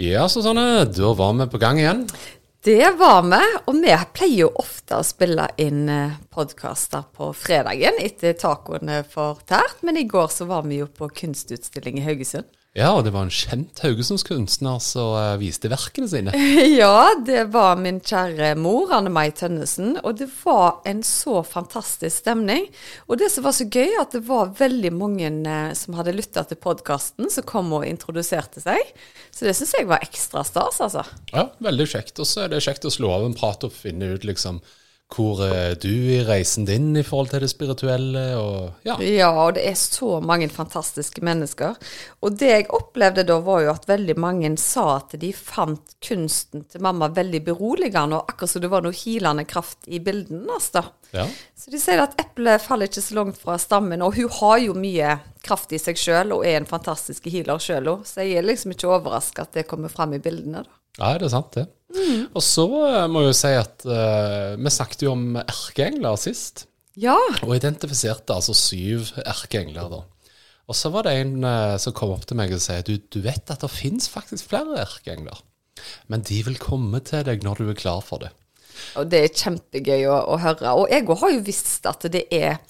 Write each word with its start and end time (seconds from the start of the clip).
Ja, 0.00 0.28
Susanne, 0.28 0.84
da 0.84 1.12
var 1.12 1.34
vi 1.36 1.46
på 1.52 1.58
gang 1.60 1.78
igjen. 1.78 2.06
Det 2.64 2.86
var 2.96 3.20
vi, 3.26 3.40
og 3.68 3.74
vi 3.82 3.96
pleier 4.16 4.46
jo 4.46 4.46
ofte 4.62 4.96
å 4.96 5.04
spille 5.04 5.44
inn 5.60 5.82
podkaster 6.32 7.04
på 7.12 7.28
fredagen 7.36 8.00
etter 8.00 8.32
tacoene 8.40 9.02
fortært, 9.04 9.82
men 9.84 10.00
i 10.00 10.06
går 10.08 10.32
så 10.32 10.46
var 10.48 10.64
vi 10.64 10.78
jo 10.80 10.88
på 10.88 11.10
kunstutstilling 11.20 12.00
i 12.00 12.06
Haugesund. 12.06 12.48
Ja, 12.78 12.92
og 12.94 13.02
det 13.02 13.10
var 13.10 13.24
en 13.26 13.32
kjent 13.34 13.80
haugesundskunstner 13.82 14.76
som 14.84 15.16
uh, 15.18 15.32
viste 15.40 15.66
verkene 15.72 16.06
sine. 16.06 16.30
ja, 16.80 17.08
det 17.26 17.48
var 17.50 17.80
min 17.82 17.98
kjære 17.98 18.52
mor, 18.62 18.92
Anne 18.94 19.10
Mai 19.10 19.32
Tønnesen, 19.34 19.96
og 20.06 20.20
det 20.20 20.28
var 20.44 20.78
en 20.86 21.00
så 21.02 21.40
fantastisk 21.42 22.22
stemning. 22.22 22.68
Og 23.10 23.18
det 23.18 23.32
som 23.34 23.48
var 23.48 23.56
så 23.58 23.66
gøy, 23.66 23.96
at 23.98 24.14
det 24.14 24.22
var 24.28 24.54
veldig 24.60 24.92
mange 24.94 25.32
uh, 25.42 25.72
som 25.74 25.98
hadde 25.98 26.14
lytta 26.14 26.46
til 26.46 26.60
podkasten, 26.62 27.26
som 27.34 27.48
kom 27.48 27.74
og 27.74 27.88
introduserte 27.90 28.62
seg. 28.62 28.94
Så 29.34 29.48
det 29.48 29.56
syns 29.58 29.74
jeg 29.74 29.90
var 29.90 30.06
ekstra 30.06 30.46
stas, 30.46 30.78
altså. 30.78 31.02
Ja, 31.34 31.48
veldig 31.58 31.88
kjekt. 31.90 32.22
Og 32.22 32.30
så 32.30 32.44
er 32.44 32.54
det 32.54 32.62
kjekt 32.62 32.86
å 32.86 32.94
slå 32.94 33.10
av 33.16 33.26
en 33.26 33.34
prat 33.34 33.66
og 33.66 33.74
finne 33.74 34.14
ut 34.14 34.28
liksom 34.30 34.62
hvor 35.10 35.40
er 35.42 35.74
du 35.80 35.90
i 35.90 36.20
reisen 36.22 36.66
din 36.68 36.92
i 36.96 37.02
forhold 37.06 37.32
til 37.32 37.42
det 37.42 37.50
spirituelle? 37.50 38.22
Og, 38.38 38.84
ja. 38.86 38.94
ja, 39.02 39.30
og 39.32 39.56
det 39.56 39.64
er 39.66 39.76
så 39.78 40.20
mange 40.22 40.48
fantastiske 40.52 41.24
mennesker. 41.26 41.74
Og 42.22 42.38
det 42.38 42.50
jeg 42.52 42.68
opplevde 42.76 43.24
da, 43.26 43.40
var 43.42 43.64
jo 43.64 43.72
at 43.74 43.88
veldig 43.90 44.16
mange 44.22 44.52
sa 44.60 44.86
at 45.00 45.16
de 45.20 45.32
fant 45.34 45.96
kunsten 46.06 46.64
til 46.70 46.84
mamma 46.86 47.10
veldig 47.14 47.42
beroligende, 47.50 48.20
og 48.20 48.30
akkurat 48.30 48.54
som 48.54 48.64
det 48.64 48.72
var 48.72 48.86
noe 48.86 48.96
hilende 48.96 49.46
kraft 49.50 49.90
i 49.90 50.02
bildene 50.04 50.60
da. 50.72 50.86
Ja. 51.10 51.26
Så 51.58 51.72
de 51.72 51.80
sier 51.82 52.04
at 52.04 52.14
eplet 52.22 52.62
faller 52.62 52.86
ikke 52.86 53.02
så 53.02 53.16
langt 53.18 53.40
fra 53.40 53.58
stammen, 53.58 54.02
og 54.06 54.14
hun 54.14 54.30
har 54.40 54.58
jo 54.62 54.76
mye 54.78 55.16
kraft 55.42 55.72
i 55.74 55.80
seg 55.80 55.98
sjøl 55.98 56.36
og 56.36 56.46
er 56.46 56.60
en 56.60 56.68
fantastisk 56.70 57.26
healer 57.32 57.58
sjøl 57.62 57.96
òg, 57.96 58.06
så 58.06 58.22
jeg 58.22 58.38
er 58.38 58.46
liksom 58.46 58.76
ikke 58.76 58.92
overraska 58.92 59.48
at 59.48 59.58
det 59.58 59.66
kommer 59.70 59.90
fram 59.92 60.14
i 60.14 60.22
bildene. 60.22 60.62
da. 60.62 60.79
Ja, 60.98 61.14
det 61.18 61.28
er 61.28 61.32
sant, 61.32 61.54
det. 61.54 61.66
Mm. 61.90 62.30
Og 62.38 62.42
så 62.44 62.66
uh, 62.66 63.06
må 63.10 63.24
jeg 63.24 63.32
jo 63.32 63.38
si 63.40 63.52
at 63.58 63.86
uh, 63.88 64.56
vi 64.58 64.72
snakket 64.72 65.04
jo 65.06 65.14
om 65.14 65.38
erkeengler 65.42 66.18
sist. 66.20 66.66
Ja. 67.00 67.16
Og 67.46 67.54
identifiserte 67.56 68.34
altså 68.34 68.54
syv 68.56 69.12
erkeengler, 69.24 69.90
da. 69.92 70.02
Og 70.70 70.76
så 70.78 70.90
var 70.94 71.06
det 71.06 71.16
en 71.18 71.38
uh, 71.42 71.76
som 71.82 71.94
kom 71.96 72.12
opp 72.14 72.26
til 72.30 72.38
meg 72.38 72.52
og 72.54 72.62
sa 72.62 72.78
du, 72.86 72.94
du 73.10 73.20
vet 73.24 73.50
at 73.50 73.62
det 73.64 73.72
fins 73.72 74.10
faktisk 74.10 74.52
flere 74.52 74.78
erkeengler. 74.84 75.40
Men 76.12 76.22
de 76.26 76.42
vil 76.46 76.60
komme 76.60 77.00
til 77.06 77.24
deg 77.26 77.42
når 77.46 77.62
du 77.62 77.72
er 77.72 77.78
klar 77.78 78.04
for 78.04 78.22
det. 78.22 78.30
Og 79.00 79.08
det 79.10 79.24
er 79.24 79.34
kjempegøy 79.34 80.06
å, 80.08 80.18
å 80.34 80.36
høre. 80.40 80.74
Og 80.76 80.92
jeg 80.92 81.06
har 81.22 81.32
jo 81.34 81.42
visst 81.46 81.88
at 81.88 82.06
det 82.12 82.26
er 82.32 82.60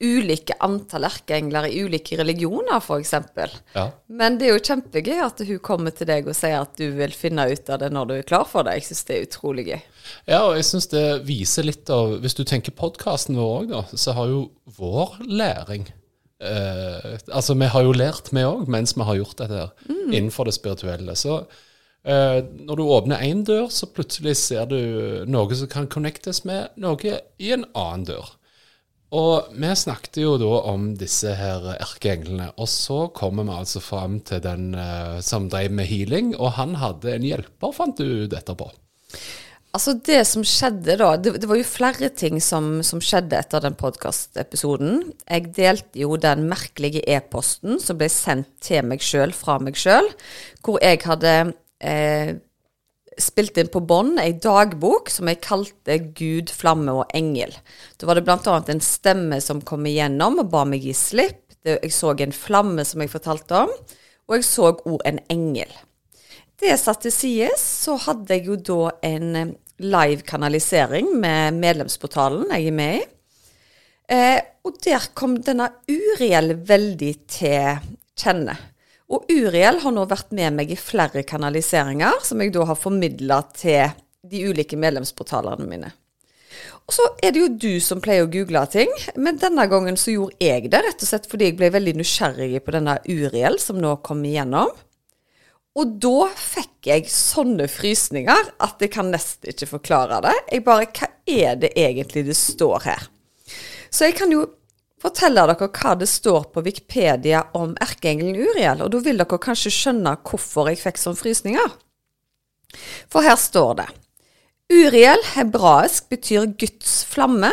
ulike 0.00 0.52
antall 0.60 1.06
erkeengler 1.08 1.70
i 1.70 1.78
ulike 1.80 2.18
religioner, 2.18 2.76
f.eks. 2.82 3.14
Ja. 3.72 3.86
Men 4.12 4.36
det 4.36 4.50
er 4.50 4.56
jo 4.56 4.64
kjempegøy 4.68 5.22
at 5.24 5.40
hun 5.48 5.60
kommer 5.64 5.94
til 5.96 6.10
deg 6.10 6.28
og 6.28 6.36
sier 6.36 6.58
at 6.60 6.74
du 6.76 6.90
vil 6.98 7.14
finne 7.16 7.46
ut 7.48 7.70
av 7.72 7.80
det 7.80 7.88
når 7.94 8.10
du 8.10 8.14
er 8.18 8.26
klar 8.28 8.44
for 8.48 8.66
det. 8.66 8.76
Jeg 8.76 8.90
syns 8.90 9.06
det 9.08 9.16
er 9.16 9.28
utrolig 9.28 9.66
gøy. 9.70 9.78
Ja, 10.28 10.42
og 10.42 10.56
jeg 10.58 10.68
syns 10.68 10.90
det 10.92 11.04
viser 11.26 11.66
litt 11.66 11.88
av 11.90 12.18
Hvis 12.22 12.36
du 12.36 12.44
tenker 12.46 12.76
podkasten 12.76 13.38
vår 13.40 13.54
òg, 13.56 13.72
da, 13.72 13.82
så 13.96 14.14
har 14.18 14.28
jo 14.30 14.42
vår 14.76 15.16
læring 15.24 15.88
eh, 16.44 17.16
Altså, 17.32 17.56
vi 17.56 17.72
har 17.72 17.86
jo 17.86 17.96
lært, 17.96 18.30
vi 18.36 18.44
òg, 18.44 18.68
mens 18.70 18.94
vi 18.96 19.06
har 19.08 19.18
gjort 19.22 19.40
dette 19.40 19.62
her, 19.64 19.74
mm. 19.88 20.12
innenfor 20.12 20.46
det 20.46 20.58
spirituelle. 20.58 21.16
Så 21.16 21.40
eh, 21.40 22.42
når 22.44 22.76
du 22.76 22.84
åpner 22.84 23.24
én 23.24 23.46
dør, 23.48 23.70
så 23.72 23.88
plutselig 23.88 24.36
ser 24.44 24.68
du 24.68 24.80
noe 25.24 25.56
som 25.56 25.72
kan 25.72 25.88
connectes 25.88 26.44
med 26.44 26.76
noe 26.76 27.22
i 27.40 27.54
en 27.56 27.64
annen 27.72 28.10
dør. 28.12 28.36
Og 29.14 29.52
vi 29.54 29.70
snakket 29.78 30.18
jo 30.18 30.34
da 30.40 30.52
om 30.72 30.88
disse 30.98 31.30
her 31.38 31.62
erkeenglene, 31.76 32.50
og 32.58 32.66
så 32.70 33.06
kommer 33.14 33.46
vi 33.46 33.54
altså 33.54 33.82
fram 33.84 34.18
til 34.26 34.42
den 34.42 34.72
uh, 34.74 35.22
som 35.22 35.46
drev 35.52 35.70
med 35.70 35.86
healing, 35.86 36.32
og 36.34 36.56
han 36.58 36.74
hadde 36.80 37.14
en 37.14 37.26
hjelper, 37.26 37.74
fant 37.76 38.00
du 38.00 38.26
ut 38.26 38.34
etterpå? 38.34 38.66
Altså 39.76 39.92
Det 40.00 40.22
som 40.24 40.44
skjedde 40.46 40.94
da 40.96 41.08
Det, 41.20 41.34
det 41.42 41.48
var 41.50 41.58
jo 41.58 41.66
flere 41.68 42.08
ting 42.08 42.38
som, 42.40 42.80
som 42.86 43.02
skjedde 43.04 43.36
etter 43.36 43.60
den 43.60 43.76
podkastepisoden. 43.76 45.02
Jeg 45.28 45.52
delte 45.56 46.00
jo 46.00 46.16
den 46.20 46.46
merkelige 46.48 47.04
e-posten 47.04 47.76
som 47.82 48.00
ble 48.00 48.08
sendt 48.12 48.48
til 48.64 48.86
meg 48.88 49.04
sjøl 49.04 49.36
fra 49.36 49.58
meg 49.60 49.76
sjøl, 49.76 50.08
hvor 50.64 50.80
jeg 50.80 51.02
hadde 51.04 51.34
eh, 51.84 52.32
spilt 53.20 53.56
inn 53.60 53.70
på 53.72 53.80
bånd 53.80 54.20
ei 54.20 54.34
dagbok 54.42 55.10
som 55.12 55.30
jeg 55.30 55.42
kalte 55.44 55.98
Gud, 56.16 56.52
flamme 56.52 56.94
og 57.00 57.12
engel. 57.16 57.54
Da 57.96 58.08
var 58.08 58.18
det 58.18 58.26
bl.a. 58.26 58.56
en 58.60 58.84
stemme 58.84 59.40
som 59.44 59.64
kom 59.64 59.86
igjennom 59.88 60.40
og 60.42 60.50
ba 60.52 60.64
meg 60.68 60.84
gi 60.84 60.94
slipp. 60.96 61.42
Jeg 61.66 61.90
så 61.94 62.12
en 62.22 62.34
flamme 62.36 62.84
som 62.86 63.02
jeg 63.02 63.10
fortalte 63.10 63.64
om, 63.64 63.72
og 64.26 64.36
jeg 64.36 64.46
så 64.46 64.70
òg 64.76 65.00
en 65.08 65.18
engel. 65.32 65.72
Det 66.56 66.76
satt 66.80 67.02
til 67.04 67.12
side, 67.12 67.50
så 67.60 67.96
hadde 68.06 68.36
jeg 68.36 68.46
jo 68.48 68.56
da 68.56 68.92
en 69.04 69.26
eh, 69.36 69.52
live 69.82 70.24
kanalisering 70.24 71.10
med 71.20 71.58
medlemsportalen 71.58 72.48
jeg 72.54 72.70
er 72.70 72.76
med 72.76 73.00
i. 73.00 73.02
Eh, 74.16 74.38
og 74.64 74.78
der 74.84 75.10
kom 75.18 75.36
denne 75.44 75.68
Uriel 75.90 76.54
veldig 76.68 77.12
til 77.28 77.82
kjenne. 78.16 78.56
Og 79.06 79.28
Uriel 79.30 79.78
har 79.84 79.94
nå 79.94 80.02
vært 80.10 80.32
med 80.34 80.56
meg 80.56 80.72
i 80.74 80.78
flere 80.80 81.22
kanaliseringer, 81.26 82.18
som 82.26 82.42
jeg 82.42 82.52
da 82.54 82.64
har 82.66 82.78
formidla 82.78 83.42
til 83.54 83.94
de 84.26 84.42
ulike 84.50 84.78
medlemsportalene 84.78 85.68
mine. 85.70 85.92
Og 86.86 86.94
så 86.94 87.06
er 87.22 87.34
det 87.34 87.42
jo 87.42 87.50
du 87.50 87.72
som 87.82 88.00
pleier 88.02 88.26
å 88.26 88.30
google 88.30 88.62
ting, 88.70 88.90
men 89.18 89.38
denne 89.42 89.66
gangen 89.70 89.98
så 89.98 90.14
gjorde 90.14 90.38
jeg 90.42 90.70
det 90.70 90.82
rett 90.86 91.02
og 91.02 91.10
slett 91.10 91.26
fordi 91.30 91.50
jeg 91.50 91.58
ble 91.58 91.70
veldig 91.74 91.96
nysgjerrig 91.98 92.62
på 92.62 92.74
denne 92.74 92.98
Uriel 93.10 93.58
som 93.62 93.78
nå 93.82 93.96
kom 94.06 94.22
igjennom. 94.26 94.70
Og 95.76 95.96
da 96.00 96.30
fikk 96.40 96.88
jeg 96.88 97.10
sånne 97.12 97.66
frysninger 97.68 98.52
at 98.64 98.80
jeg 98.80 98.94
kan 98.94 99.10
nesten 99.12 99.50
ikke 99.52 99.68
forklare 99.74 100.22
det. 100.24 100.36
Jeg 100.54 100.64
bare 100.64 100.88
Hva 100.88 101.10
er 101.26 101.58
det 101.60 101.74
egentlig 101.76 102.24
det 102.30 102.38
står 102.38 102.86
her? 102.86 103.08
Så 103.90 104.08
jeg 104.08 104.16
kan 104.16 104.32
jo 104.32 104.46
forteller 105.02 105.52
dere 105.52 105.68
hva 105.68 105.94
det 105.98 106.08
står 106.10 106.48
på 106.54 106.64
Wikipedia 106.66 107.44
om 107.58 107.74
erkeengelen 107.84 108.36
Uriel, 108.36 108.82
og 108.84 108.92
da 108.94 109.02
vil 109.04 109.20
dere 109.20 109.40
kanskje 109.42 109.74
skjønne 109.74 110.16
hvorfor 110.26 110.70
jeg 110.70 110.80
fikk 110.82 111.00
sånne 111.02 111.20
frysninger. 111.20 111.74
For 113.12 113.24
her 113.24 113.38
står 113.40 113.80
det 113.80 113.90
Uriel 114.72 115.22
hebraisk 115.36 116.08
betyr 116.10 116.48
Guds 116.58 117.04
flamme 117.06 117.52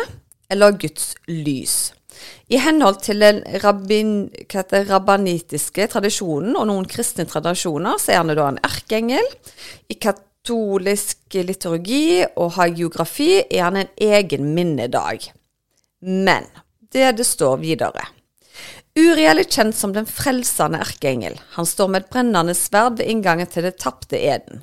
eller 0.50 0.74
Guds 0.80 1.12
lys. 1.30 1.92
I 2.50 2.58
henhold 2.60 3.00
til 3.04 3.22
den 3.22 3.40
rabbin, 3.62 4.30
rabbanitiske 4.50 5.86
tradisjonen 5.92 6.56
og 6.58 6.66
noen 6.68 6.88
kristne 6.90 7.26
tradisjoner, 7.28 7.98
så 7.98 8.12
er 8.12 8.20
han 8.20 8.34
da 8.34 8.48
en 8.50 8.60
erkeengel. 8.66 9.24
I 9.90 9.96
katolisk 10.02 11.38
liturgi 11.38 12.24
og 12.34 12.54
hagiografi 12.58 13.44
er 13.44 13.64
han 13.68 13.80
en 13.84 13.94
egen 14.10 14.52
minnedag. 14.56 15.30
Men 16.04 16.50
det 16.94 17.10
det 17.18 17.26
står 17.28 17.58
videre. 17.62 18.06
Uriel 18.94 19.42
er 19.42 19.50
kjent 19.50 19.74
som 19.74 19.90
den 19.94 20.06
frelsende 20.06 20.78
erkeengel. 20.78 21.34
Han 21.56 21.66
står 21.66 21.90
med 21.90 22.04
et 22.04 22.12
brennende 22.14 22.54
sverd 22.54 23.00
ved 23.00 23.10
inngangen 23.10 23.50
til 23.50 23.66
det 23.66 23.76
tapte 23.82 24.20
eden. 24.20 24.62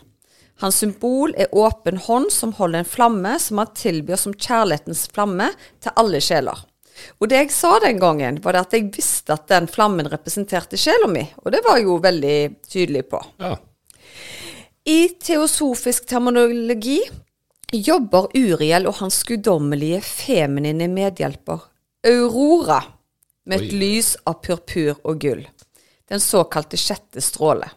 Hans 0.62 0.78
symbol 0.80 1.34
er 1.36 1.52
åpen 1.58 1.98
hånd 2.00 2.30
som 2.32 2.54
holder 2.56 2.84
en 2.84 2.88
flamme 2.88 3.34
som 3.42 3.60
han 3.60 3.72
tilbyr 3.76 4.20
som 4.22 4.36
kjærlighetens 4.36 5.08
flamme 5.12 5.50
til 5.84 5.98
alle 6.00 6.22
sjeler. 6.24 6.60
Og 7.20 7.32
det 7.32 7.40
jeg 7.40 7.54
sa 7.56 7.74
den 7.82 8.00
gangen, 8.00 8.38
var 8.44 8.60
at 8.60 8.76
jeg 8.76 8.92
visste 8.94 9.34
at 9.34 9.50
den 9.50 9.68
flammen 9.72 10.08
representerte 10.12 10.78
sjela 10.80 11.10
mi, 11.10 11.24
og 11.42 11.52
det 11.52 11.64
var 11.66 11.80
jeg 11.80 11.88
jo 11.88 11.98
veldig 12.04 12.38
tydelig 12.70 13.04
på. 13.10 13.24
Ja. 13.42 13.56
I 14.86 15.00
teosofisk 15.22 16.08
terminologi 16.10 17.00
jobber 17.72 18.30
Uriel 18.38 18.88
og 18.90 19.00
hans 19.02 19.22
guddommelige 19.28 20.02
feminine 20.06 20.88
medhjelper 20.92 21.71
Aurora 22.08 22.80
med 23.46 23.62
et 23.62 23.74
Oi. 23.74 23.78
lys 23.78 24.16
av 24.26 24.40
purpur 24.42 24.96
og 25.06 25.20
gull. 25.22 25.44
Den 26.10 26.20
såkalte 26.20 26.78
sjette 26.78 27.22
stråle. 27.22 27.68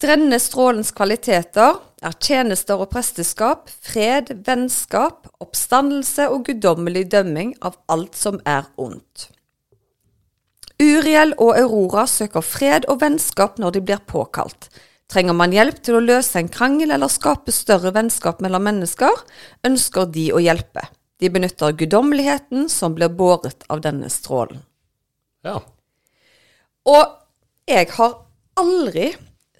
Drenne 0.00 0.38
strålens 0.40 0.94
kvaliteter 0.96 1.76
er 2.00 2.14
tjenester 2.24 2.80
og 2.80 2.88
presteskap, 2.94 3.68
fred, 3.68 4.32
vennskap, 4.46 5.28
oppstandelse 5.44 6.30
og 6.32 6.46
guddommelig 6.48 7.04
dømming 7.12 7.52
av 7.60 7.76
alt 7.92 8.16
som 8.16 8.38
er 8.48 8.64
ondt. 8.80 9.28
Uriel 10.80 11.34
og 11.36 11.58
Aurora 11.60 12.06
søker 12.08 12.40
fred 12.40 12.88
og 12.88 13.02
vennskap 13.02 13.60
når 13.60 13.76
de 13.76 13.82
blir 13.90 14.00
påkalt. 14.08 14.70
Trenger 15.12 15.36
man 15.36 15.52
hjelp 15.52 15.82
til 15.84 15.98
å 15.98 16.00
løse 16.00 16.40
en 16.40 16.48
krangel 16.48 16.94
eller 16.96 17.12
skape 17.12 17.52
større 17.52 17.92
vennskap 17.92 18.40
mellom 18.40 18.64
mennesker, 18.64 19.20
ønsker 19.68 20.08
de 20.08 20.30
å 20.32 20.40
hjelpe. 20.40 20.86
De 21.20 21.30
benytter 21.30 21.76
guddommeligheten 21.76 22.68
som 22.72 22.94
blir 22.96 23.12
båret 23.12 23.64
av 23.68 23.82
denne 23.84 24.08
strålen. 24.12 24.62
Ja. 25.44 25.60
Og 26.88 27.16
jeg 27.68 27.90
har 27.96 28.14
aldri 28.60 29.10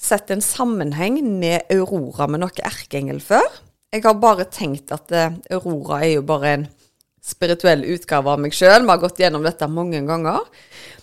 sett 0.00 0.30
en 0.32 0.40
sammenheng 0.44 1.20
med 1.40 1.68
Aurora 1.72 2.28
med 2.30 2.42
noe 2.42 2.64
erkeengel 2.64 3.20
før. 3.20 3.46
Jeg 3.92 4.06
har 4.06 4.20
bare 4.22 4.46
tenkt 4.48 4.92
at 4.94 5.12
eh, 5.12 5.34
Aurora 5.52 6.00
er 6.04 6.14
jo 6.14 6.24
bare 6.26 6.54
en 6.54 6.68
spirituell 7.20 7.84
utgave 7.92 8.32
av 8.32 8.40
meg 8.40 8.54
sjøl. 8.56 8.86
Vi 8.86 8.92
har 8.92 9.02
gått 9.02 9.20
gjennom 9.20 9.44
dette 9.44 9.68
mange 9.68 10.00
ganger. 10.08 10.46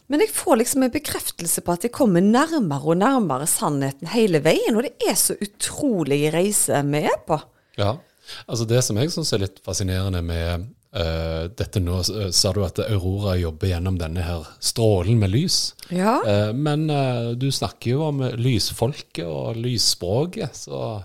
Men 0.08 0.24
jeg 0.24 0.32
får 0.34 0.62
liksom 0.62 0.86
en 0.86 0.94
bekreftelse 0.94 1.62
på 1.62 1.76
at 1.76 1.86
jeg 1.86 1.94
kommer 1.94 2.24
nærmere 2.24 2.94
og 2.94 3.02
nærmere 3.02 3.48
sannheten 3.50 4.10
hele 4.14 4.42
veien. 4.42 4.78
Og 4.80 4.88
det 4.88 4.96
er 5.06 5.18
så 5.20 5.36
utrolig 5.44 6.24
reise 6.34 6.82
vi 6.88 7.04
er 7.06 7.20
på. 7.28 7.40
ja. 7.78 7.98
Altså 8.46 8.68
Det 8.70 8.82
som 8.86 9.00
jeg 9.00 9.14
syns 9.14 9.34
er 9.34 9.44
litt 9.46 9.62
fascinerende 9.66 10.22
med 10.26 10.68
uh, 10.98 11.48
dette 11.58 11.82
nå, 11.84 12.00
eh, 12.02 12.30
sa 12.36 12.54
du 12.56 12.64
at 12.66 12.82
Aurora 12.88 13.38
jobber 13.40 13.72
gjennom 13.72 14.00
denne 14.00 14.24
her 14.26 14.48
strålen 14.64 15.20
med 15.22 15.34
lys. 15.34 15.60
Ja. 15.90 16.20
Uh, 16.26 16.54
men 16.56 16.90
uh, 16.92 17.34
du 17.40 17.50
snakker 17.52 17.96
jo 17.96 18.08
om 18.10 18.24
lysfolket 18.40 19.26
og 19.28 19.60
lysspråket, 19.62 20.56
så 20.68 21.04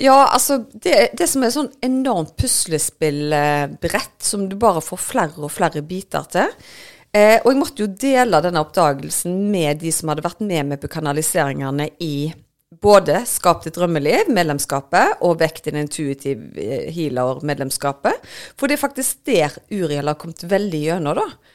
Ja, 0.00 0.32
altså 0.32 0.62
det, 0.72 1.12
det 1.18 1.28
som 1.28 1.44
er 1.44 1.52
sånn 1.52 1.68
enormt 1.84 2.32
puslespillbrett 2.40 4.24
som 4.24 4.48
du 4.48 4.56
bare 4.56 4.80
får 4.82 5.00
flere 5.04 5.44
og 5.44 5.52
flere 5.52 5.84
biter 5.84 6.24
til. 6.32 6.48
Eh, 7.12 7.36
og 7.42 7.50
jeg 7.50 7.58
måtte 7.60 7.84
jo 7.84 7.90
dele 7.92 8.40
denne 8.40 8.62
oppdagelsen 8.64 9.34
med 9.52 9.82
de 9.82 9.90
som 9.92 10.08
hadde 10.08 10.24
vært 10.24 10.40
med 10.40 10.70
meg 10.70 10.80
på 10.80 10.88
kanaliseringene 10.94 11.90
i 12.00 12.32
både 12.80 13.22
Skap 13.28 13.64
ditt 13.64 13.76
drømmeliv, 13.76 14.30
medlemskapet, 14.32 15.18
og 15.26 15.40
Vekk 15.42 15.62
din 15.66 15.80
intuitive 15.82 16.52
eh, 16.60 16.88
healer-medlemskapet. 16.94 18.22
For 18.56 18.70
det 18.70 18.78
er 18.78 18.84
faktisk 18.84 19.24
der 19.28 19.56
Uriel 19.72 20.08
har 20.08 20.18
kommet 20.20 20.44
veldig 20.48 20.84
gjennom, 20.86 21.20
da. 21.20 21.51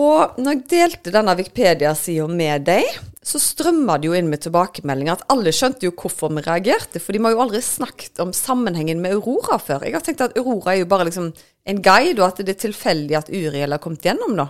Og 0.00 0.38
når 0.40 0.54
jeg 0.54 0.66
delte 0.70 1.12
denne 1.12 1.34
Wikipedia-sida 1.36 2.24
med 2.30 2.64
deg, 2.68 2.86
så 3.20 3.40
strømma 3.42 3.98
det 4.00 4.08
jo 4.08 4.14
inn 4.16 4.30
med 4.32 4.40
tilbakemeldinger 4.46 5.18
at 5.18 5.26
alle 5.32 5.52
skjønte 5.52 5.84
jo 5.84 5.92
hvorfor 5.92 6.32
vi 6.32 6.44
reagerte. 6.46 7.02
For 7.02 7.12
de 7.12 7.20
har 7.24 7.34
jo 7.34 7.42
aldri 7.44 7.60
snakket 7.64 8.22
om 8.24 8.32
sammenhengen 8.36 9.02
med 9.02 9.18
Aurora 9.18 9.58
før. 9.60 9.84
Jeg 9.84 9.98
har 9.98 10.06
tenkt 10.06 10.24
at 10.24 10.38
Aurora 10.40 10.72
er 10.72 10.82
jo 10.82 10.88
bare 10.88 11.08
liksom 11.10 11.28
en 11.68 11.82
guide, 11.84 12.16
og 12.22 12.30
at 12.30 12.40
det 12.40 12.54
er 12.54 12.62
tilfeldig 12.64 13.18
at 13.18 13.28
Uriel 13.28 13.76
har 13.76 13.82
kommet 13.82 14.08
gjennom, 14.08 14.38
da. 14.40 14.48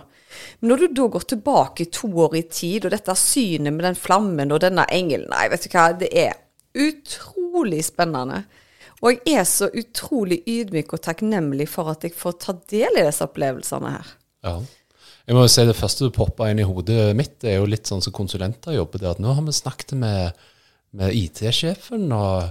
Men 0.61 0.71
når 0.71 0.85
du 0.85 0.95
da 1.01 1.09
går 1.11 1.27
tilbake 1.27 1.89
to 1.91 2.07
år 2.23 2.37
i 2.39 2.45
tid, 2.47 2.87
og 2.87 2.95
dette 2.95 3.17
synet 3.19 3.75
med 3.75 3.83
den 3.83 3.99
flammen 3.99 4.53
og 4.55 4.61
denne 4.63 4.85
engelen 4.87 5.27
Nei, 5.33 5.49
vet 5.51 5.67
du 5.67 5.73
hva, 5.73 5.89
det 5.99 6.13
er 6.15 6.37
utrolig 6.79 7.83
spennende. 7.83 8.45
Og 9.01 9.17
jeg 9.17 9.41
er 9.41 9.47
så 9.49 9.67
utrolig 9.67 10.39
ydmyk 10.47 10.93
og 10.95 11.03
takknemlig 11.03 11.67
for 11.67 11.91
at 11.91 12.05
jeg 12.07 12.15
får 12.15 12.37
ta 12.39 12.55
del 12.71 13.01
i 13.01 13.03
disse 13.03 13.25
opplevelsene 13.27 13.97
her. 13.97 14.13
ja. 14.47 14.61
Jeg 15.27 15.37
må 15.37 15.45
jo 15.45 15.51
si 15.53 15.65
Det 15.67 15.77
første 15.77 16.07
du 16.07 16.15
poppa 16.15 16.49
inn 16.51 16.61
i 16.61 16.67
hodet 16.67 17.11
mitt, 17.17 17.37
det 17.43 17.53
er 17.53 17.61
jo 17.61 17.69
litt 17.69 17.89
sånn 17.89 18.03
som 18.03 18.15
konsulenter 18.15 18.75
jobber. 18.75 18.99
det 18.99 19.13
at 19.13 19.23
Nå 19.23 19.35
har 19.37 19.45
vi 19.45 19.55
snakket 19.55 19.95
med, 20.01 20.37
med 20.97 21.15
IT-sjefen, 21.15 22.07
og 22.11 22.49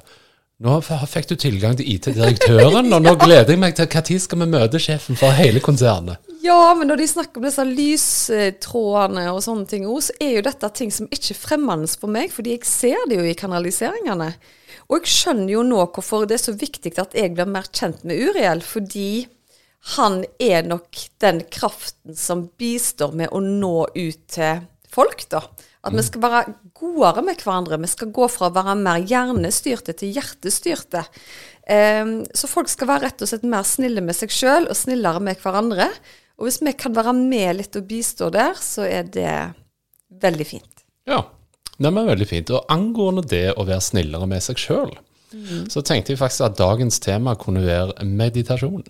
nå 0.60 0.74
fikk 0.84 1.30
du 1.30 1.36
tilgang 1.40 1.76
til 1.76 1.88
IT-direktøren, 1.88 2.92
og 2.92 3.00
nå 3.00 3.14
gleder 3.16 3.54
jeg 3.54 3.60
meg 3.62 3.76
til 3.78 3.88
når 3.88 4.20
skal 4.20 4.42
vi 4.42 4.48
møte 4.52 4.80
sjefen 4.82 5.16
for 5.16 5.32
hele 5.32 5.62
konsernet. 5.64 6.20
Ja, 6.44 6.74
men 6.76 6.88
når 6.88 7.00
de 7.00 7.08
snakker 7.08 7.40
om 7.40 7.46
disse 7.48 7.64
lystrådene 7.64 9.26
og 9.32 9.42
sånne 9.44 9.68
ting, 9.68 9.86
òg, 9.88 10.02
så 10.04 10.16
er 10.20 10.38
jo 10.38 10.44
dette 10.44 10.70
ting 10.76 10.92
som 10.92 11.08
ikke 11.08 11.34
er 11.34 11.40
fremmende 11.40 11.88
for 12.00 12.12
meg, 12.12 12.32
fordi 12.32 12.58
jeg 12.58 12.68
ser 12.68 13.08
det 13.08 13.18
jo 13.18 13.26
i 13.28 13.36
kanaliseringene. 13.36 14.30
Og 14.88 15.00
jeg 15.00 15.12
skjønner 15.12 15.52
jo 15.52 15.64
nå 15.64 15.82
hvorfor 15.84 16.28
det 16.28 16.36
er 16.36 16.44
så 16.44 16.56
viktig 16.56 16.92
at 17.00 17.16
jeg 17.16 17.34
blir 17.36 17.48
mer 17.48 17.68
kjent 17.72 18.04
med 18.08 18.20
Uriel, 18.20 18.64
fordi 18.64 19.26
han 19.96 20.24
er 20.42 20.66
nok 20.68 20.98
den 21.22 21.40
kraften 21.52 22.16
som 22.16 22.48
bistår 22.60 23.14
med 23.16 23.32
å 23.32 23.40
nå 23.40 23.88
ut 23.94 24.22
til 24.28 24.64
folk, 24.92 25.24
da. 25.32 25.44
At 25.80 25.94
vi 25.96 26.02
skal 26.04 26.20
være 26.20 26.40
godere 26.76 27.22
med 27.24 27.40
hverandre. 27.40 27.78
Vi 27.80 27.88
skal 27.88 28.10
gå 28.12 28.26
fra 28.28 28.50
å 28.50 28.52
være 28.52 28.74
mer 28.76 29.00
hjernestyrte 29.08 29.94
til 29.96 30.12
hjertestyrte. 30.18 31.06
Um, 31.64 32.18
så 32.36 32.50
folk 32.50 32.68
skal 32.68 32.90
være 32.90 33.06
rett 33.06 33.24
og 33.24 33.30
slett 33.30 33.46
mer 33.48 33.64
snille 33.64 34.04
med 34.04 34.18
seg 34.18 34.34
sjøl 34.34 34.68
og 34.68 34.76
snillere 34.76 35.22
med 35.24 35.40
hverandre. 35.40 35.88
Og 36.36 36.48
hvis 36.48 36.60
vi 36.60 36.74
kan 36.76 36.92
være 36.96 37.14
med 37.16 37.62
litt 37.62 37.80
og 37.80 37.88
bistå 37.88 38.28
der, 38.34 38.60
så 38.60 38.84
er 38.84 39.08
det 39.08 39.32
veldig 40.20 40.48
fint. 40.48 40.84
Ja, 41.08 41.22
det 41.80 41.88
er 41.88 42.12
veldig 42.12 42.28
fint. 42.28 42.52
Og 42.52 42.68
angående 42.72 43.24
det 43.24 43.46
å 43.56 43.64
være 43.64 43.84
snillere 43.84 44.28
med 44.28 44.44
seg 44.44 44.60
sjøl, 44.60 44.92
så 45.70 45.80
tenkte 45.86 46.12
jeg 46.12 46.20
faktisk 46.20 46.48
at 46.48 46.58
dagens 46.58 47.00
tema 47.00 47.36
kunne 47.40 47.62
være 47.64 48.04
meditasjon. 48.04 48.84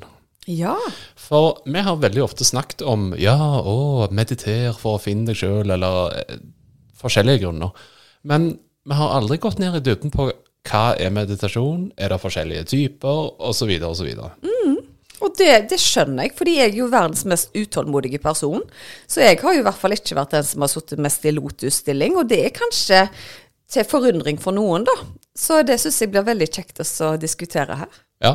Ja. 0.49 0.77
For 1.21 1.61
vi 1.69 1.83
har 1.85 2.01
veldig 2.01 2.23
ofte 2.25 2.47
snakket 2.49 2.83
om 2.89 3.11
ja, 3.21 3.37
å, 3.61 4.09
mediter 4.15 4.73
for 4.79 4.97
å 4.97 5.03
finne 5.03 5.31
deg 5.31 5.41
sjøl, 5.43 5.71
eller 5.77 6.17
eh, 6.17 6.41
forskjellige 7.01 7.45
grunner. 7.45 7.75
Men 8.23 8.55
vi 8.89 8.97
har 8.97 9.17
aldri 9.19 9.41
gått 9.43 9.61
ned 9.61 9.77
i 9.77 9.85
dybden 9.85 10.13
på 10.15 10.31
hva 10.69 10.85
er 11.01 11.13
meditasjon, 11.15 11.91
er 11.97 12.13
det 12.13 12.21
forskjellige 12.21 12.69
typer, 12.73 13.35
osv., 13.51 13.73
osv. 13.87 14.11
Og 15.21 15.37
det, 15.37 15.53
det 15.69 15.77
skjønner 15.81 16.27
jeg, 16.27 16.35
fordi 16.37 16.57
jeg 16.57 16.73
er 16.73 16.79
jo 16.81 16.89
verdens 16.93 17.27
mest 17.29 17.57
utålmodige 17.57 18.21
person. 18.25 18.63
Så 19.09 19.21
jeg 19.25 19.39
har 19.43 19.57
jo 19.57 19.61
i 19.61 19.67
hvert 19.67 19.81
fall 19.81 19.97
ikke 19.97 20.17
vært 20.17 20.37
den 20.37 20.47
som 20.49 20.65
har 20.65 20.73
sittet 20.73 21.03
mest 21.05 21.25
i 21.29 21.35
lotusstilling, 21.37 22.17
og 22.17 22.31
det 22.31 22.41
er 22.47 22.57
kanskje 22.57 23.03
til 23.71 23.87
forundring 23.87 24.41
for 24.43 24.57
noen, 24.57 24.87
da. 24.89 24.97
Så 25.37 25.61
det 25.67 25.79
syns 25.81 26.01
jeg 26.03 26.13
blir 26.13 26.27
veldig 26.27 26.49
kjekt 26.49 26.81
å 26.83 27.13
diskutere 27.21 27.83
her. 27.83 28.01
Ja, 28.21 28.35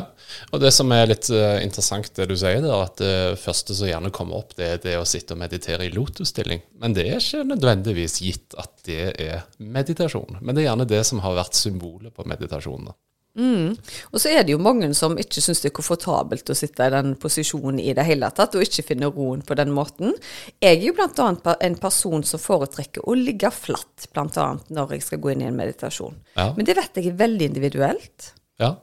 og 0.50 0.58
det 0.62 0.72
som 0.74 0.90
er 0.90 1.06
litt 1.06 1.28
uh, 1.30 1.60
interessant 1.62 2.10
det 2.18 2.26
du 2.26 2.34
sier 2.38 2.58
der, 2.64 2.74
at 2.82 2.98
det 2.98 3.38
første 3.38 3.74
som 3.76 3.86
gjerne 3.86 4.10
kommer 4.14 4.40
opp, 4.42 4.56
det 4.58 4.66
er 4.66 4.82
det 4.82 4.96
å 4.98 5.06
sitte 5.06 5.36
og 5.36 5.42
meditere 5.44 5.86
i 5.86 5.92
lotusstilling. 5.94 6.64
Men 6.82 6.96
det 6.96 7.06
er 7.06 7.20
ikke 7.20 7.44
nødvendigvis 7.46 8.18
gitt 8.24 8.56
at 8.58 8.72
det 8.88 9.12
er 9.14 9.44
meditasjon. 9.62 10.40
Men 10.40 10.56
det 10.56 10.64
er 10.64 10.72
gjerne 10.72 10.88
det 10.90 11.02
som 11.06 11.22
har 11.22 11.38
vært 11.38 11.58
symbolet 11.58 12.14
på 12.14 12.26
meditasjonen. 12.26 12.94
Mm. 13.36 13.74
Og 14.10 14.20
så 14.20 14.30
er 14.32 14.46
det 14.46 14.54
jo 14.54 14.60
mange 14.64 14.88
som 14.96 15.14
ikke 15.20 15.42
syns 15.44 15.60
det 15.60 15.68
er 15.68 15.76
komfortabelt 15.76 16.48
å 16.50 16.56
sitte 16.56 16.86
i 16.88 16.92
den 16.94 17.12
posisjonen 17.20 17.82
i 17.82 17.92
det 17.96 18.06
hele 18.08 18.30
tatt, 18.34 18.56
og 18.56 18.64
ikke 18.64 18.86
finne 18.94 19.10
roen 19.12 19.42
på 19.46 19.56
den 19.58 19.74
måten. 19.76 20.16
Jeg 20.56 20.80
er 20.80 20.88
jo 20.88 20.96
bl.a. 20.96 21.28
en 21.54 21.76
person 21.80 22.24
som 22.26 22.42
foretrekker 22.42 23.04
å 23.04 23.16
ligge 23.18 23.52
flatt, 23.52 24.08
bl.a. 24.16 24.48
når 24.72 24.96
jeg 24.96 25.06
skal 25.06 25.22
gå 25.22 25.34
inn 25.34 25.44
i 25.44 25.50
en 25.50 25.60
meditasjon. 25.60 26.16
Ja. 26.34 26.50
Men 26.56 26.68
det 26.68 26.78
vet 26.80 26.98
jeg 26.98 27.12
er 27.12 27.20
veldig 27.20 27.50
individuelt. 27.52 28.32
Ja. 28.62 28.74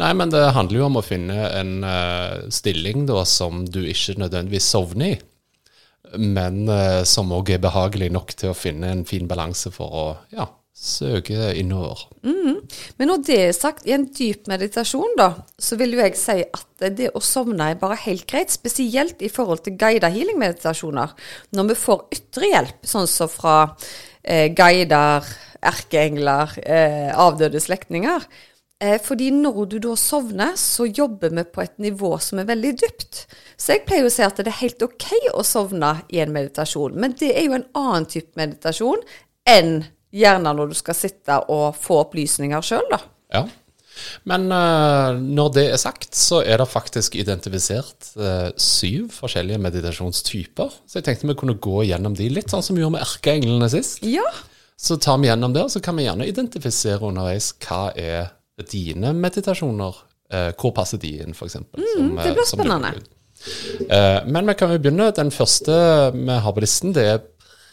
Nei, 0.00 0.10
men 0.18 0.32
det 0.32 0.42
handler 0.56 0.80
jo 0.80 0.86
om 0.88 0.98
å 0.98 1.06
finne 1.06 1.48
en 1.54 1.74
uh, 1.86 2.48
stilling 2.50 3.06
da 3.06 3.22
som 3.28 3.62
du 3.68 3.82
ikke 3.86 4.16
nødvendigvis 4.18 4.70
sovner 4.72 5.12
i, 5.12 5.18
men 6.18 6.64
uh, 6.66 7.04
som 7.06 7.30
òg 7.36 7.52
er 7.54 7.62
behagelig 7.62 8.08
nok 8.14 8.34
til 8.34 8.50
å 8.50 8.58
finne 8.58 8.90
en 8.90 9.04
fin 9.06 9.28
balanse 9.30 9.70
for 9.74 9.94
å 10.02 10.06
ja, 10.34 10.48
søke 10.74 11.52
innover. 11.58 12.08
Men 12.98 13.10
når 13.10 13.22
det 13.26 13.38
er 13.42 13.56
sagt, 13.56 13.86
i 13.86 13.94
en 13.94 14.06
dyp 14.14 14.48
meditasjon, 14.50 15.16
da, 15.18 15.30
så 15.58 15.78
vil 15.80 15.96
jo 15.96 16.02
jeg 16.02 16.18
si 16.18 16.38
at 16.44 16.86
det 16.98 17.10
å 17.16 17.22
sovne 17.24 17.72
er 17.72 17.80
bare 17.80 17.98
helt 18.04 18.26
greit. 18.30 18.52
Spesielt 18.54 19.22
i 19.22 19.30
forhold 19.32 19.64
til 19.66 19.78
guida 19.80 20.10
healing-meditasjoner. 20.12 21.14
Når 21.54 21.70
vi 21.70 21.78
får 21.78 22.04
ytre 22.18 22.52
hjelp, 22.52 22.80
sånn 22.86 23.08
som 23.10 23.30
fra 23.30 23.56
eh, 24.22 24.48
guider, 24.54 25.26
erkeengler, 25.68 26.54
eh, 26.62 27.10
avdøde 27.14 27.62
slektninger. 27.62 28.26
Eh, 28.78 29.00
fordi 29.02 29.32
når 29.34 29.64
du 29.72 29.78
da 29.82 29.96
sovner, 29.98 30.54
så 30.54 30.86
jobber 30.86 31.32
vi 31.34 31.44
på 31.50 31.64
et 31.64 31.78
nivå 31.82 32.12
som 32.22 32.38
er 32.38 32.46
veldig 32.46 32.74
dypt. 32.78 33.24
Så 33.58 33.74
jeg 33.74 33.86
pleier 33.88 34.06
å 34.06 34.12
si 34.12 34.22
at 34.22 34.38
det 34.38 34.52
er 34.52 34.60
helt 34.60 34.82
ok 34.86 35.08
å 35.34 35.42
sovne 35.46 35.96
i 36.14 36.20
en 36.22 36.34
meditasjon, 36.34 36.94
men 36.94 37.16
det 37.18 37.32
er 37.34 37.48
jo 37.48 37.56
en 37.58 37.66
annen 37.78 38.06
type 38.10 38.38
meditasjon 38.38 39.02
enn 39.48 39.80
gjerne 40.14 40.52
når 40.54 40.70
du 40.70 40.76
skal 40.78 40.96
sitte 40.96 41.40
og 41.50 41.72
få 41.78 42.04
opplysninger 42.04 42.62
sjøl, 42.64 42.86
da. 42.92 43.00
Ja. 43.34 43.42
Men 44.30 44.46
uh, 44.52 45.18
når 45.18 45.50
det 45.56 45.64
er 45.72 45.80
sagt, 45.82 46.12
så 46.14 46.38
er 46.46 46.60
det 46.62 46.68
faktisk 46.70 47.16
identifisert 47.18 48.12
uh, 48.14 48.46
syv 48.54 49.10
forskjellige 49.16 49.58
meditasjonstyper. 49.64 50.78
Så 50.86 51.00
jeg 51.00 51.08
tenkte 51.08 51.32
vi 51.32 51.38
kunne 51.40 51.58
gå 51.58 51.82
gjennom 51.88 52.14
de, 52.14 52.30
litt 52.30 52.54
sånn 52.54 52.62
som 52.62 52.78
vi 52.78 52.84
gjorde 52.84 52.94
med 53.00 53.06
erkeenglene 53.08 53.70
sist. 53.74 54.06
Ja. 54.06 54.26
Så 54.78 55.00
tar 55.02 55.18
vi 55.18 55.26
gjennom 55.26 55.50
det, 55.56 55.66
og 55.66 55.74
så 55.74 55.82
kan 55.82 55.98
vi 55.98 56.06
gjerne 56.06 56.30
identifisere 56.30 57.10
underveis 57.10 57.50
hva 57.66 57.88
er 57.98 58.30
dine 58.70 59.14
meditasjoner. 59.16 60.04
Eh, 60.28 60.50
hvor 60.60 60.74
passer 60.76 61.00
de 61.00 61.14
inn, 61.22 61.32
f.eks. 61.32 61.56
Mm, 61.78 62.10
det 62.18 62.34
blir 62.36 62.48
spennende. 62.48 62.90
Eh, 63.88 64.20
men 64.26 64.48
vi 64.50 64.54
kan 64.58 64.72
jo 64.74 64.80
begynne. 64.82 65.12
Den 65.16 65.30
første 65.32 65.72
vi 66.14 66.38
har 66.44 66.52
på 66.52 66.60
listen, 66.64 66.92
det 66.96 67.06
er 67.14 67.22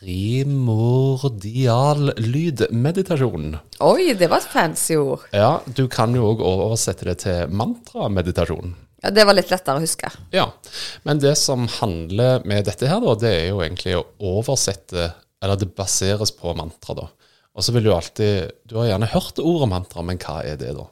primordial 0.06 2.12
lydmeditasjon. 2.22 3.56
Oi, 3.86 4.14
det 4.18 4.30
var 4.30 4.44
et 4.44 4.52
fancy 4.52 4.96
ord. 5.00 5.26
Ja, 5.36 5.60
du 5.66 5.88
kan 5.92 6.14
jo 6.16 6.28
òg 6.34 6.44
oversette 6.46 7.08
det 7.10 7.18
til 7.26 7.52
mantrameditasjon. 7.56 8.76
Ja, 9.04 9.12
Det 9.14 9.26
var 9.28 9.34
litt 9.38 9.52
lettere 9.52 9.78
å 9.78 9.84
huske. 9.84 10.10
Ja, 10.34 10.48
men 11.04 11.20
det 11.22 11.36
som 11.38 11.68
handler 11.80 12.46
med 12.48 12.66
dette 12.66 12.88
her, 12.90 13.00
da, 13.04 13.14
det 13.22 13.34
er 13.34 13.48
jo 13.52 13.62
egentlig 13.66 13.98
å 14.00 14.06
oversette 14.20 15.12
Eller 15.44 15.56
det 15.62 15.76
baseres 15.78 16.32
på 16.34 16.56
mantra, 16.58 16.96
da. 16.98 17.06
Og 17.56 17.64
så 17.64 17.72
vil 17.76 17.86
du 17.88 17.94
alltid 17.96 18.52
Du 18.68 18.76
har 18.80 18.90
gjerne 18.90 19.12
hørt 19.14 19.40
ordet 19.40 19.70
mantra, 19.72 20.04
men 20.04 20.20
hva 20.22 20.42
er 20.44 20.60
det, 20.60 20.74
da? 20.76 20.90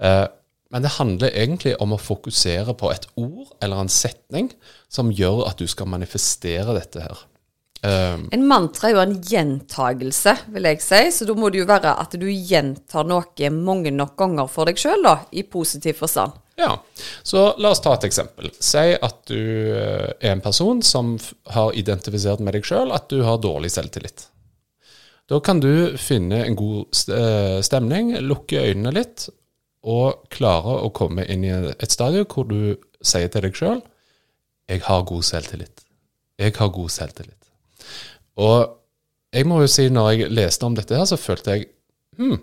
Eh, 0.00 0.26
men 0.70 0.84
det 0.84 0.94
handler 1.00 1.34
egentlig 1.34 1.74
om 1.82 1.96
å 1.96 1.98
fokusere 1.98 2.76
på 2.78 2.92
et 2.94 3.08
ord 3.18 3.50
eller 3.58 3.82
en 3.82 3.90
setning 3.90 4.52
som 4.86 5.10
gjør 5.10 5.48
at 5.48 5.58
du 5.58 5.66
skal 5.66 5.90
manifestere 5.90 6.76
dette 6.76 7.02
her. 7.02 7.24
Um, 7.80 8.26
en 8.30 8.42
mantra 8.44 8.90
er 8.90 8.94
jo 8.94 9.00
en 9.02 9.16
gjentagelse, 9.24 10.34
vil 10.54 10.68
jeg 10.68 10.82
si. 10.84 11.00
Så 11.16 11.26
da 11.26 11.34
må 11.34 11.50
det 11.50 11.62
jo 11.62 11.68
være 11.68 11.96
at 11.98 12.14
du 12.20 12.28
gjentar 12.28 13.08
noe 13.08 13.50
mange 13.56 13.90
nok 13.94 14.14
ganger 14.20 14.50
for 14.52 14.70
deg 14.70 14.78
sjøl, 14.78 15.08
i 15.32 15.42
positiv 15.48 15.98
forstand. 16.04 16.38
Ja, 16.60 16.74
så 17.24 17.54
la 17.58 17.72
oss 17.72 17.80
ta 17.80 17.94
et 17.96 18.04
eksempel. 18.10 18.52
Si 18.60 18.90
at 18.94 19.22
du 19.30 19.40
eh, 19.72 20.10
er 20.20 20.34
en 20.34 20.44
person 20.44 20.84
som 20.84 21.14
har 21.54 21.72
identifisert 21.72 22.44
med 22.44 22.54
deg 22.58 22.68
sjøl 22.68 22.92
at 22.92 23.08
du 23.08 23.24
har 23.24 23.40
dårlig 23.40 23.72
selvtillit. 23.72 24.28
Da 25.30 25.38
kan 25.38 25.60
du 25.62 25.96
finne 26.00 26.42
en 26.42 26.56
god 26.58 27.02
eh, 27.14 27.60
stemning, 27.62 28.16
lukke 28.26 28.64
øynene 28.66 28.92
litt, 28.96 29.28
og 29.86 30.26
klare 30.32 30.80
å 30.82 30.90
komme 30.92 31.24
inn 31.30 31.46
i 31.46 31.52
et 31.54 31.92
stadium 31.92 32.26
hvor 32.28 32.48
du 32.50 32.74
sier 33.00 33.30
til 33.32 33.46
deg 33.46 33.56
sjøl 33.56 33.78
'Jeg 34.70 34.82
har 34.86 35.02
god 35.02 35.22
selvtillit'. 35.26 35.86
Jeg 36.38 36.54
har 36.56 36.68
god 36.68 36.90
selvtillit. 36.94 37.48
Og 38.36 38.76
jeg 39.32 39.46
må 39.46 39.60
jo 39.62 39.70
si, 39.70 39.88
når 39.88 40.10
jeg 40.10 40.30
leste 40.30 40.66
om 40.66 40.76
dette 40.76 40.94
her, 40.94 41.06
så 41.06 41.18
følte 41.18 41.56
jeg 41.56 41.66
hm, 42.18 42.38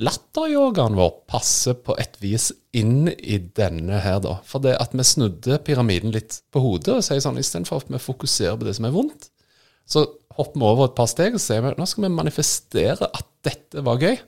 latteryogaen 0.00 0.96
vår 0.96 1.12
passer 1.28 1.74
på 1.74 1.96
et 2.00 2.16
vis 2.22 2.50
inn 2.76 3.08
i 3.08 3.38
denne 3.38 4.00
her, 4.04 4.20
da. 4.24 4.38
For 4.44 4.62
det 4.64 4.76
at 4.80 4.94
vi 4.96 5.04
snudde 5.04 5.60
pyramiden 5.64 6.12
litt 6.14 6.40
på 6.52 6.62
hodet 6.64 6.96
og 6.96 7.04
sier 7.04 7.20
sånn 7.24 7.40
istedenfor 7.40 7.84
at 7.84 7.92
vi 7.92 8.02
fokuserer 8.02 8.56
på 8.56 8.68
det 8.68 8.76
som 8.78 8.88
er 8.88 8.96
vondt, 8.96 9.30
så 9.86 10.04
hopper 10.36 10.60
vi 10.60 10.66
over 10.66 10.88
et 10.88 10.96
par 10.98 11.08
steg 11.10 11.36
og 11.36 11.42
sier 11.42 11.62
vi, 11.64 11.72
nå 11.78 11.86
skal 11.88 12.06
vi 12.06 12.12
manifestere 12.12 13.08
at 13.08 13.28
dette 13.46 13.84
var 13.86 14.02
gøy. 14.02 14.18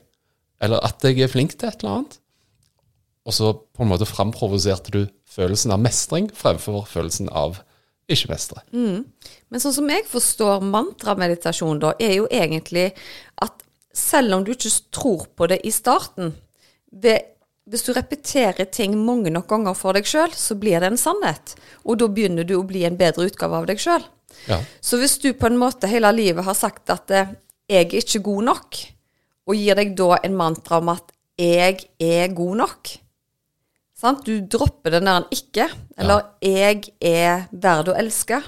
Eller 0.63 0.83
at 0.83 1.03
jeg 1.05 1.21
er 1.23 1.31
flink 1.31 1.55
til 1.55 1.69
et 1.69 1.83
eller 1.83 1.99
annet. 1.99 2.19
Og 3.27 3.35
så 3.35 3.51
på 3.53 3.83
en 3.83 3.91
måte 3.91 4.07
framprovoserte 4.09 4.93
du 4.95 5.01
følelsen 5.29 5.73
av 5.75 5.81
mestring 5.83 6.29
fremfor 6.35 6.87
følelsen 6.89 7.29
av 7.29 7.61
ikke 8.09 8.31
mestre. 8.31 8.63
Mm. 8.73 9.03
Men 9.53 9.61
sånn 9.61 9.75
som 9.75 9.89
jeg 9.91 10.07
forstår 10.09 10.63
mantrameditasjon, 10.65 11.81
da, 11.83 11.93
er 12.01 12.15
jo 12.17 12.29
egentlig 12.33 12.89
at 13.43 13.65
selv 13.95 14.37
om 14.37 14.45
du 14.45 14.55
ikke 14.55 14.71
tror 14.95 15.27
på 15.37 15.49
det 15.51 15.61
i 15.65 15.73
starten 15.73 16.33
det, 16.89 17.35
Hvis 17.69 17.83
du 17.85 17.91
repeterer 17.93 18.65
ting 18.65 18.95
mange 18.97 19.29
nok 19.29 19.45
ganger 19.45 19.75
for 19.77 19.93
deg 19.93 20.07
sjøl, 20.09 20.31
så 20.33 20.55
blir 20.57 20.81
det 20.81 20.87
en 20.89 20.97
sannhet. 20.97 21.51
Og 21.85 21.99
da 22.01 22.07
begynner 22.09 22.41
du 22.41 22.55
å 22.57 22.63
bli 22.65 22.81
en 22.87 22.97
bedre 22.97 23.27
utgave 23.29 23.59
av 23.59 23.67
deg 23.69 23.77
sjøl. 23.77 24.01
Ja. 24.47 24.61
Så 24.81 24.99
hvis 25.01 25.17
du 25.21 25.31
på 25.33 25.49
en 25.49 25.59
måte 25.59 25.89
hele 25.89 26.11
livet 26.15 26.45
har 26.45 26.57
sagt 26.57 26.89
at 26.89 27.11
eh, 27.11 27.35
'jeg 27.69 27.85
er 27.93 28.01
ikke 28.01 28.23
god 28.23 28.43
nok', 28.43 28.79
og 29.49 29.55
gir 29.55 29.75
deg 29.75 29.95
da 29.97 30.17
en 30.23 30.35
mantra 30.35 30.77
om 30.77 30.89
at 30.89 31.11
'jeg 31.37 31.85
er 31.99 32.27
god 32.33 32.55
nok', 32.57 32.97
Sant? 33.99 34.23
Du 34.23 34.39
dropper 34.39 34.95
den 34.95 35.09
der 35.09 35.27
'ikke', 35.27 35.67
eller 35.97 36.21
ja. 36.41 36.49
'jeg 36.49 36.93
er 37.01 37.47
verd 37.51 37.89
å 37.91 37.97
elske'. 37.99 38.43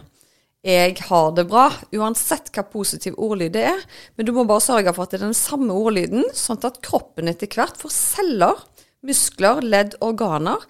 Jeg 0.63 0.95
har 1.09 1.31
det 1.31 1.47
bra, 1.49 1.71
uansett 1.97 2.51
hva 2.53 2.63
positiv 2.63 3.15
ordlyd 3.17 3.51
det 3.51 3.63
er. 3.65 3.81
Men 4.15 4.25
du 4.25 4.31
må 4.31 4.45
bare 4.45 4.61
sørge 4.61 4.93
for 4.93 5.03
at 5.03 5.11
det 5.11 5.19
er 5.19 5.25
den 5.25 5.33
samme 5.33 5.73
ordlyden, 5.73 6.23
sånn 6.33 6.61
at 6.63 6.81
kroppen 6.85 7.27
etter 7.27 7.49
hvert 7.49 7.75
får 7.81 7.91
celler, 7.91 8.61
muskler, 9.01 9.59
ledd, 9.65 9.97
organer. 9.99 10.61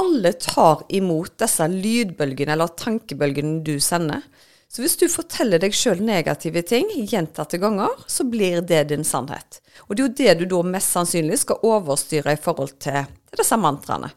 Alle 0.00 0.32
tar 0.40 0.86
imot 0.96 1.34
disse 1.42 1.66
lydbølgene 1.68 2.54
eller 2.54 2.72
tankebølgene 2.78 3.60
du 3.66 3.74
sender. 3.84 4.24
Så 4.70 4.84
hvis 4.84 4.94
du 5.00 5.08
forteller 5.10 5.58
deg 5.58 5.74
sjøl 5.74 5.98
negative 6.06 6.62
ting 6.62 6.92
gjentatte 7.10 7.58
ganger, 7.58 7.90
så 8.06 8.22
blir 8.30 8.60
det 8.62 8.84
din 8.92 9.02
sannhet. 9.04 9.58
Og 9.88 9.96
det 9.96 10.04
er 10.04 10.06
jo 10.06 10.14
det 10.20 10.34
du 10.38 10.44
da 10.52 10.60
mest 10.76 10.94
sannsynlig 10.94 11.40
skal 11.42 11.64
overstyre 11.66 12.36
i 12.36 12.38
forhold 12.40 12.76
til, 12.82 13.02
disse 13.34 13.58
mantraene. 13.58 14.12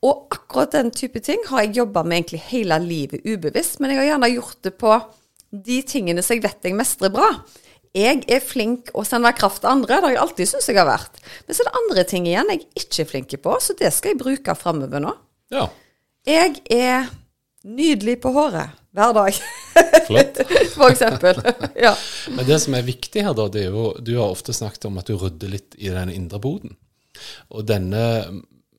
Og 0.00 0.32
akkurat 0.32 0.72
den 0.78 0.90
type 0.96 1.20
ting 1.24 1.44
har 1.50 1.66
jeg 1.66 1.82
jobba 1.82 2.06
med 2.06 2.22
egentlig 2.22 2.40
hele 2.48 2.80
livet 2.86 3.28
ubevisst, 3.28 3.82
men 3.82 3.92
jeg 3.92 4.00
har 4.00 4.10
gjerne 4.14 4.32
gjort 4.32 4.58
det 4.64 4.74
på 4.80 4.96
de 5.68 5.78
tingene 5.92 6.24
som 6.24 6.38
jeg 6.38 6.46
vet 6.48 6.70
jeg 6.70 6.80
mestrer 6.80 7.12
bra. 7.12 7.28
Jeg 7.96 8.24
er 8.32 8.44
flink 8.44 8.88
å 8.96 9.04
sende 9.04 9.36
kraft 9.36 9.60
til 9.60 9.74
andre, 9.74 10.00
det 10.00 10.08
har 10.08 10.16
jeg 10.16 10.24
alltid 10.24 10.54
syntes 10.54 10.72
jeg 10.72 10.80
har 10.80 10.88
vært. 10.88 11.20
Men 11.44 11.56
så 11.56 11.64
er 11.64 11.68
det 11.68 11.78
andre 11.84 12.08
ting 12.08 12.32
igjen 12.32 12.56
jeg 12.56 12.66
ikke 12.80 13.04
er 13.04 13.12
flink 13.12 13.40
på, 13.44 13.60
så 13.60 13.76
det 13.76 13.92
skal 13.92 14.14
jeg 14.14 14.24
bruke 14.24 14.56
framover 14.56 15.04
nå. 15.04 15.18
Ja. 15.54 15.68
Jeg 16.28 16.60
er 16.70 17.08
nydelig 17.64 18.18
på 18.22 18.32
håret 18.34 18.76
hver 18.96 19.14
dag. 19.16 19.38
Flott. 20.08 20.40
For 20.76 20.90
eksempel. 20.90 21.40
ja. 21.78 21.94
Men 22.34 22.46
det 22.48 22.60
som 22.64 22.76
er 22.76 22.86
viktig 22.86 23.24
her, 23.24 23.34
da, 23.36 23.48
det 23.52 23.66
er 23.66 23.74
jo 23.74 23.90
Du 24.02 24.14
har 24.18 24.28
ofte 24.28 24.54
snakket 24.56 24.88
om 24.90 25.00
at 25.00 25.08
du 25.08 25.16
rydder 25.18 25.52
litt 25.52 25.76
i 25.78 25.92
den 25.94 26.12
indre 26.12 26.40
boden. 26.42 26.76
Og 27.52 27.66
denne 27.68 28.02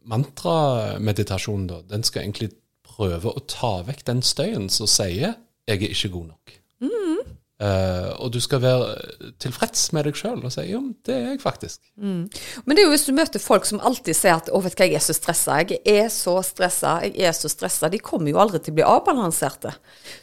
mantrameditasjonen, 0.09 1.67
da, 1.69 1.81
den 1.89 2.05
skal 2.07 2.25
egentlig 2.25 2.51
prøve 2.87 3.31
å 3.31 3.45
ta 3.47 3.79
vekk 3.87 4.05
den 4.09 4.23
støyen 4.25 4.69
som 4.73 4.89
sier 4.89 5.35
'jeg 5.69 5.83
er 5.83 5.93
ikke 5.93 6.13
god 6.15 6.27
nok'. 6.33 6.55
Mm. 6.81 7.18
Uh, 7.59 8.13
og 8.23 8.29
du 8.31 8.37
skal 8.39 8.61
være 8.63 9.33
tilfreds 9.43 9.89
med 9.91 10.05
deg 10.07 10.15
sjøl 10.15 10.45
og 10.47 10.51
si 10.53 10.63
jo, 10.69 10.79
det 11.03 11.11
er 11.11 11.25
jeg 11.33 11.39
faktisk. 11.43 11.81
Mm. 11.99 12.21
Men 12.63 12.77
det 12.77 12.79
er 12.79 12.85
jo 12.85 12.91
hvis 12.93 13.03
du 13.03 13.11
møter 13.17 13.41
folk 13.43 13.65
som 13.67 13.81
alltid 13.83 14.15
sier 14.15 14.37
at 14.37 14.47
å, 14.47 14.61
vet 14.63 14.77
du 14.77 14.79
hva, 14.79 14.85
jeg 14.87 14.95
er 14.95 15.03
så 15.03 15.15
stressa, 15.17 15.57
jeg 15.67 15.81
er 15.83 16.07
så 16.13 16.37
stressa, 16.45 16.93
jeg 17.03 17.17
er 17.27 17.33
så 17.35 17.49
stressa. 17.51 17.89
De 17.91 17.99
kommer 17.99 18.31
jo 18.31 18.39
aldri 18.39 18.61
til 18.63 18.71
å 18.71 18.77
bli 18.77 18.85
avbalanserte. 18.87 19.73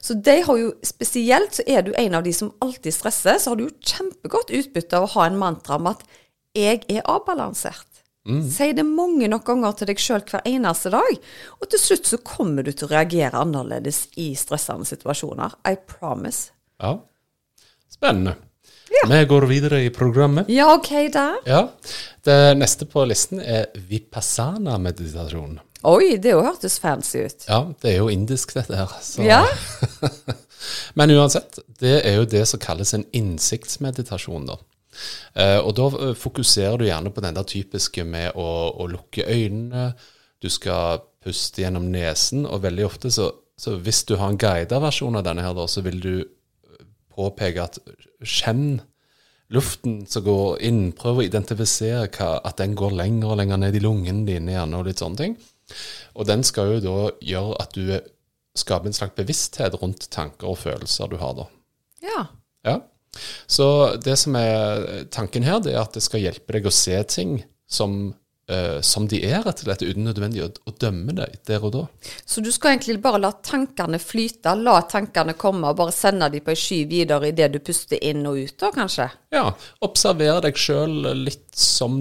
Så 0.01 0.17
de 0.17 0.37
har 0.47 0.61
jo 0.63 0.71
spesielt, 0.81 1.59
så 1.59 1.67
er 1.69 1.85
du 1.85 1.93
en 2.01 2.17
av 2.17 2.25
de 2.25 2.33
som 2.33 2.55
alltid 2.65 2.97
stresser, 2.97 3.37
så 3.37 3.53
har 3.53 3.61
du 3.61 3.67
jo 3.67 3.75
kjempegodt 3.85 4.55
utbytte 4.57 4.97
av 4.97 5.05
å 5.05 5.13
ha 5.19 5.27
en 5.29 5.37
mantra 5.43 5.77
om 5.77 5.91
at 5.93 6.07
jeg 6.57 6.87
er 6.89 7.05
avbalansert. 7.05 8.01
Mm. 8.27 8.47
Si 8.51 8.71
det 8.75 8.87
mange 8.89 9.29
nok 9.29 9.45
ganger 9.47 9.77
til 9.77 9.91
deg 9.91 10.01
sjøl 10.03 10.25
hver 10.25 10.49
eneste 10.49 10.91
dag. 10.95 11.21
Og 11.61 11.69
til 11.69 11.83
slutt 11.85 12.09
så 12.09 12.21
kommer 12.25 12.65
du 12.65 12.73
til 12.73 12.89
å 12.89 12.95
reagere 12.95 13.45
annerledes 13.45 14.07
i 14.25 14.31
stressende 14.41 14.89
situasjoner. 14.89 15.61
I 15.69 15.77
promise. 15.85 16.57
Ja. 16.81 16.97
Spennende. 17.97 18.37
Ja. 19.03 19.09
Vi 19.11 19.25
går 19.25 19.47
videre 19.51 19.83
i 19.83 19.91
programmet. 19.91 20.49
Ja, 20.49 20.75
ok 20.75 20.91
da. 21.13 21.29
Ja. 21.47 21.63
Det 22.25 22.55
neste 22.59 22.87
på 22.87 23.05
listen 23.05 23.41
er 23.43 23.67
vipassana-meditasjon. 23.75 25.59
Oi, 25.87 26.17
det 26.23 26.33
jo 26.33 26.43
hørtes 26.43 26.79
fancy 26.83 27.27
ut. 27.27 27.45
Ja, 27.49 27.61
det 27.83 27.93
er 27.93 28.01
jo 28.01 28.09
indisk, 28.11 28.55
dette 28.57 28.79
her. 28.79 28.95
Så. 29.03 29.23
Ja. 29.27 29.43
Men 30.99 31.13
uansett, 31.15 31.61
det 31.81 32.01
er 32.01 32.21
jo 32.21 32.29
det 32.31 32.47
som 32.51 32.63
kalles 32.63 32.95
en 32.97 33.05
innsiktsmeditasjon, 33.15 34.49
da. 34.49 34.59
Eh, 35.37 35.59
og 35.61 35.75
da 35.77 35.91
eh, 35.93 36.15
fokuserer 36.17 36.81
du 36.81 36.87
gjerne 36.89 37.13
på 37.13 37.23
den 37.23 37.37
der 37.37 37.47
typiske 37.47 38.07
med 38.09 38.39
å, 38.39 38.49
å 38.81 38.89
lukke 38.91 39.27
øynene. 39.29 39.91
Du 40.43 40.49
skal 40.53 41.05
puste 41.23 41.63
gjennom 41.63 41.91
nesen, 41.93 42.47
og 42.49 42.65
veldig 42.65 42.87
ofte 42.87 43.13
så, 43.13 43.31
så 43.61 43.77
hvis 43.83 44.05
du 44.09 44.17
har 44.17 44.33
en 44.33 44.41
guida 44.41 44.81
versjon 44.83 45.19
av 45.19 45.27
denne 45.27 45.45
her, 45.45 45.55
da, 45.59 45.69
så 45.71 45.85
vil 45.87 46.01
du 46.03 46.15
påpeke 47.17 47.65
at 47.65 47.81
kjenn 48.23 48.81
luften 49.55 50.01
som 50.11 50.25
går 50.27 50.63
inn. 50.67 50.83
Prøv 50.97 51.21
å 51.21 51.27
identifisere 51.27 52.09
hva, 52.17 52.37
at 52.47 52.59
den 52.61 52.77
går 52.79 52.97
lenger 52.99 53.33
og 53.33 53.41
lenger 53.41 53.63
ned 53.63 53.79
i 53.79 53.83
lungene 53.85 54.27
dine 54.29 54.57
gjerne, 54.57 54.81
og 54.81 54.89
litt 54.89 55.03
sånne 55.03 55.23
ting. 55.23 55.39
Og 56.17 56.29
den 56.29 56.45
skal 56.47 56.77
jo 56.77 56.83
da 56.83 56.99
gjøre 57.25 57.61
at 57.63 57.77
du 57.77 57.97
skaper 58.57 58.89
en 58.89 58.97
slags 58.97 59.17
bevissthet 59.19 59.77
rundt 59.81 60.09
tanker 60.15 60.53
og 60.53 60.61
følelser 60.63 61.11
du 61.13 61.19
har 61.21 61.35
da. 61.37 61.49
Ja. 62.05 62.23
ja. 62.67 62.77
Så 63.51 63.67
det 64.03 64.17
som 64.21 64.37
er 64.39 65.07
tanken 65.13 65.45
her, 65.47 65.61
det 65.65 65.75
er 65.75 65.83
at 65.83 65.97
det 65.97 66.05
skal 66.05 66.25
hjelpe 66.25 66.57
deg 66.57 66.69
å 66.69 66.75
se 66.75 66.97
ting 67.11 67.39
som 67.69 68.15
uh, 68.51 68.81
som 68.81 69.07
de 69.11 69.21
er, 69.27 69.41
rett 69.45 69.63
og 69.63 69.69
slett, 69.69 69.85
uten 69.87 70.07
nødvendig 70.07 70.45
å, 70.45 70.51
å, 70.67 70.75
dømme 70.81 71.15
deg 71.17 71.39
der 71.49 71.65
og 71.67 71.75
da. 71.75 71.83
Så 72.25 72.43
du 72.45 72.51
skal 72.55 72.75
egentlig 72.75 72.99
bare 73.05 73.21
la 73.23 73.33
tankene 73.35 74.01
flyte, 74.03 74.55
la 74.61 74.79
tankene 74.91 75.37
komme, 75.39 75.71
og 75.71 75.81
bare 75.81 75.95
sende 75.95 76.31
dem 76.33 76.45
på 76.45 76.55
ei 76.55 76.61
sky 76.61 76.81
videre 76.91 77.33
idet 77.33 77.53
du 77.55 77.61
puster 77.65 78.01
inn 78.03 78.25
og 78.29 78.41
ut, 78.43 78.57
da 78.61 78.73
kanskje? 78.75 79.11
Ja. 79.35 79.51
Observere 79.87 80.47
deg 80.49 80.61
sjøl 80.61 81.13
litt 81.25 81.51
som 81.57 82.01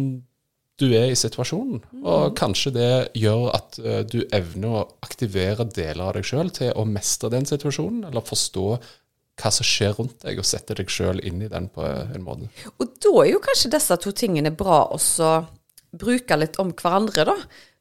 du 0.75 0.89
er 0.91 1.07
i 1.07 1.15
situasjonen. 1.15 1.79
Mm. 1.93 2.03
Og 2.03 2.35
kanskje 2.35 2.73
det 2.75 2.91
gjør 3.15 3.47
at 3.55 3.79
uh, 3.79 4.01
du 4.03 4.21
evner 4.35 4.81
å 4.81 4.85
aktivere 5.05 5.67
deler 5.71 6.09
av 6.09 6.13
deg 6.17 6.27
sjøl 6.27 6.51
til 6.55 6.75
å 6.75 6.85
mestre 6.89 7.31
den 7.33 7.47
situasjonen, 7.47 8.05
eller 8.09 8.25
forstå 8.25 8.67
hva 9.35 9.51
som 9.51 9.67
skjer 9.67 9.97
rundt 9.97 10.21
deg, 10.23 10.39
og 10.39 10.47
sette 10.47 10.77
deg 10.77 10.91
sjøl 10.91 11.19
inn 11.27 11.41
i 11.43 11.51
den 11.51 11.67
på 11.73 11.83
en 11.83 12.23
måte. 12.23 12.47
Og 12.79 12.93
da 13.03 13.11
er 13.23 13.33
jo 13.33 13.41
kanskje 13.43 13.73
disse 13.73 13.97
to 13.99 14.13
tingene 14.15 14.53
bra 14.55 14.85
også 14.95 15.31
bruke 15.99 16.37
litt 16.39 16.59
om 16.61 16.73
hverandre, 16.75 17.27
da. 17.27 17.35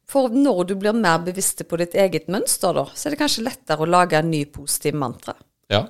For 0.05 0.29
når 0.29 0.69
du 0.69 0.75
blir 0.77 0.93
mer 0.93 1.23
bevisst 1.25 1.63
på 1.65 1.79
ditt 1.81 1.95
eget 1.97 2.29
mønster, 2.29 2.75
da, 2.77 2.85
så 2.93 3.07
er 3.07 3.15
det 3.15 3.21
kanskje 3.23 3.47
lettere 3.47 3.85
å 3.85 3.89
lage 3.89 4.19
en 4.19 4.29
ny 4.29 4.43
positiv 4.53 4.97
mantra. 5.01 5.33
Ja, 5.73 5.81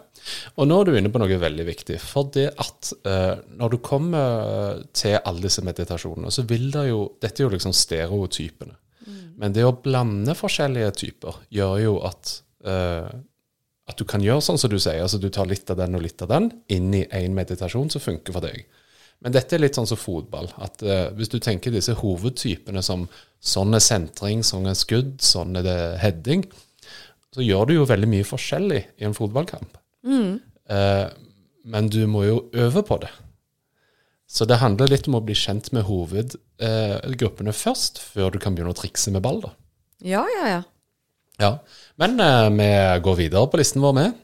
og 0.56 0.70
nå 0.70 0.78
er 0.80 0.88
du 0.88 0.96
inne 0.96 1.12
på 1.12 1.20
noe 1.20 1.40
veldig 1.42 1.66
viktig. 1.68 1.98
For 2.00 2.32
det 2.32 2.48
at 2.64 2.94
eh, 3.04 3.34
når 3.60 3.74
du 3.74 3.78
kommer 3.84 4.80
til 4.96 5.18
alle 5.20 5.44
disse 5.44 5.66
meditasjonene, 5.68 6.32
så 6.32 6.46
vil 6.48 6.70
det 6.72 6.88
jo 6.88 7.02
Dette 7.20 7.44
er 7.44 7.50
jo 7.50 7.54
liksom 7.58 7.76
stereotypene. 7.76 8.78
Mm. 9.06 9.22
Men 9.42 9.58
det 9.58 9.68
å 9.68 9.76
blande 9.76 10.38
forskjellige 10.40 10.96
typer 11.04 11.44
gjør 11.54 11.78
jo 11.84 11.98
at 12.08 12.38
eh, 12.64 13.12
at 13.86 14.00
du 14.00 14.06
kan 14.10 14.24
gjøre 14.24 14.42
sånn 14.42 14.58
som 14.58 14.72
du 14.72 14.80
sier. 14.80 15.04
altså 15.04 15.20
Du 15.22 15.30
tar 15.30 15.46
litt 15.50 15.70
av 15.70 15.78
den 15.78 15.98
og 15.98 16.02
litt 16.02 16.22
av 16.26 16.32
den 16.32 16.50
inn 16.74 16.90
i 16.98 17.04
én 17.06 17.36
meditasjon 17.38 17.92
som 17.94 18.02
funker 18.02 18.34
for 18.34 18.46
deg. 18.46 18.64
Men 19.26 19.34
dette 19.34 19.58
er 19.58 19.64
litt 19.64 19.78
sånn 19.78 19.90
som 19.90 19.98
fotball. 19.98 20.52
At 20.62 20.84
uh, 20.86 21.10
Hvis 21.18 21.32
du 21.34 21.40
tenker 21.42 21.74
disse 21.74 21.96
hovedtypene 21.98 22.84
som 22.86 23.08
sånn 23.42 23.74
er 23.74 23.82
sentring, 23.82 24.44
sånn 24.46 24.70
er 24.70 24.78
skudd, 24.78 25.18
sånn 25.26 25.58
er 25.58 25.66
det 25.66 25.80
heading, 26.02 26.46
så 27.36 27.44
gjør 27.44 27.68
du 27.68 27.74
jo 27.76 27.88
veldig 27.90 28.10
mye 28.10 28.26
forskjellig 28.28 28.82
i 29.02 29.06
en 29.08 29.16
fotballkamp. 29.18 29.76
Eh, 30.72 31.08
men 31.68 31.90
du 31.92 32.06
må 32.08 32.24
jo 32.26 32.38
øve 32.56 32.84
på 32.88 32.98
det. 33.04 33.12
Så 34.26 34.48
det 34.50 34.62
handler 34.62 34.90
litt 34.90 35.10
om 35.10 35.20
å 35.20 35.24
bli 35.26 35.36
kjent 35.38 35.72
med 35.76 35.86
hovedgruppene 35.90 37.54
først, 37.54 38.00
før 38.02 38.34
du 38.34 38.40
kan 38.42 38.56
begynne 38.56 38.74
å 38.74 38.78
trikse 38.80 39.14
med 39.14 39.26
ball. 39.26 39.42
da. 39.44 39.52
Ja, 40.06 40.24
ja, 40.38 40.48
ja. 40.54 40.62
Ja, 41.44 41.52
Men 42.00 42.20
eh, 42.24 42.50
vi 42.56 42.70
går 43.04 43.18
videre 43.20 43.50
på 43.52 43.60
listen 43.60 43.84
vår 43.84 43.98
med. 44.00 44.22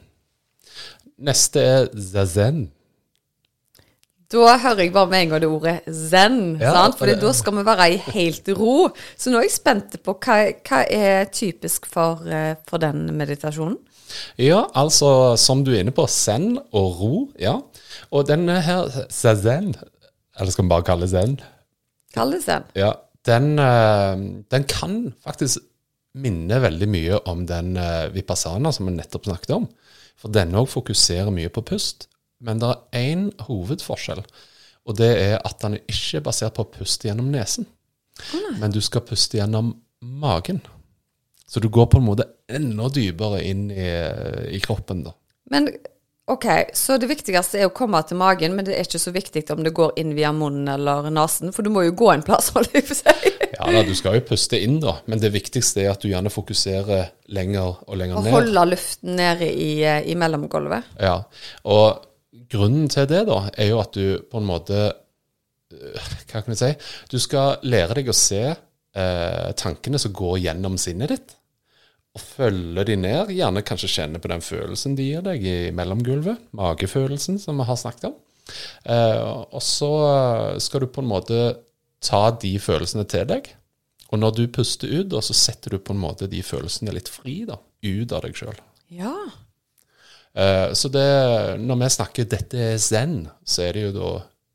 Neste 1.22 1.60
er 1.60 1.90
zazen. 1.92 2.70
Da 4.32 4.56
hører 4.62 4.78
jeg 4.86 4.92
bare 4.94 5.10
med 5.12 5.22
en 5.26 5.32
gang 5.34 5.40
det 5.42 5.48
ordet 5.52 5.74
zen. 5.92 6.36
Ja, 6.60 6.72
sant? 6.72 6.96
For 6.98 7.06
det- 7.10 7.20
da 7.20 7.32
skal 7.36 7.52
vi 7.58 7.64
være 7.66 7.86
i 7.92 7.96
helt 8.14 8.48
ro. 8.56 8.88
Så 9.16 9.30
nå 9.30 9.38
er 9.38 9.42
jeg 9.48 9.50
spent 9.58 9.96
på 10.02 10.14
hva, 10.18 10.36
hva 10.64 10.82
er 10.90 11.26
typisk 11.26 11.86
for, 11.86 12.22
eh, 12.26 12.54
for 12.66 12.78
den 12.78 13.10
meditasjonen. 13.18 13.76
Ja, 14.38 14.66
altså 14.74 15.36
som 15.38 15.62
du 15.64 15.72
er 15.72 15.80
inne 15.84 15.92
på, 15.92 16.06
zen 16.08 16.58
og 16.72 17.00
ro. 17.00 17.28
ja. 17.38 17.58
Og 18.10 18.26
denne 18.26 18.60
her, 18.60 18.88
zazen, 19.08 19.74
eller 20.38 20.50
skal 20.52 20.64
vi 20.64 20.68
bare 20.68 20.82
kalle 20.84 21.00
det 21.06 21.10
zen, 21.10 21.40
Kall 22.14 22.30
det 22.32 22.42
zen. 22.44 22.64
ja, 22.76 22.92
den, 23.24 23.58
eh, 23.58 24.16
den 24.50 24.64
kan 24.64 25.14
faktisk 25.24 25.58
minne 26.14 26.60
veldig 26.60 26.88
mye 26.88 27.20
om 27.26 27.46
den 27.46 27.76
eh, 27.76 28.08
vipassana 28.12 28.72
som 28.72 28.86
vi 28.86 28.92
nettopp 28.92 29.24
snakket 29.24 29.50
om. 29.56 29.68
For 30.16 30.28
denne 30.28 30.60
òg 30.60 30.68
fokuserer 30.68 31.30
mye 31.32 31.48
på 31.48 31.64
pust. 31.64 32.06
Men 32.42 32.58
det 32.62 32.72
er 32.72 33.04
én 33.14 33.28
hovedforskjell, 33.46 34.24
og 34.88 34.96
det 34.98 35.10
er 35.22 35.36
at 35.46 35.60
den 35.62 35.76
er 35.78 35.84
ikke 35.94 36.24
basert 36.26 36.56
på 36.58 36.64
å 36.66 36.70
puste 36.74 37.06
gjennom 37.08 37.30
nesen. 37.32 37.68
Men 38.58 38.74
du 38.74 38.80
skal 38.84 39.04
puste 39.06 39.38
gjennom 39.38 39.72
magen. 40.02 40.58
Så 41.46 41.60
du 41.62 41.68
går 41.72 41.86
på 41.92 42.00
en 42.00 42.06
måte 42.08 42.26
enda 42.50 42.88
dypere 42.92 43.42
inn 43.46 43.68
i, 43.70 43.88
i 44.56 44.60
kroppen. 44.64 45.04
da. 45.06 45.12
Men 45.52 45.68
ok, 46.32 46.46
så 46.74 46.96
det 47.00 47.08
viktigste 47.10 47.60
er 47.60 47.68
å 47.68 47.74
komme 47.76 48.00
til 48.08 48.16
magen, 48.20 48.54
men 48.56 48.64
det 48.66 48.74
er 48.76 48.86
ikke 48.86 49.00
så 49.02 49.12
viktig 49.14 49.42
om 49.54 49.62
det 49.66 49.74
går 49.76 49.94
inn 50.00 50.14
via 50.16 50.30
munnen 50.32 50.68
eller 50.74 51.10
nesen, 51.12 51.52
for 51.52 51.62
du 51.66 51.70
må 51.74 51.84
jo 51.86 51.94
gå 51.98 52.08
en 52.14 52.24
plass, 52.26 52.50
holder 52.56 52.78
jeg 52.80 52.88
på 52.90 52.96
å 52.98 53.00
si. 53.04 53.32
Ja 53.62 53.68
da, 53.68 53.82
Du 53.86 53.92
skal 53.94 54.16
jo 54.16 54.22
puste 54.26 54.58
inn, 54.58 54.78
da, 54.82 54.96
men 55.06 55.20
det 55.22 55.28
viktigste 55.34 55.84
er 55.84 55.90
at 55.92 56.02
du 56.02 56.08
gjerne 56.08 56.30
fokuserer 56.32 57.10
lenger 57.36 57.76
og 57.84 57.98
lenger 58.00 58.16
Og 58.18 58.24
ned. 58.24 58.32
holde 58.34 58.64
luften 58.72 59.12
nede 59.20 59.46
i, 59.52 59.68
eh, 59.86 60.00
i 60.08 60.16
mellomgulvet. 60.18 60.88
Ja, 60.98 61.18
og 61.68 62.08
grunnen 62.52 62.90
til 62.92 63.08
det 63.10 63.24
da, 63.28 63.38
er 63.56 63.72
jo 63.72 63.80
at 63.82 63.96
du 63.96 64.22
på 64.30 64.40
en 64.40 64.48
måte 64.48 64.80
øh, 64.88 66.10
Hva 66.30 66.42
kan 66.42 66.52
jeg 66.52 66.60
si? 66.60 66.72
Du 67.12 67.18
skal 67.22 67.62
lære 67.66 67.98
deg 67.98 68.10
å 68.12 68.16
se 68.16 68.42
eh, 68.50 69.48
tankene 69.58 70.00
som 70.00 70.14
går 70.16 70.42
gjennom 70.46 70.76
sinnet 70.80 71.14
ditt, 71.14 71.36
og 72.12 72.20
følge 72.20 72.84
de 72.90 72.98
ned. 73.00 73.32
Gjerne 73.32 73.64
kanskje 73.64 73.90
kjenne 73.94 74.20
på 74.20 74.28
den 74.28 74.44
følelsen 74.44 74.98
de 74.98 75.08
gir 75.08 75.24
deg 75.24 75.46
i 75.48 75.56
mellomgulvet, 75.74 76.50
magefølelsen 76.56 77.40
som 77.40 77.60
vi 77.60 77.68
har 77.70 77.80
snakket 77.80 78.10
om. 78.10 78.18
Eh, 78.84 79.22
og 79.48 79.62
så 79.64 79.92
skal 80.60 80.84
du 80.84 80.90
på 80.92 81.04
en 81.04 81.12
måte 81.12 81.42
ta 82.02 82.26
de 82.42 82.52
følelsene 82.60 83.06
til 83.08 83.24
deg. 83.30 83.48
Og 84.12 84.20
når 84.20 84.34
du 84.36 84.42
puster 84.52 84.90
ut, 84.92 85.08
da, 85.14 85.22
så 85.24 85.34
setter 85.36 85.72
du 85.72 85.80
på 85.80 85.94
en 85.94 86.02
måte 86.02 86.28
de 86.28 86.42
følelsene 86.44 86.92
litt 86.92 87.08
fri, 87.08 87.42
da, 87.48 87.56
ut 87.56 88.12
av 88.12 88.26
deg 88.26 88.36
sjøl. 88.36 88.58
Ja. 88.92 89.14
Eh, 90.34 90.72
Så 90.72 90.88
det, 90.88 91.60
når 91.60 91.76
vi 91.84 91.88
snakker 91.96 92.24
'dette 92.24 92.58
er 92.72 92.76
zen', 92.78 93.28
så 93.44 93.62
er 93.68 93.72
det 93.72 93.82
jo 93.82 93.92
da 93.92 94.12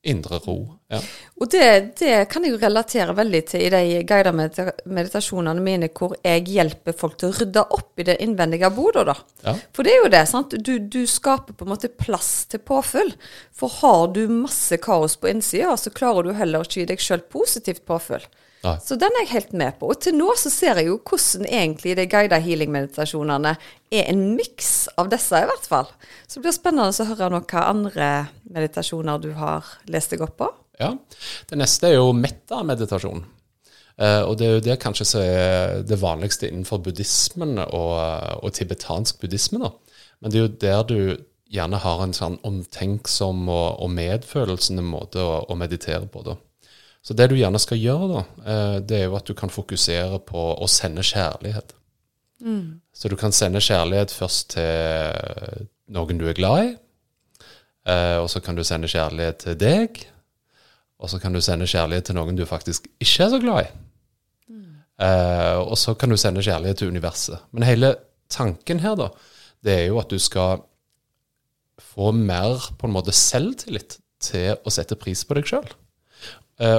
indre 0.08 0.40
ro. 0.40 0.56
Ja. 0.88 1.02
Og 1.42 1.50
det, 1.52 1.98
det 2.00 2.30
kan 2.32 2.46
jeg 2.46 2.54
jo 2.54 2.60
relatere 2.62 3.16
veldig 3.18 3.42
til 3.50 3.66
i 3.66 3.70
de 3.70 4.04
guidede 4.08 4.72
meditasjonene 4.86 5.60
mine, 5.62 5.90
hvor 5.92 6.16
jeg 6.24 6.46
hjelper 6.48 6.96
folk 6.96 7.18
til 7.20 7.30
å 7.30 7.36
rydde 7.36 7.64
opp 7.76 8.00
i 8.00 8.06
det 8.08 8.16
innvendige 8.24 8.70
bodet, 8.72 9.06
da. 9.10 9.18
Ja. 9.44 9.56
For 9.76 9.84
det 9.84 9.94
er 9.94 10.04
jo 10.06 10.12
det, 10.14 10.24
sant. 10.32 10.56
Du, 10.64 10.80
du 10.80 11.02
skaper 11.10 11.58
på 11.58 11.68
en 11.68 11.74
måte 11.74 11.92
plass 11.92 12.46
til 12.48 12.64
påfyll. 12.64 13.12
For 13.52 13.68
har 13.82 14.08
du 14.16 14.24
masse 14.32 14.80
kaos 14.80 15.18
på 15.20 15.28
innsida, 15.34 15.76
så 15.78 15.92
klarer 15.92 16.24
du 16.24 16.38
heller 16.38 16.64
ikke 16.64 16.80
gi 16.82 16.90
deg 16.94 17.04
sjøl 17.04 17.26
positivt 17.28 17.84
påfyll. 17.90 18.24
Nei. 18.64 18.74
Så 18.82 18.98
den 19.00 19.14
er 19.14 19.26
jeg 19.26 19.34
helt 19.36 19.54
med 19.60 19.78
på. 19.80 19.92
Og 19.94 20.02
til 20.02 20.16
nå 20.18 20.32
så 20.40 20.50
ser 20.52 20.82
jeg 20.82 20.90
jo 20.90 20.98
hvordan 20.98 21.46
egentlig 21.46 21.96
de 22.00 22.08
guidede 22.10 22.42
healing-meditasjonene 22.42 23.54
er 23.94 24.10
en 24.10 24.24
miks 24.38 24.88
av 24.98 25.12
disse, 25.14 25.38
i 25.38 25.48
hvert 25.50 25.70
fall. 25.70 25.90
Så 26.26 26.40
det 26.40 26.48
blir 26.48 26.58
spennende 26.58 26.90
å 26.90 27.10
høre 27.12 27.32
nå 27.34 27.44
hva 27.46 27.68
andre 27.70 28.10
meditasjoner 28.54 29.22
du 29.24 29.32
har 29.38 29.68
lest 29.92 30.14
deg 30.14 30.26
opp 30.26 30.38
på. 30.42 30.52
ja. 30.82 30.94
Det 31.50 31.58
neste 31.58 31.92
er 31.92 32.00
jo 32.00 32.14
metta-meditasjon. 32.18 33.24
Eh, 33.98 34.22
og 34.22 34.36
det 34.38 34.46
er 34.46 34.58
jo 34.58 34.66
det 34.68 34.82
kanskje 34.82 35.08
som 35.10 35.24
er 35.24 35.80
det 35.88 35.98
vanligste 36.02 36.50
innenfor 36.50 36.84
buddhismen 36.86 37.58
og, 37.66 37.96
og 38.44 38.54
tibetansk 38.54 39.22
buddhisme. 39.22 39.62
da. 39.64 39.72
Men 40.22 40.34
det 40.34 40.38
er 40.38 40.46
jo 40.46 40.58
der 40.62 40.84
du 40.90 41.00
gjerne 41.54 41.80
har 41.82 42.04
en 42.04 42.14
sånn 42.16 42.38
omtenksom 42.46 43.48
og, 43.48 43.80
og 43.82 43.92
medfølelsende 43.96 44.84
måte 44.86 45.24
å, 45.24 45.40
å 45.48 45.58
meditere 45.58 46.06
på. 46.12 46.26
da. 46.26 46.36
Så 47.08 47.16
det 47.16 47.30
du 47.32 47.38
gjerne 47.40 47.60
skal 47.64 47.80
gjøre, 47.80 48.08
da, 48.12 48.22
eh, 48.52 48.78
det 48.84 48.98
er 48.98 49.06
jo 49.08 49.16
at 49.16 49.30
du 49.30 49.32
kan 49.38 49.52
fokusere 49.52 50.20
på 50.28 50.42
å 50.60 50.68
sende 50.68 51.06
kjærlighet. 51.08 51.72
Så 52.94 53.08
du 53.08 53.16
kan 53.16 53.32
sende 53.32 53.64
kjærlighet 53.64 54.12
først 54.12 54.58
til 54.58 55.70
noen 55.96 56.20
du 56.20 56.26
er 56.28 56.36
glad 56.36 56.66
i, 56.66 56.74
eh, 57.88 58.18
og 58.20 58.28
så 58.30 58.44
kan 58.44 58.60
du 58.60 58.64
sende 58.68 58.92
kjærlighet 58.92 59.40
til 59.46 59.56
deg, 59.56 60.04
og 61.00 61.10
så 61.10 61.22
kan 61.24 61.32
du 61.32 61.40
sende 61.40 61.70
kjærlighet 61.70 62.10
til 62.10 62.20
noen 62.20 62.36
du 62.36 62.44
faktisk 62.46 62.92
ikke 63.00 63.24
er 63.24 63.30
så 63.32 63.40
glad 63.40 63.64
i. 63.64 63.76
Mm. 64.50 65.68
og 65.70 65.78
så 65.78 65.94
kan 65.94 66.10
du 66.10 66.18
sende 66.18 66.42
kjærlighet 66.42 66.78
til 66.78 66.88
universet. 66.90 67.38
Men 67.52 67.64
hele 67.64 67.96
tanken 68.30 68.80
her, 68.80 68.96
da, 68.96 69.12
det 69.64 69.74
er 69.74 69.86
jo 69.92 70.00
at 70.02 70.10
du 70.10 70.18
skal 70.20 70.64
få 71.80 72.12
mer 72.12 72.72
på 72.80 72.88
en 72.88 72.96
måte 72.96 73.14
selvtillit 73.14 74.00
til 74.20 74.58
å 74.66 74.74
sette 74.74 74.98
pris 74.98 75.24
på 75.24 75.38
deg 75.38 75.46
sjøl. 75.46 75.70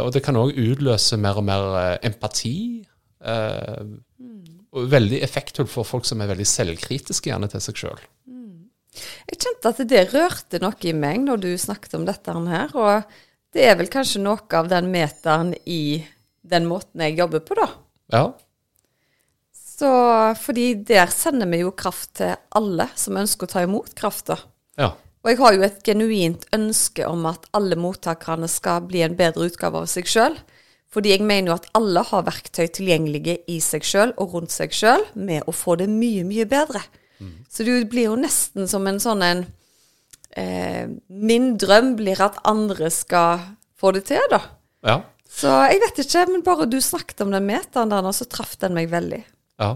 Og 0.03 0.11
det 0.15 0.25
kan 0.27 0.39
òg 0.39 0.57
utløse 0.59 1.19
mer 1.21 1.39
og 1.39 1.47
mer 1.47 1.67
eh, 1.79 1.97
empati. 2.11 2.85
eh, 3.23 3.97
og 4.69 4.91
veldig 4.93 5.23
effektfullt 5.25 5.71
for 5.73 5.87
folk 5.89 6.05
som 6.05 6.21
er 6.21 6.29
veldig 6.29 6.45
selvkritiske 6.47 7.31
gjerne 7.31 7.49
til 7.49 7.63
seg 7.65 7.79
sjøl. 7.81 8.03
Jeg 9.31 9.39
kjente 9.41 9.71
at 9.71 9.81
det 9.89 10.03
rørte 10.13 10.61
noe 10.61 10.77
i 10.85 10.93
meg 10.93 11.23
når 11.25 11.41
du 11.41 11.49
snakket 11.57 11.97
om 11.97 12.05
dette 12.09 12.35
her, 12.51 12.75
og 12.77 13.17
det 13.55 13.65
er 13.65 13.79
vel 13.79 13.89
kanskje 13.93 14.21
noe 14.21 14.45
av 14.59 14.69
den 14.69 14.91
meteren 14.93 15.55
i 15.65 16.05
den 16.43 16.69
måten 16.69 17.01
jeg 17.05 17.17
jobber 17.19 17.43
på, 17.47 17.57
da. 17.59 17.69
Ja. 18.13 18.23
Så, 19.57 19.91
fordi 20.43 20.73
der 20.89 21.11
sender 21.15 21.49
vi 21.49 21.63
jo 21.63 21.73
kraft 21.73 22.19
til 22.21 22.35
alle 22.59 22.89
som 22.99 23.19
ønsker 23.21 23.49
å 23.49 23.53
ta 23.55 23.65
imot 23.65 23.95
krafta. 23.99 24.41
ja. 24.77 24.93
Og 25.29 25.35
jeg 25.35 25.41
har 25.43 25.57
jo 25.59 25.65
et 25.67 25.83
genuint 25.85 26.45
ønske 26.57 27.05
om 27.05 27.27
at 27.29 27.43
alle 27.53 27.77
mottakerne 27.77 28.49
skal 28.49 28.87
bli 28.89 29.03
en 29.05 29.17
bedre 29.19 29.51
utgave 29.51 29.83
av 29.83 29.91
seg 29.93 30.09
sjøl. 30.09 30.39
Fordi 30.89 31.13
jeg 31.13 31.21
mener 31.21 31.51
jo 31.51 31.57
at 31.59 31.67
alle 31.77 32.01
har 32.09 32.25
verktøy 32.25 32.65
tilgjengelige 32.73 33.35
i 33.53 33.59
seg 33.61 33.85
sjøl 33.85 34.15
og 34.17 34.33
rundt 34.33 34.55
seg 34.55 34.73
sjøl 34.73 35.05
med 35.13 35.45
å 35.45 35.53
få 35.53 35.77
det 35.77 35.91
mye, 35.93 36.25
mye 36.25 36.49
bedre. 36.49 36.81
Så 37.53 37.67
det 37.67 37.91
blir 37.93 38.09
jo 38.09 38.17
nesten 38.17 38.65
som 38.73 38.89
en 38.89 39.03
sånn 39.03 39.25
en 39.27 39.45
eh, 40.33 40.89
Min 41.13 41.51
drøm 41.61 41.93
blir 41.99 42.25
at 42.25 42.41
andre 42.49 42.89
skal 42.89 43.43
få 43.77 43.93
det 43.99 44.07
til, 44.09 44.25
da. 44.33 44.41
ja. 44.89 44.99
Så 45.29 45.53
jeg 45.69 45.83
vet 45.83 45.99
ikke, 46.01 46.23
men 46.33 46.41
bare 46.41 46.65
du 46.73 46.79
snakket 46.81 47.21
om 47.21 47.35
den 47.35 47.45
meteren 47.45 47.93
der 47.93 48.01
nå, 48.01 48.15
så 48.17 48.25
traff 48.25 48.57
den 48.63 48.73
meg 48.73 48.89
veldig. 48.89 49.21
Ja. 49.59 49.73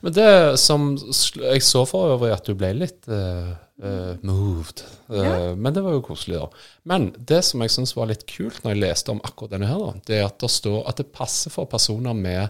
Men 0.00 0.14
det 0.16 0.56
som 0.60 0.94
Jeg 1.36 1.62
så 1.64 1.82
for 1.88 2.14
øvrig 2.14 2.32
at 2.32 2.46
du 2.48 2.54
ble 2.56 2.70
litt 2.72 3.08
uh, 3.12 3.52
uh, 3.84 4.14
moved. 4.24 4.80
Uh, 5.10 5.18
Ja. 5.20 5.34
Men 5.54 5.74
det 5.76 5.82
var 5.84 5.92
jo 5.96 6.04
koselig, 6.06 6.40
da. 6.40 6.64
Men 6.88 7.10
det 7.18 7.42
som 7.44 7.60
jeg 7.62 7.74
syns 7.74 7.92
var 7.96 8.08
litt 8.10 8.24
kult 8.30 8.62
når 8.64 8.74
jeg 8.74 8.82
leste 8.86 9.12
om 9.12 9.20
akkurat 9.24 9.52
denne 9.52 9.68
her, 9.68 9.82
da, 9.82 10.04
det 10.08 10.18
er 10.18 10.28
at 10.30 10.40
det 10.40 10.50
står 10.52 10.80
at 10.88 11.02
det 11.02 11.10
passer 11.12 11.52
for 11.54 11.68
personer 11.70 12.16
med 12.16 12.48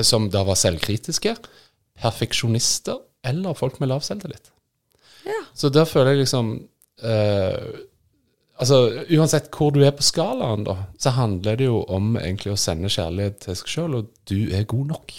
Som 0.00 0.30
da 0.32 0.40
var 0.46 0.56
selvkritiske, 0.56 1.34
perfeksjonister 2.00 3.02
eller 3.26 3.58
folk 3.58 3.76
med 3.82 3.90
lav 3.90 4.00
selvtillit. 4.06 4.46
Ja. 5.26 5.36
Så 5.52 5.68
der 5.68 5.84
føler 5.84 6.14
jeg 6.14 6.22
liksom 6.22 6.54
Altså, 8.60 9.04
Uansett 9.16 9.48
hvor 9.56 9.72
du 9.72 9.80
er 9.86 9.94
på 9.96 10.04
skalaen, 10.04 10.66
da, 10.68 10.76
så 11.00 11.14
handler 11.16 11.56
det 11.56 11.70
jo 11.70 11.80
om 11.88 12.12
egentlig 12.20 12.52
å 12.52 12.60
sende 12.60 12.92
kjærlighet 12.92 13.38
til 13.46 13.56
seg 13.56 13.72
sjøl, 13.72 13.96
og 14.00 14.10
du 14.28 14.52
er 14.56 14.68
god 14.68 14.92
nok. 14.92 15.14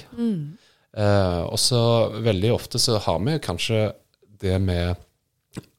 Eh, 0.91 1.41
og 1.47 1.58
så 1.60 1.82
veldig 2.21 2.54
ofte 2.54 2.82
så 2.82 2.99
har 3.01 3.21
vi 3.25 3.39
kanskje 3.41 3.88
det 4.41 4.58
med 4.62 4.93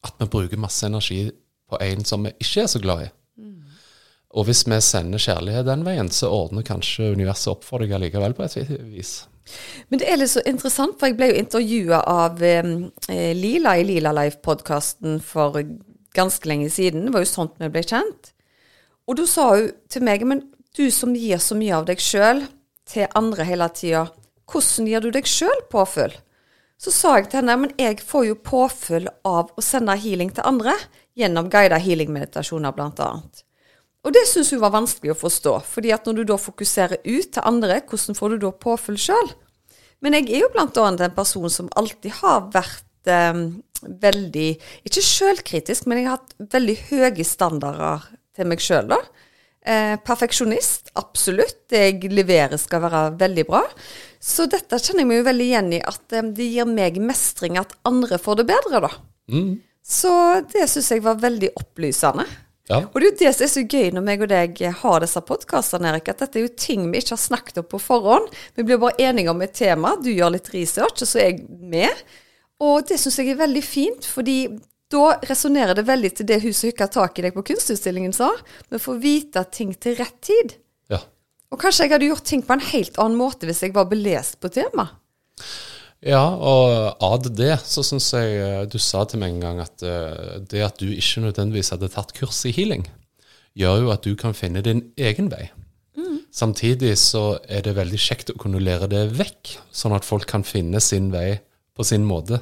at 0.03 0.15
vi 0.19 0.29
bruker 0.29 0.59
masse 0.59 0.85
energi 0.85 1.27
på 1.69 1.79
en 1.81 2.03
som 2.05 2.25
vi 2.27 2.33
ikke 2.43 2.65
er 2.65 2.71
så 2.71 2.81
glad 2.83 3.05
i. 3.07 3.11
Og 4.33 4.47
hvis 4.47 4.63
vi 4.65 4.79
sender 4.81 5.21
kjærlighet 5.21 5.67
den 5.67 5.85
veien, 5.85 6.09
så 6.09 6.31
ordner 6.33 6.65
kanskje 6.65 7.11
universet 7.13 7.51
opp 7.53 7.67
for 7.67 7.83
deg 7.83 7.93
allikevel 7.93 8.33
på 8.33 8.47
et 8.47 8.71
vis. 8.89 9.27
Men 9.91 10.01
det 10.01 10.07
er 10.09 10.17
litt 10.17 10.31
så 10.31 10.41
interessant, 10.49 10.95
for 10.97 11.11
jeg 11.11 11.17
ble 11.19 11.29
jo 11.29 11.41
intervjua 11.41 11.99
av 12.09 12.41
eh, 12.41 13.33
Lila 13.37 13.75
i 13.77 13.85
Lila 13.85 14.13
Life-podkasten 14.15 15.19
for 15.21 15.59
ganske 16.15 16.49
lenge 16.49 16.69
siden. 16.73 17.07
Det 17.07 17.13
var 17.15 17.23
jo 17.25 17.31
sånt 17.31 17.59
vi 17.61 17.69
ble 17.73 17.83
kjent. 17.85 18.33
Og 19.07 19.17
da 19.19 19.27
sa 19.27 19.49
hun 19.55 19.71
til 19.91 20.05
meg 20.05 20.23
Men 20.27 20.45
du 20.77 20.89
som 20.91 21.13
gir 21.15 21.37
så 21.37 21.55
mye 21.57 21.75
av 21.75 21.85
deg 21.85 22.01
sjøl 22.01 22.45
til 22.89 23.09
andre 23.15 23.45
hele 23.45 23.67
tida, 23.69 24.07
hvordan 24.49 24.87
gir 24.89 25.03
du 25.03 25.11
deg 25.13 25.27
sjøl 25.29 25.59
påfyll? 25.71 26.15
Så 26.81 26.91
sa 26.91 27.13
jeg 27.17 27.29
til 27.29 27.43
henne 27.43 27.55
men 27.61 27.73
jeg 27.79 28.01
får 28.03 28.25
jo 28.27 28.39
påfyll 28.43 29.07
av 29.23 29.53
å 29.55 29.63
sende 29.63 29.95
healing 29.95 30.33
til 30.33 30.45
andre 30.49 30.73
gjennom 31.15 31.47
guida 31.53 31.77
healing-meditasjoner, 31.79 32.73
annet. 32.73 33.43
Og 34.03 34.11
det 34.11 34.25
syns 34.27 34.51
hun 34.51 34.63
var 34.63 34.73
vanskelig 34.73 35.13
å 35.13 35.19
forstå, 35.21 35.53
fordi 35.69 35.93
at 35.95 36.07
når 36.07 36.17
du 36.17 36.23
da 36.33 36.39
fokuserer 36.41 36.99
ut 37.05 37.29
til 37.31 37.45
andre, 37.45 37.79
hvordan 37.87 38.17
får 38.17 38.33
du 38.33 38.41
da 38.43 38.51
påfyll 38.65 38.97
sjøl? 38.99 39.31
Men 40.03 40.17
jeg 40.17 40.33
er 40.33 40.43
jo 40.43 40.49
annet 40.59 41.05
en 41.05 41.15
person 41.15 41.49
som 41.49 41.69
alltid 41.79 42.19
har 42.19 42.49
vært 42.51 42.83
eh, 43.11 43.43
veldig 43.83 44.49
Ikke 44.87 45.03
sjølkritisk, 45.03 45.87
men 45.87 46.01
jeg 46.01 46.09
har 46.09 46.21
hatt 46.21 46.35
veldig 46.53 46.77
høye 46.89 47.27
standarder 47.27 48.09
til 48.33 48.49
meg 48.49 48.63
sjøl, 48.63 48.89
da. 48.93 48.99
Eh, 49.63 49.95
perfeksjonist, 50.03 50.91
absolutt. 50.99 51.61
Det 51.71 51.83
jeg 51.85 52.11
leverer 52.11 52.59
skal 52.59 52.83
være 52.83 53.03
veldig 53.19 53.45
bra. 53.47 53.61
Så 54.19 54.47
dette 54.51 54.79
kjenner 54.79 55.05
jeg 55.05 55.09
meg 55.11 55.21
jo 55.21 55.27
veldig 55.29 55.45
igjen 55.49 55.75
i, 55.77 55.83
at 55.83 56.15
eh, 56.15 56.31
det 56.35 56.49
gir 56.51 56.67
meg 56.67 56.99
mestring 56.99 57.59
at 57.61 57.75
andre 57.87 58.19
får 58.19 58.41
det 58.41 58.49
bedre, 58.51 58.81
da. 58.83 58.91
Mm. 59.31 59.53
Så 59.83 60.11
det 60.51 60.67
syns 60.71 60.91
jeg 60.91 61.03
var 61.03 61.21
veldig 61.21 61.53
opplysende. 61.59 62.25
Ja. 62.71 62.79
Og 62.85 62.95
det 62.95 63.03
er 63.03 63.09
jo 63.09 63.19
det 63.19 63.31
som 63.35 63.43
er 63.43 63.51
så 63.51 63.63
gøy 63.67 63.89
når 63.91 64.03
meg 64.07 64.21
og 64.23 64.29
deg 64.31 64.59
har 64.79 65.03
disse 65.03 65.23
podkastene, 65.27 65.89
Erik, 65.91 66.11
at 66.11 66.23
dette 66.23 66.39
er 66.39 66.45
jo 66.45 66.53
ting 66.55 66.85
vi 66.91 67.01
ikke 67.03 67.17
har 67.17 67.23
snakket 67.23 67.59
om 67.59 67.67
på 67.67 67.79
forhånd. 67.83 68.29
Vi 68.55 68.63
blir 68.67 68.79
bare 68.79 68.95
enige 69.03 69.31
om 69.31 69.43
et 69.43 69.55
tema, 69.55 69.97
du 69.99 70.11
gjør 70.11 70.35
litt 70.37 70.51
research, 70.55 71.03
og 71.03 71.09
så 71.09 71.19
er 71.19 71.33
jeg 71.33 71.43
med. 71.47 72.03
Og 72.63 72.85
det 72.87 72.99
syns 73.01 73.19
jeg 73.19 73.33
er 73.33 73.41
veldig 73.41 73.63
fint, 73.65 74.07
fordi 74.07 74.37
da 74.93 75.17
resonnerer 75.25 75.75
det 75.77 75.87
veldig 75.87 76.11
til 76.17 76.29
det 76.29 76.39
hun 76.43 76.53
som 76.55 76.69
hooka 76.69 76.87
tak 76.91 77.17
i 77.17 77.25
deg 77.25 77.35
på 77.35 77.45
kunstutstillingen 77.49 78.13
sa. 78.15 78.29
Vi 78.69 78.79
får 78.81 79.01
vite 79.03 79.43
ting 79.51 79.73
til 79.75 79.97
rett 79.99 80.19
tid. 80.21 80.57
ja. 80.93 81.01
Og 81.53 81.59
kanskje 81.61 81.85
jeg 81.85 81.93
hadde 81.93 82.09
gjort 82.09 82.25
ting 82.25 82.41
på 82.41 82.55
en 82.55 82.65
helt 82.65 82.95
annen 82.97 83.19
måte 83.19 83.45
hvis 83.45 83.61
jeg 83.61 83.75
var 83.75 83.85
belest 83.89 84.39
på 84.41 84.49
temaet. 84.53 84.95
Ja, 86.03 86.23
og 86.35 86.97
av 86.99 87.29
det 87.29 87.61
så 87.63 87.83
syns 87.85 88.09
jeg 88.11 88.39
eh, 88.41 88.63
du 88.67 88.75
sa 88.81 89.05
til 89.07 89.21
meg 89.21 89.35
en 89.35 89.43
gang 89.43 89.61
at 89.63 89.85
eh, 89.87 90.41
det 90.51 90.65
at 90.65 90.81
du 90.81 90.89
ikke 90.89 91.23
nødvendigvis 91.23 91.71
hadde 91.71 91.91
tatt 91.93 92.11
kurs 92.17 92.41
i 92.49 92.51
healing, 92.51 92.83
gjør 93.55 93.85
jo 93.85 93.93
at 93.93 94.03
du 94.03 94.17
kan 94.19 94.35
finne 94.35 94.65
din 94.65 94.81
egen 94.99 95.29
vei. 95.31 95.47
Samtidig 96.33 96.95
så 96.97 97.37
er 97.45 97.61
det 97.61 97.75
veldig 97.77 97.99
kjekt 98.01 98.31
å 98.33 98.39
kunne 98.41 98.61
lære 98.63 98.87
det 98.89 99.03
vekk, 99.13 99.51
sånn 99.69 99.93
at 99.93 100.05
folk 100.07 100.25
kan 100.31 100.41
finne 100.41 100.81
sin 100.81 101.11
vei 101.13 101.37
på 101.77 101.85
sin 101.85 102.07
måte. 102.09 102.39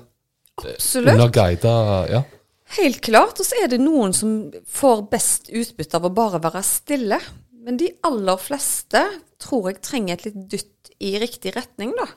Absolutt. 0.66 1.14
Under 1.14 1.34
guida, 1.34 1.76
ja. 2.12 2.24
Helt 2.78 3.02
klart. 3.04 3.40
Og 3.40 3.48
så 3.48 3.60
er 3.64 3.72
det 3.72 3.82
noen 3.82 4.14
som 4.16 4.36
får 4.72 5.06
best 5.12 5.52
utbytte 5.52 6.00
av 6.00 6.08
å 6.08 6.14
bare 6.16 6.42
være 6.44 6.64
stille. 6.66 7.20
Men 7.62 7.78
de 7.78 7.92
aller 8.08 8.40
fleste 8.42 9.04
tror 9.42 9.70
jeg 9.70 9.84
trenger 9.86 10.18
et 10.18 10.30
litt 10.30 10.40
dytt 10.56 10.94
i 11.02 11.16
riktig 11.22 11.56
retning, 11.56 11.94
da. 11.98 12.08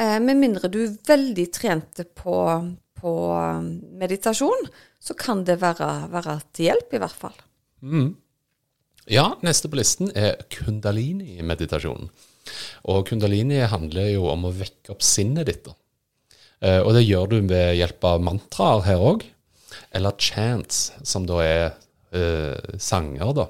Eh, 0.00 0.16
med 0.22 0.38
mindre 0.40 0.70
du 0.72 0.80
er 0.84 0.94
veldig 1.08 1.46
trent 1.52 2.00
på, 2.16 2.36
på 3.00 3.12
meditasjon, 4.00 4.68
så 5.00 5.16
kan 5.18 5.44
det 5.48 5.58
være, 5.60 5.88
være 6.12 6.38
til 6.56 6.70
hjelp, 6.70 6.96
i 6.96 7.02
hvert 7.02 7.20
fall. 7.26 7.38
Ja, 9.10 9.26
neste 9.44 9.68
på 9.72 9.80
listen 9.80 10.12
er 10.16 10.38
kundalini-meditasjonen. 10.52 12.10
Og 12.92 13.08
kundalini 13.08 13.60
handler 13.68 14.10
jo 14.12 14.28
om 14.30 14.46
å 14.48 14.54
vekke 14.54 14.94
opp 14.94 15.04
sinnet 15.04 15.48
ditt. 15.50 15.64
da. 15.66 15.74
Eh, 16.60 16.80
og 16.84 16.92
det 16.96 17.06
gjør 17.06 17.30
du 17.30 17.38
ved 17.48 17.76
hjelp 17.78 18.04
av 18.04 18.24
mantraer 18.24 18.84
her 18.88 19.04
òg, 19.12 19.24
eller 19.96 20.18
chants, 20.20 20.90
som 21.06 21.24
da 21.26 21.40
er 21.42 21.64
uh, 22.14 22.76
sanger, 22.78 23.32
da. 23.34 23.46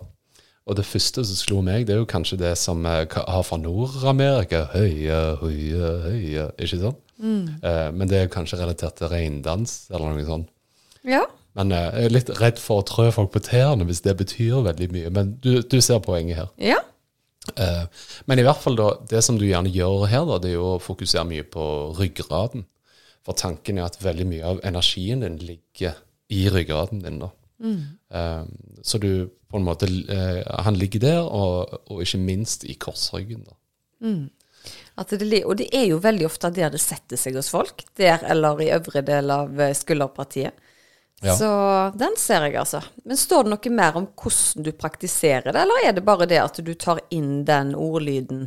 Og 0.70 0.76
det 0.78 0.86
første 0.86 1.24
som 1.26 1.38
slo 1.38 1.60
meg, 1.66 1.88
det 1.88 1.96
er 1.96 2.02
jo 2.02 2.08
kanskje 2.08 2.38
det 2.40 2.52
som 2.60 2.84
eh, 2.86 3.02
har 3.10 3.44
fra 3.46 3.58
Nord-Amerika. 3.58 4.66
Høye, 4.74 5.18
høye, 5.40 5.90
høye. 6.04 6.46
Ikke 6.60 6.78
sant? 6.78 7.00
Uh, 7.20 7.88
men 7.92 8.08
det 8.08 8.20
er 8.20 8.32
kanskje 8.32 8.60
relatert 8.60 8.96
til 9.00 9.10
reindans, 9.10 9.82
eller 9.90 10.14
noe 10.14 10.26
sånt. 10.28 10.52
Ja. 11.08 11.24
Men 11.58 11.74
uh, 11.74 11.88
jeg 11.88 12.06
er 12.06 12.14
litt 12.14 12.30
redd 12.38 12.62
for 12.62 12.80
å 12.80 12.86
trø 12.86 13.08
folk 13.16 13.32
på 13.34 13.42
tærne 13.50 13.88
hvis 13.88 14.04
det 14.06 14.14
betyr 14.20 14.62
veldig 14.68 14.90
mye. 14.94 15.12
Men 15.16 15.34
du, 15.42 15.56
du 15.64 15.78
ser 15.82 16.00
poenget 16.04 16.38
her. 16.44 16.52
Ja. 16.70 16.78
Uh, 17.56 17.88
men 18.30 18.38
i 18.38 18.46
hvert 18.46 18.62
fall 18.62 18.78
da, 18.78 18.92
det 19.10 19.24
som 19.26 19.40
du 19.40 19.48
gjerne 19.48 19.72
gjør 19.74 20.06
her, 20.12 20.28
da, 20.28 20.38
det 20.38 20.52
er 20.52 20.58
jo 20.60 20.76
å 20.76 20.82
fokusere 20.84 21.26
mye 21.28 21.48
på 21.50 21.64
ryggraden. 21.98 22.68
For 23.26 23.36
tanken 23.36 23.78
er 23.78 23.90
at 23.90 24.00
veldig 24.02 24.26
mye 24.28 24.46
av 24.54 24.62
energien 24.66 25.24
din 25.24 25.36
ligger 25.42 25.98
i 26.32 26.46
ryggraden 26.50 27.02
din. 27.04 27.20
da. 27.20 27.30
Eh, 28.16 28.44
så 28.82 28.98
du 28.98 29.28
på 29.50 29.58
en 29.58 29.66
måte 29.66 29.86
uh, 29.86 30.62
Han 30.64 30.78
ligger 30.78 31.00
der, 31.02 31.20
og, 31.20 31.74
og 31.90 32.02
ikke 32.02 32.20
minst 32.22 32.64
i 32.64 32.76
korsryggen. 32.78 33.44
da. 33.44 33.56
At 35.00 35.10
det, 35.18 35.44
og 35.44 35.56
det 35.56 35.70
er 35.74 35.86
jo 35.90 36.00
veldig 36.02 36.26
ofte 36.28 36.50
der 36.54 36.72
det 36.72 36.80
setter 36.82 37.18
seg 37.20 37.38
hos 37.38 37.50
folk. 37.52 37.84
Der 37.98 38.22
eller 38.30 38.60
i 38.62 38.70
øvre 38.76 39.02
del 39.06 39.32
av 39.34 39.60
eh, 39.60 39.74
skulderpartiet. 39.76 40.66
Ja. 41.20 41.34
Så 41.36 41.48
den 42.00 42.14
ser 42.16 42.46
jeg, 42.46 42.56
altså. 42.56 42.80
Men 43.04 43.18
står 43.20 43.44
det 43.44 43.52
noe 43.52 43.72
mer 43.76 43.98
om 44.00 44.06
hvordan 44.16 44.64
du 44.64 44.70
praktiserer 44.72 45.50
det, 45.50 45.64
eller 45.66 45.88
er 45.88 45.96
det 45.96 46.04
bare 46.06 46.28
det 46.30 46.38
at 46.40 46.62
du 46.64 46.72
tar 46.80 47.02
inn 47.12 47.42
den 47.48 47.74
ordlyden? 47.76 48.46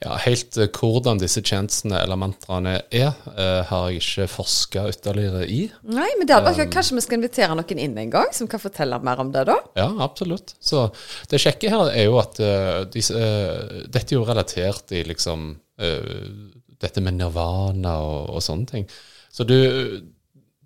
Ja, 0.00 0.14
Helt 0.24 0.56
eh, 0.56 0.70
hvordan 0.72 1.18
disse 1.20 1.42
tjenestene 1.44 1.98
eller 2.00 2.16
mantraene 2.16 2.78
er, 2.88 3.10
eh, 3.34 3.58
har 3.68 3.88
jeg 3.90 4.00
ikke 4.00 4.28
forska 4.32 4.86
ytterligere 4.94 5.42
i. 5.44 5.60
Nei, 5.92 6.08
men 6.16 6.28
det 6.28 6.36
er 6.36 6.46
vært 6.46 6.72
Kanskje 6.72 6.96
vi 6.96 7.04
skal 7.04 7.18
invitere 7.18 7.56
noen 7.58 7.82
inn 7.84 7.98
en 8.00 8.14
gang 8.14 8.30
som 8.36 8.48
kan 8.48 8.62
fortelle 8.62 8.96
mer 9.04 9.20
om 9.20 9.32
det, 9.34 9.44
da? 9.50 9.58
Ja, 9.76 9.90
absolutt. 10.00 10.54
Så 10.56 10.86
det 11.28 11.42
kjekke 11.44 11.72
her 11.72 11.92
er 11.92 12.08
jo 12.08 12.16
at 12.22 12.40
eh, 12.40 12.86
disse, 12.94 13.12
eh, 13.12 13.84
dette 13.92 14.16
er 14.16 14.20
jo 14.22 14.24
relatert 14.28 14.96
i 14.96 15.04
liksom 15.04 15.52
eh, 15.80 16.16
dette 16.80 17.04
med 17.04 17.18
nirvana 17.18 17.98
og, 18.00 18.32
og 18.38 18.44
sånne 18.44 18.72
ting. 18.72 18.88
Så 19.30 19.44
du, 19.44 19.58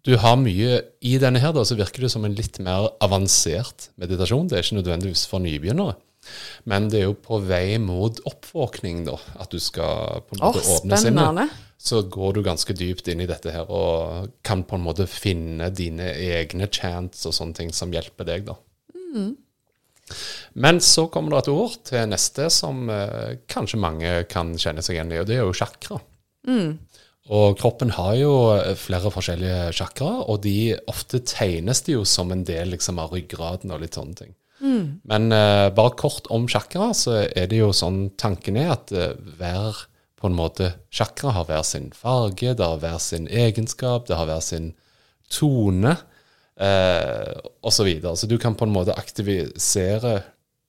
du 0.07 0.15
har 0.23 0.39
mye 0.39 0.79
i 1.03 1.19
denne 1.19 1.43
her, 1.43 1.51
da, 1.57 1.67
så 1.67 1.75
virker 1.79 2.07
det 2.07 2.15
som 2.15 2.25
en 2.25 2.39
litt 2.39 2.63
mer 2.63 2.93
avansert 3.03 3.91
meditasjon. 3.99 4.47
Det 4.47 4.61
er 4.61 4.67
ikke 4.67 4.79
nødvendigvis 4.79 5.27
for 5.27 5.43
nybegynnere. 5.43 5.99
Men 6.71 6.89
det 6.93 7.01
er 7.03 7.07
jo 7.09 7.19
på 7.21 7.41
vei 7.45 7.77
mot 7.83 8.19
oppvåkning, 8.29 9.05
da. 9.09 9.19
At 9.41 9.55
du 9.55 9.61
skal 9.63 10.25
på 10.27 10.37
en 10.37 10.45
måte 10.45 10.63
oh, 10.63 10.75
åpne 10.79 10.99
sinnet 11.01 11.23
spennende. 11.23 11.49
så 11.85 12.03
går 12.17 12.37
du 12.37 12.43
ganske 12.47 12.77
dypt 12.77 13.09
inn 13.13 13.25
i 13.25 13.29
dette 13.31 13.53
her 13.55 13.71
og 13.71 14.31
kan 14.47 14.65
på 14.69 14.79
en 14.79 14.87
måte 14.87 15.09
finne 15.11 15.71
dine 15.75 16.13
egne 16.15 16.71
chants 16.73 17.27
og 17.29 17.37
sånne 17.37 17.61
ting 17.61 17.75
som 17.77 17.93
hjelper 17.95 18.31
deg, 18.31 18.49
da. 18.49 18.59
Men 20.53 20.81
så 20.85 21.07
kommer 21.13 21.33
det 21.33 21.45
et 21.45 21.55
ord 21.55 21.77
til 21.89 22.09
neste 22.11 22.51
som 22.53 22.89
eh, 22.93 23.39
kanskje 23.51 23.81
mange 23.81 24.17
kan 24.31 24.53
kjenne 24.61 24.85
seg 24.85 24.99
igjen 24.99 25.15
i, 25.15 25.21
og 25.23 25.31
det 25.31 25.39
er 25.39 25.47
jo 25.47 25.57
chakra. 25.57 26.01
Og 27.33 27.57
kroppen 27.57 27.95
har 27.97 28.15
jo 28.21 28.33
eh, 28.53 28.75
flere 28.77 29.13
forskjellige 29.13 29.73
sjakra, 29.79 30.11
og 30.29 30.43
de 30.45 30.75
ofte 30.91 31.23
tegnes 31.25 31.81
de 31.87 31.97
jo 31.97 32.05
som 32.09 32.33
en 32.35 32.45
del 32.45 32.75
liksom, 32.75 33.01
av 33.01 33.15
ryggraden 33.17 33.73
og 33.73 33.81
litt 33.85 33.97
sånne 33.97 34.19
ting. 34.19 34.35
Men 35.05 35.29
uh, 35.35 35.69
bare 35.77 35.97
kort 36.01 36.31
om 36.33 36.49
chakra, 36.49 36.93
så 36.97 37.21
er 37.27 37.51
det 37.51 37.59
jo 37.61 37.73
sånn 37.77 38.07
tanken 38.21 38.57
er 38.61 38.73
at 38.77 38.95
uh, 38.95 39.13
hver 39.39 39.85
på 40.25 40.31
en 40.31 40.39
måte 40.39 40.71
chakra 40.95 41.35
har 41.37 41.45
hver 41.51 41.65
sin 41.69 41.91
farge, 41.93 42.55
det 42.57 42.65
har 42.65 42.81
hver 42.81 42.97
sin 43.03 43.27
egenskap, 43.29 44.07
det 44.09 44.17
har 44.17 44.25
hver 44.31 44.41
sin 44.41 44.71
tone, 45.29 45.97
eh, 46.57 47.33
osv. 47.61 47.91
Så, 48.01 48.15
så 48.17 48.27
du 48.31 48.39
kan 48.41 48.57
på 48.57 48.65
en 48.65 48.73
måte 48.73 48.97
aktivisere 48.97 50.15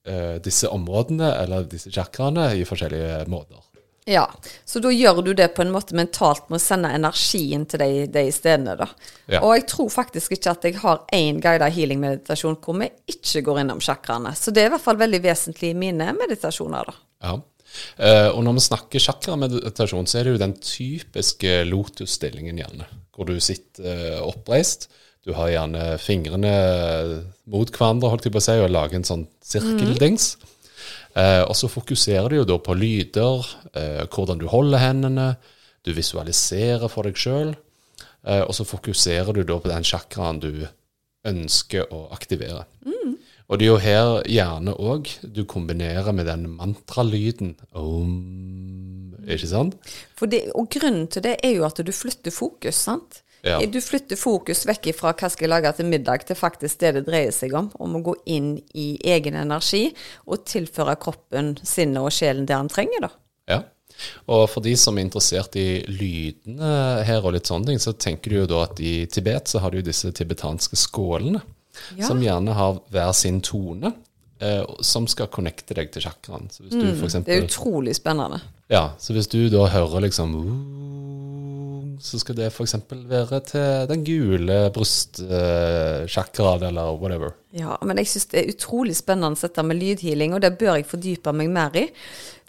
eh, 0.04 0.36
disse 0.44 0.68
områdene, 0.68 1.30
eller 1.40 1.64
disse 1.70 1.92
chakraene, 1.94 2.50
i 2.52 2.66
forskjellige 2.68 3.22
måter. 3.32 3.62
Ja, 4.06 4.24
så 4.64 4.78
da 4.78 4.92
gjør 4.94 5.18
du 5.26 5.32
det 5.34 5.48
på 5.56 5.64
en 5.64 5.72
måte 5.74 5.96
mentalt 5.98 6.44
med 6.46 6.60
å 6.60 6.62
sende 6.62 6.92
energien 6.94 7.64
til 7.66 7.82
de, 7.82 8.04
de 8.14 8.22
stedene, 8.30 8.76
da. 8.78 8.86
Ja. 9.26 9.40
Og 9.40 9.56
jeg 9.56 9.64
tror 9.72 9.90
faktisk 9.90 10.36
ikke 10.36 10.52
at 10.52 10.66
jeg 10.68 10.76
har 10.78 11.02
én 11.16 11.40
guidet 11.42 11.72
healing-meditasjon 11.74 12.60
hvor 12.62 12.78
vi 12.78 12.86
ikke 13.10 13.42
går 13.48 13.64
innom 13.64 13.82
chakraene. 13.82 14.30
Så 14.38 14.54
det 14.54 14.62
er 14.62 14.70
i 14.70 14.74
hvert 14.76 14.84
fall 14.84 15.00
veldig 15.00 15.20
vesentlig 15.24 15.72
i 15.72 15.78
mine 15.80 16.12
meditasjoner, 16.14 16.86
da. 16.86 16.96
Ja. 17.26 17.34
Uh, 17.98 18.30
og 18.30 18.44
når 18.46 18.56
vi 18.56 18.64
snakker 18.68 19.02
chakrameditasjon, 19.02 20.06
så 20.06 20.20
er 20.20 20.28
det 20.28 20.36
jo 20.36 20.42
den 20.44 20.54
typiske 20.62 21.58
lotus-stillingen, 21.66 22.62
gjerne, 22.62 22.86
hvor 23.16 23.26
du 23.26 23.34
sitter 23.42 23.90
eh, 23.90 24.22
oppreist. 24.22 24.86
Du 25.26 25.32
har 25.34 25.50
gjerne 25.50 25.96
fingrene 25.98 26.52
mot 27.50 27.70
hverandre, 27.74 28.12
holdt 28.12 28.28
jeg 28.28 28.34
på 28.36 28.38
å 28.38 28.46
si, 28.46 28.54
og 28.62 28.70
lager 28.70 29.00
en 29.00 29.08
sånn 29.08 29.26
sirkeldings. 29.42 30.36
Eh, 30.38 30.52
og 31.48 31.54
så 31.56 31.68
fokuserer 31.72 32.28
du 32.28 32.40
jo 32.40 32.48
da 32.48 32.58
på 32.60 32.74
lyder, 32.76 33.46
eh, 33.72 34.02
hvordan 34.12 34.40
du 34.40 34.48
holder 34.52 34.82
hendene, 34.82 35.28
du 35.86 35.94
visualiserer 35.96 36.90
for 36.92 37.08
deg 37.08 37.16
sjøl, 37.16 37.54
eh, 38.26 38.42
og 38.42 38.52
så 38.56 38.66
fokuserer 38.68 39.32
du 39.32 39.44
da 39.46 39.56
på 39.60 39.70
den 39.72 39.86
chakraen 39.86 40.42
du 40.42 40.66
ønsker 41.26 41.88
å 41.94 42.06
aktivere. 42.14 42.66
Og 43.46 43.60
det 43.60 43.66
er 43.66 43.70
jo 43.70 43.82
her 43.82 44.08
gjerne 44.26 44.74
òg 44.74 45.10
du 45.22 45.44
kombinerer 45.46 46.14
med 46.14 46.26
den 46.26 46.48
mantralyden 46.58 47.54
om, 47.78 49.12
Ikke 49.26 49.48
sant? 49.50 49.74
For 50.14 50.30
det, 50.30 50.52
og 50.54 50.68
grunnen 50.70 51.08
til 51.10 51.24
det 51.24 51.32
er 51.42 51.56
jo 51.56 51.64
at 51.66 51.80
du 51.82 51.90
flytter 51.90 52.30
fokus, 52.30 52.78
sant. 52.78 53.22
Ja. 53.44 53.60
Du 53.66 53.80
flytter 53.80 54.16
fokus 54.18 54.64
vekk 54.66 54.88
fra 54.96 55.12
hva 55.12 55.28
skal 55.30 55.46
jeg 55.46 55.50
lage 55.52 55.72
til 55.76 55.86
middag, 55.86 56.24
til 56.26 56.36
faktisk 56.36 56.78
det 56.80 56.94
det 56.94 57.04
dreier 57.06 57.30
seg 57.34 57.52
om. 57.54 57.70
Om 57.78 57.96
å 57.96 58.02
gå 58.02 58.14
inn 58.26 58.56
i 58.74 58.98
egen 59.04 59.34
energi 59.38 59.92
og 60.26 60.44
tilføre 60.48 60.96
kroppen, 60.98 61.56
sinnet 61.62 62.02
og 62.02 62.10
sjelen 62.10 62.46
det 62.48 62.56
han 62.56 62.68
trenger, 62.72 63.06
da. 63.06 63.10
Ja. 63.48 63.60
Og 64.28 64.48
for 64.50 64.60
de 64.60 64.74
som 64.76 64.98
er 64.98 65.06
interessert 65.06 65.54
i 65.56 65.84
lydene 65.88 67.04
her 67.06 67.22
og 67.24 67.32
litt 67.36 67.46
sånne 67.48 67.70
ting, 67.70 67.78
så 67.80 67.94
tenker 67.96 68.30
du 68.30 68.36
jo 68.42 68.48
da 68.50 68.64
at 68.66 68.80
i 68.82 69.06
Tibet 69.06 69.48
så 69.48 69.62
har 69.62 69.70
du 69.72 69.80
disse 69.82 70.10
tibetanske 70.12 70.76
skålene, 70.76 71.42
Ja. 71.94 72.06
som 72.08 72.20
gjerne 72.20 72.54
har 72.56 72.80
hver 72.90 73.12
sin 73.14 73.40
tone, 73.42 73.92
eh, 74.40 74.64
som 74.80 75.06
skal 75.06 75.26
connecte 75.28 75.74
deg 75.74 75.92
til 75.92 76.02
chakraen. 76.02 76.48
For 76.50 76.64
Det 76.64 77.28
er 77.28 77.42
utrolig 77.44 77.94
spennende. 77.94 78.40
ja, 78.70 78.90
så 78.98 79.12
hvis 79.12 79.28
du 79.28 79.48
da 79.50 79.66
hører 79.68 80.00
liksom 80.00 80.34
«Ooh», 80.34 81.05
så 82.02 82.18
skal 82.20 82.36
det 82.38 82.48
f.eks. 82.52 82.74
være 83.10 83.40
til 83.48 83.86
den 83.90 84.04
gule 84.06 84.58
brystchakraen, 84.74 86.62
eller 86.70 86.96
whatever. 87.00 87.36
Ja, 87.56 87.76
men 87.86 87.98
jeg 88.00 88.10
syns 88.10 88.28
det 88.32 88.40
er 88.42 88.52
utrolig 88.54 88.96
spennende 88.98 89.38
dette 89.40 89.62
med 89.66 89.80
lydhealing, 89.80 90.34
og 90.34 90.42
det 90.44 90.58
bør 90.60 90.74
jeg 90.78 90.90
fordype 90.90 91.32
meg 91.36 91.52
mer 91.54 91.76
i. 91.78 91.86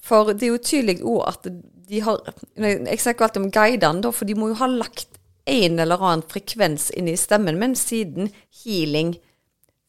For 0.07 0.31
det 0.33 0.47
er 0.47 0.53
jo 0.53 0.63
tydelig 0.63 0.97
òg 1.03 1.21
at 1.27 1.47
de 1.87 2.01
har 2.03 2.19
Jeg 2.57 2.99
snakker 2.99 3.23
alltid 3.25 3.41
om 3.45 3.51
guidene, 3.51 4.01
da, 4.03 4.11
for 4.11 4.27
de 4.27 4.35
må 4.35 4.49
jo 4.51 4.59
ha 4.59 4.67
lagt 4.67 5.07
en 5.47 5.79
eller 5.79 6.01
annen 6.03 6.25
frekvens 6.27 6.89
inn 6.99 7.07
i 7.07 7.15
stemmen 7.19 7.59
min, 7.59 7.75
siden 7.79 8.27
healing 8.63 9.15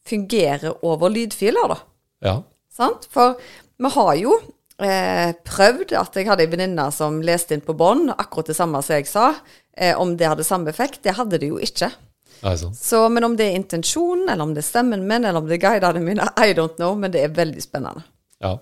fungerer 0.07 0.79
over 0.85 1.11
lydfiler, 1.11 1.73
da. 1.73 1.77
Ja. 2.23 2.35
Sant? 2.71 3.07
For 3.11 3.35
vi 3.79 3.91
har 3.95 4.13
jo 4.19 4.37
eh, 4.83 5.31
prøvd 5.45 5.95
at 5.99 6.19
jeg 6.19 6.27
hadde 6.29 6.45
ei 6.45 6.51
venninne 6.51 6.89
som 6.95 7.21
leste 7.25 7.55
inn 7.55 7.65
på 7.65 7.75
bånd, 7.77 8.11
akkurat 8.15 8.51
det 8.51 8.57
samme 8.57 8.81
som 8.85 8.97
jeg 8.97 9.09
sa. 9.09 9.31
Eh, 9.77 9.95
om 9.99 10.15
det 10.17 10.27
hadde 10.27 10.47
samme 10.47 10.71
effekt. 10.71 11.03
Det 11.05 11.15
hadde 11.19 11.39
det 11.41 11.51
jo 11.51 11.59
ikke. 11.63 11.91
Altså. 12.41 12.71
Så, 12.75 13.03
men 13.11 13.25
om 13.27 13.35
det 13.35 13.49
er 13.49 13.59
intensjonen, 13.59 14.29
eller 14.29 14.45
om 14.47 14.53
det 14.55 14.63
er 14.63 14.69
stemmen 14.69 15.03
min, 15.07 15.25
eller 15.25 15.41
om 15.41 15.47
det 15.49 15.57
er 15.59 15.65
guidene 15.65 16.03
mine, 16.03 16.27
I 16.47 16.55
don't 16.55 16.79
know, 16.79 16.95
men 16.95 17.11
det 17.15 17.25
er 17.25 17.35
veldig 17.35 17.63
spennende. 17.63 18.05
Ja. 18.43 18.55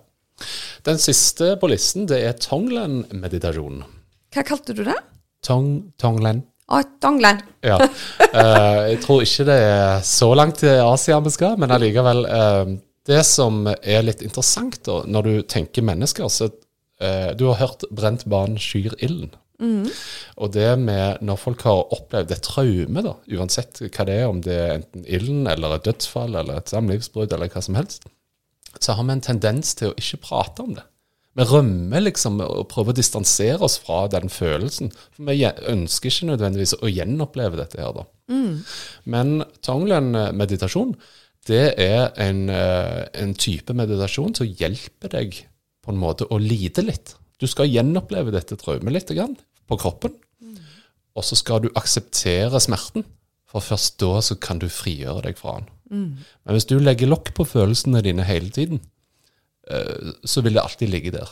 Den 0.85 0.99
siste 1.01 1.55
på 1.61 1.69
listen, 1.69 2.05
det 2.09 2.21
er 2.25 2.37
Tonglen-meditasjonen. 2.41 3.85
Hva 4.33 4.43
kalte 4.45 4.75
du 4.77 4.83
det? 4.85 4.97
Tong, 5.45 5.93
tonglen. 6.01 6.43
Å, 6.67 6.81
tonglen. 7.01 7.39
Ja. 7.63 7.77
Uh, 7.79 8.89
jeg 8.91 8.99
tror 9.05 9.23
ikke 9.23 9.45
det 9.47 9.55
er 9.63 10.01
så 10.05 10.27
langt 10.35 10.59
til 10.61 10.81
Asia 10.83 11.19
vi 11.23 11.31
skal, 11.31 11.55
men 11.61 11.71
allikevel. 11.71 12.25
eh, 12.27 12.73
det 13.07 13.23
som 13.27 13.65
er 13.67 14.05
litt 14.05 14.23
interessant 14.25 14.79
da, 14.85 15.01
når 15.07 15.27
du 15.27 15.35
tenker 15.49 15.85
mennesker, 15.85 16.29
så 16.31 16.49
eh, 16.99 17.33
Du 17.37 17.47
har 17.47 17.61
hørt 17.61 17.85
'brent 17.91 18.27
barn 18.29 18.57
skyr 18.57 18.95
ilden'. 18.99 19.35
Og 20.37 20.51
det 20.53 20.79
med 20.79 21.23
når 21.25 21.39
folk 21.41 21.63
har 21.65 21.93
opplevd 21.95 22.31
et 22.31 22.43
traume, 22.45 23.01
da, 23.01 23.15
uansett 23.33 23.81
hva 23.81 24.05
det 24.05 24.19
er, 24.19 24.27
om 24.29 24.41
det 24.45 24.53
er 24.53 24.75
enten 24.75 25.07
ilden 25.07 25.47
eller 25.49 25.75
et 25.75 25.87
dødsfall 25.87 26.35
eller 26.37 26.59
et 26.59 26.69
samlivsbrudd 26.69 27.33
eller 27.33 27.49
hva 27.49 27.63
som 27.65 27.79
helst, 27.79 28.05
så 28.79 28.93
har 28.93 29.07
vi 29.07 29.15
en 29.15 29.25
tendens 29.25 29.73
til 29.73 29.89
å 29.89 29.97
ikke 29.97 30.21
prate 30.27 30.61
om 30.61 30.75
det. 30.77 30.85
Vi 31.37 31.45
rømmer 31.45 32.01
liksom 32.01 32.39
og 32.41 32.67
prøver 32.69 32.95
å 32.95 32.97
distansere 32.97 33.61
oss 33.65 33.77
fra 33.81 34.07
den 34.09 34.29
følelsen. 34.29 34.89
For 35.13 35.27
vi 35.29 35.45
ønsker 35.45 36.09
ikke 36.09 36.31
nødvendigvis 36.31 36.73
å 36.81 36.89
gjenoppleve 36.89 37.59
dette 37.59 37.81
her, 37.81 37.93
da. 37.93 38.05
Men 39.05 39.43
Tonglen-meditasjon, 39.65 40.95
det 41.47 41.65
er 41.79 42.11
en, 42.21 42.49
eh, 42.49 43.03
en 43.13 43.33
type 43.39 43.73
meditasjon 43.73 44.35
som 44.35 44.47
hjelper 44.47 45.13
deg 45.13 45.39
på 45.83 45.93
en 45.93 46.01
måte 46.01 46.27
å 46.27 46.39
lide 46.41 46.83
litt. 46.83 47.15
Du 47.39 47.47
skal 47.47 47.69
gjenoppleve 47.71 48.33
dette 48.33 48.57
traumet 48.59 48.93
litt 48.93 49.13
grann, 49.13 49.37
på 49.67 49.77
kroppen, 49.79 50.13
og 51.17 51.25
så 51.25 51.35
skal 51.35 51.63
du 51.63 51.71
akseptere 51.75 52.59
smerten. 52.63 53.05
For 53.47 53.63
først 53.63 53.95
da 54.03 54.19
så 54.23 54.35
kan 54.39 54.59
du 54.59 54.67
frigjøre 54.67 55.23
deg 55.23 55.37
fra 55.39 55.57
den. 55.59 55.67
Men 56.43 56.55
hvis 56.55 56.67
du 56.67 56.77
legger 56.79 57.07
lokk 57.07 57.31
på 57.35 57.45
følelsene 57.47 58.03
dine 58.03 58.25
hele 58.27 58.51
tiden, 58.51 58.81
eh, 59.71 60.11
så 60.27 60.43
vil 60.43 60.57
det 60.57 60.63
alltid 60.63 60.91
ligge 60.91 61.13
der. 61.15 61.31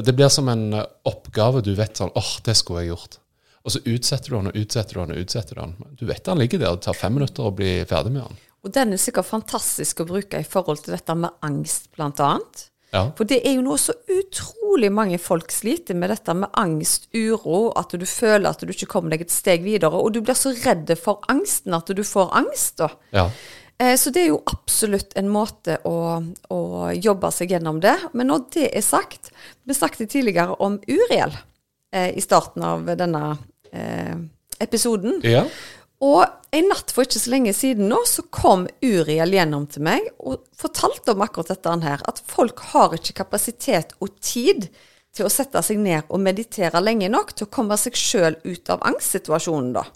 Det 0.00 0.14
blir 0.16 0.32
som 0.32 0.48
en 0.48 0.72
eh, 0.72 0.86
oppgave 1.04 1.60
du 1.64 1.74
vet 1.76 2.00
sånn 2.00 2.14
åh, 2.16 2.32
det 2.46 2.56
skulle 2.56 2.86
jeg 2.86 2.94
gjort. 2.94 3.18
Og 3.62 3.74
så 3.74 3.82
utsetter 3.84 4.32
du 4.32 4.36
den 4.38 4.50
og 4.50 4.56
utsetter 4.58 4.96
du 4.96 5.00
den 5.02 5.14
og 5.14 5.26
utsetter 5.26 5.58
du 5.58 5.60
den. 5.60 5.76
Du 6.00 6.06
vet 6.08 6.24
den 6.24 6.40
ligger 6.40 6.62
der, 6.62 6.78
det 6.78 6.86
tar 6.88 6.98
fem 6.98 7.14
minutter 7.18 7.46
å 7.46 7.54
bli 7.54 7.74
ferdig 7.88 8.14
med 8.16 8.24
den. 8.24 8.40
Og 8.62 8.70
den 8.74 8.92
er 8.94 9.00
sikkert 9.02 9.26
fantastisk 9.26 10.00
å 10.04 10.06
bruke 10.06 10.38
i 10.38 10.46
forhold 10.46 10.84
til 10.84 10.94
dette 10.94 11.14
med 11.18 11.34
angst, 11.42 11.88
blant 11.96 12.20
annet. 12.22 12.68
Ja. 12.92 13.06
For 13.16 13.24
det 13.24 13.40
er 13.48 13.56
jo 13.56 13.62
noe 13.64 13.80
så 13.80 13.94
utrolig 14.12 14.90
mange 14.92 15.16
folk 15.18 15.50
sliter 15.50 15.96
med, 15.96 16.12
dette 16.12 16.34
med 16.36 16.52
angst, 16.60 17.08
uro, 17.16 17.70
at 17.80 17.94
du 17.96 18.04
føler 18.06 18.50
at 18.50 18.60
du 18.60 18.70
ikke 18.70 18.90
kommer 18.92 19.14
deg 19.14 19.24
et 19.24 19.32
steg 19.32 19.64
videre, 19.64 19.96
og 19.96 20.12
du 20.12 20.20
blir 20.20 20.36
så 20.36 20.52
redd 20.52 20.92
for 21.00 21.24
angsten 21.32 21.74
at 21.74 21.88
du 21.88 22.02
får 22.04 22.30
angst, 22.42 22.76
da. 22.84 22.90
ja. 23.16 23.26
Eh, 23.80 23.96
Så 23.96 24.12
det 24.12 24.26
er 24.26 24.28
jo 24.28 24.42
absolutt 24.46 25.16
en 25.16 25.30
måte 25.32 25.78
å, 25.88 25.96
å 26.52 26.60
jobbe 26.92 27.30
seg 27.32 27.50
gjennom 27.56 27.80
det. 27.80 27.96
Men 28.12 28.28
når 28.28 28.44
det 28.52 28.68
er 28.76 28.84
sagt 28.84 29.32
Vi 29.64 29.74
snakket 29.74 30.10
tidligere 30.12 30.54
om 30.60 30.76
Uriel 30.86 31.32
eh, 31.90 32.12
i 32.14 32.20
starten 32.20 32.62
av 32.62 32.84
denne 33.00 33.38
eh, 33.72 34.14
episoden. 34.60 35.18
ja. 35.24 35.46
Og 36.02 36.24
en 36.52 36.66
natt 36.68 36.90
for 36.90 37.06
ikke 37.06 37.20
så 37.22 37.30
lenge 37.32 37.52
siden 37.54 37.86
nå, 37.92 38.00
så 38.10 38.24
kom 38.34 38.66
Uriel 38.82 39.36
gjennom 39.36 39.68
til 39.70 39.84
meg 39.86 40.08
og 40.18 40.42
fortalte 40.58 41.14
om 41.14 41.22
akkurat 41.22 41.52
dette 41.54 41.76
her. 41.84 42.02
At 42.10 42.18
folk 42.26 42.64
har 42.72 42.96
ikke 42.98 43.20
kapasitet 43.22 43.94
og 44.02 44.16
tid 44.18 44.66
til 45.14 45.28
å 45.28 45.32
sette 45.32 45.62
seg 45.62 45.78
ned 45.78 46.08
og 46.08 46.22
meditere 46.24 46.82
lenge 46.82 47.10
nok 47.12 47.34
til 47.36 47.46
å 47.46 47.52
komme 47.54 47.78
seg 47.78 47.96
sjøl 47.98 48.38
ut 48.42 48.72
av 48.72 48.82
angstsituasjonen, 48.88 49.74
da. 49.76 49.86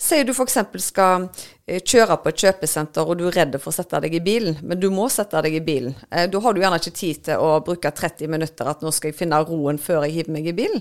Sier 0.00 0.24
du 0.24 0.30
f.eks. 0.32 0.54
skal 0.80 1.26
eh, 1.66 1.82
kjøre 1.84 2.16
på 2.22 2.30
et 2.30 2.40
kjøpesenter 2.40 3.04
og 3.04 3.18
du 3.20 3.26
er 3.28 3.34
redd 3.36 3.58
for 3.60 3.68
å 3.68 3.76
sette 3.76 3.98
deg 4.00 4.14
i 4.16 4.20
bilen, 4.24 4.56
men 4.64 4.80
du 4.80 4.86
må 4.88 5.10
sette 5.12 5.42
deg 5.44 5.58
i 5.58 5.60
bilen. 5.64 5.92
Eh, 6.10 6.24
Da 6.32 6.40
har 6.40 6.54
du 6.56 6.60
gjerne 6.62 6.78
ikke 6.80 6.94
tid 6.96 7.20
til 7.28 7.42
å 7.44 7.50
bruke 7.66 7.90
30 7.92 8.30
minutter 8.32 8.70
at 8.70 8.80
nå 8.80 8.92
skal 8.96 9.10
jeg 9.12 9.18
finne 9.18 9.42
roen 9.44 9.76
før 9.78 10.06
jeg 10.06 10.14
hiver 10.16 10.32
meg 10.38 10.48
i 10.48 10.54
bilen. 10.56 10.80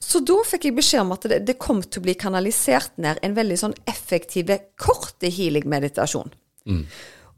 Så 0.00 0.22
da 0.24 0.38
fikk 0.48 0.64
jeg 0.70 0.76
beskjed 0.78 1.04
om 1.04 1.12
at 1.12 1.28
det, 1.28 1.42
det 1.44 1.58
kom 1.60 1.82
til 1.84 2.00
å 2.00 2.06
bli 2.06 2.14
kanalisert 2.16 2.96
ned 2.96 3.20
en 3.22 3.36
veldig 3.36 3.58
sånn 3.66 3.76
effektiv, 3.90 4.48
korte 4.80 5.28
healing-meditasjon. 5.28 6.32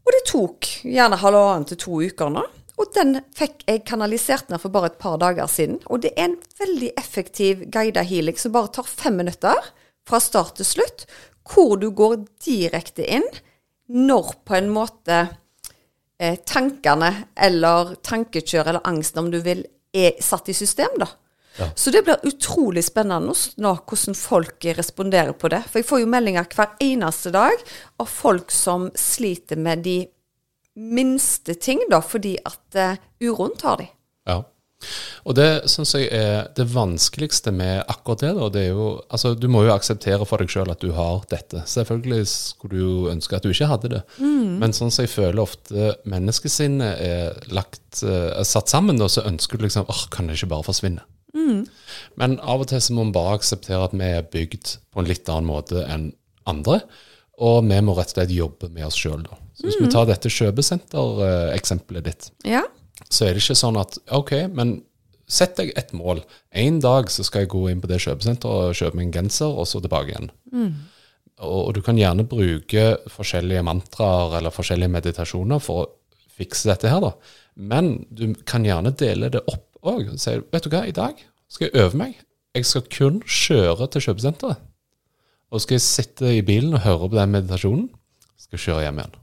Og 0.06 0.14
det 0.14 0.22
tok 0.30 0.70
gjerne 0.88 1.18
halvannen 1.20 1.66
til 1.68 1.76
to 1.82 1.98
uker 2.06 2.30
nå. 2.32 2.46
Og 2.78 2.92
den 2.94 3.18
fikk 3.34 3.64
jeg 3.66 3.82
kanalisert 3.90 4.48
ned 4.52 4.62
for 4.62 4.70
bare 4.70 4.92
et 4.92 5.00
par 5.02 5.18
dager 5.18 5.50
siden. 5.50 5.80
Og 5.90 6.04
det 6.04 6.12
er 6.14 6.28
en 6.30 6.36
veldig 6.60 6.92
effektiv 7.00 7.64
guida 7.74 8.04
healing 8.06 8.38
som 8.38 8.54
bare 8.54 8.70
tar 8.78 8.86
fem 8.86 9.18
minutter 9.18 9.58
fra 10.08 10.20
start 10.22 10.58
til 10.58 10.68
slutt, 10.68 11.06
hvor 11.48 11.76
du 11.80 11.90
går 11.96 12.22
direkte 12.44 13.06
inn 13.06 13.26
når 13.88 14.34
på 14.44 14.58
en 14.58 14.68
måte 14.72 15.20
eh, 16.20 16.36
tankene 16.44 17.12
eller 17.36 17.94
tankekjør 18.04 18.72
eller 18.72 18.88
angsten, 18.88 19.24
om 19.24 19.32
du 19.32 19.40
vil, 19.44 19.64
er 19.94 20.18
satt 20.20 20.50
i 20.52 20.56
system, 20.56 20.98
da. 21.00 21.08
Så 21.74 21.90
det 21.90 22.04
blir 22.06 22.22
utrolig 22.28 22.84
spennende 22.86 23.34
nå 23.58 23.72
hvordan 23.88 24.14
folk 24.14 24.66
responderer 24.78 25.34
på 25.34 25.50
det. 25.50 25.64
For 25.66 25.80
jeg 25.80 25.88
får 25.88 26.02
jo 26.04 26.10
meldinger 26.12 26.46
hver 26.54 26.76
eneste 26.84 27.32
dag 27.34 27.64
av 27.98 28.10
folk 28.10 28.52
som 28.54 28.88
sliter 28.94 29.58
med 29.58 29.82
de 29.86 29.98
minste 30.78 31.56
ting, 31.58 31.82
da, 31.90 31.98
fordi 32.04 32.36
at 32.46 32.78
uh, 32.78 33.00
uroen 33.24 33.56
tar 33.58 33.80
de. 33.80 33.88
Ja. 34.30 34.42
Og 35.28 35.34
det 35.34 35.46
syns 35.68 35.90
jeg 35.96 36.06
er 36.14 36.46
det 36.56 36.68
vanskeligste 36.70 37.50
med 37.52 37.82
akkurat 37.90 38.22
det. 38.22 38.30
Da, 38.38 38.48
det 38.54 38.62
er 38.62 38.68
jo, 38.76 38.86
altså, 39.10 39.32
du 39.34 39.48
må 39.50 39.64
jo 39.66 39.72
akseptere 39.74 40.24
for 40.28 40.38
deg 40.40 40.52
sjøl 40.52 40.70
at 40.72 40.80
du 40.84 40.92
har 40.96 41.24
dette. 41.32 41.64
Selvfølgelig 41.68 42.22
skulle 42.30 42.78
du 42.78 42.84
jo 42.84 43.10
ønske 43.12 43.36
at 43.36 43.44
du 43.44 43.50
ikke 43.50 43.68
hadde 43.72 43.90
det. 43.96 44.02
Men 44.62 44.72
sånn 44.76 44.92
som 44.94 45.04
jeg 45.04 45.12
føler 45.12 45.42
ofte 45.42 45.90
menneskesinnet 46.08 47.02
er, 47.04 47.40
lagt, 47.52 48.02
eh, 48.06 48.30
er 48.38 48.46
satt 48.48 48.70
sammen, 48.72 49.00
da, 49.02 49.10
så 49.10 49.26
ønsker 49.28 49.58
du 49.58 49.66
liksom 49.66 49.90
åh, 49.90 50.04
kan 50.14 50.30
det 50.30 50.38
ikke 50.38 50.52
bare 50.54 50.68
forsvinne? 50.70 51.04
Men 52.18 52.38
av 52.40 52.62
og 52.64 52.70
til 52.70 52.80
så 52.82 52.94
må 52.96 53.04
vi 53.10 53.16
bare 53.18 53.36
akseptere 53.38 53.84
at 53.84 53.92
vi 53.98 54.06
er 54.14 54.24
bygd 54.32 54.76
på 54.94 55.02
en 55.02 55.10
litt 55.10 55.28
annen 55.28 55.50
måte 55.50 55.84
enn 55.90 56.08
andre. 56.48 56.80
Og 57.38 57.60
vi 57.68 57.76
må 57.84 57.94
rett 57.94 58.10
og 58.14 58.16
slett 58.16 58.32
jobbe 58.34 58.70
med 58.74 58.86
oss 58.88 58.96
sjøl, 58.98 59.20
da. 59.26 59.36
Så 59.58 59.66
hvis 59.68 59.76
vi 59.82 59.90
tar 59.92 60.06
dette 60.08 60.30
kjøpesentereksempelet 60.30 62.04
ditt, 62.08 62.30
Ja. 62.46 62.62
Så 63.08 63.26
er 63.26 63.34
det 63.34 63.42
ikke 63.42 63.58
sånn 63.58 63.78
at 63.80 63.98
OK, 64.14 64.34
men 64.52 64.78
sett 65.28 65.56
deg 65.58 65.74
et 65.76 65.90
mål. 65.96 66.22
En 66.56 66.78
dag 66.80 67.10
så 67.12 67.24
skal 67.26 67.44
jeg 67.44 67.52
gå 67.52 67.66
inn 67.70 67.82
på 67.82 67.90
det 67.90 68.00
kjøpesenteret 68.04 68.70
og 68.72 68.78
kjøpe 68.78 68.96
meg 68.96 69.08
en 69.08 69.16
genser, 69.18 69.52
og 69.52 69.68
så 69.68 69.80
tilbake 69.84 70.14
igjen. 70.14 70.30
Og, 71.38 71.58
og 71.68 71.74
du 71.76 71.82
kan 71.84 71.98
gjerne 72.00 72.26
bruke 72.28 72.86
forskjellige 73.12 73.64
mantraer 73.66 74.38
eller 74.40 74.54
forskjellige 74.54 74.94
meditasjoner 74.94 75.60
for 75.62 75.84
å 75.84 75.90
fikse 76.38 76.70
dette 76.70 76.90
her, 76.90 77.02
da. 77.04 77.12
Men 77.58 78.06
du 78.10 78.32
kan 78.46 78.64
gjerne 78.66 78.94
dele 78.96 79.30
det 79.34 79.42
opp 79.50 79.66
òg. 79.82 80.14
Si 80.18 80.34
vet 80.38 80.64
du 80.64 80.72
hva, 80.72 80.84
i 80.86 80.94
dag 80.94 81.18
skal 81.50 81.68
jeg 81.68 81.84
øve 81.84 82.00
meg. 82.00 82.16
Jeg 82.56 82.66
skal 82.66 82.88
kun 82.90 83.20
kjøre 83.22 83.88
til 83.92 84.08
kjøpesenteret. 84.08 84.64
Og 85.48 85.62
skal 85.64 85.78
jeg 85.78 85.84
sitte 85.86 86.32
i 86.36 86.42
bilen 86.44 86.74
og 86.76 86.84
høre 86.84 87.08
på 87.08 87.16
den 87.16 87.32
meditasjonen. 87.32 87.86
Skal 88.36 88.58
jeg 88.58 88.64
kjøre 88.66 88.84
hjem 88.86 89.00
igjen. 89.00 89.14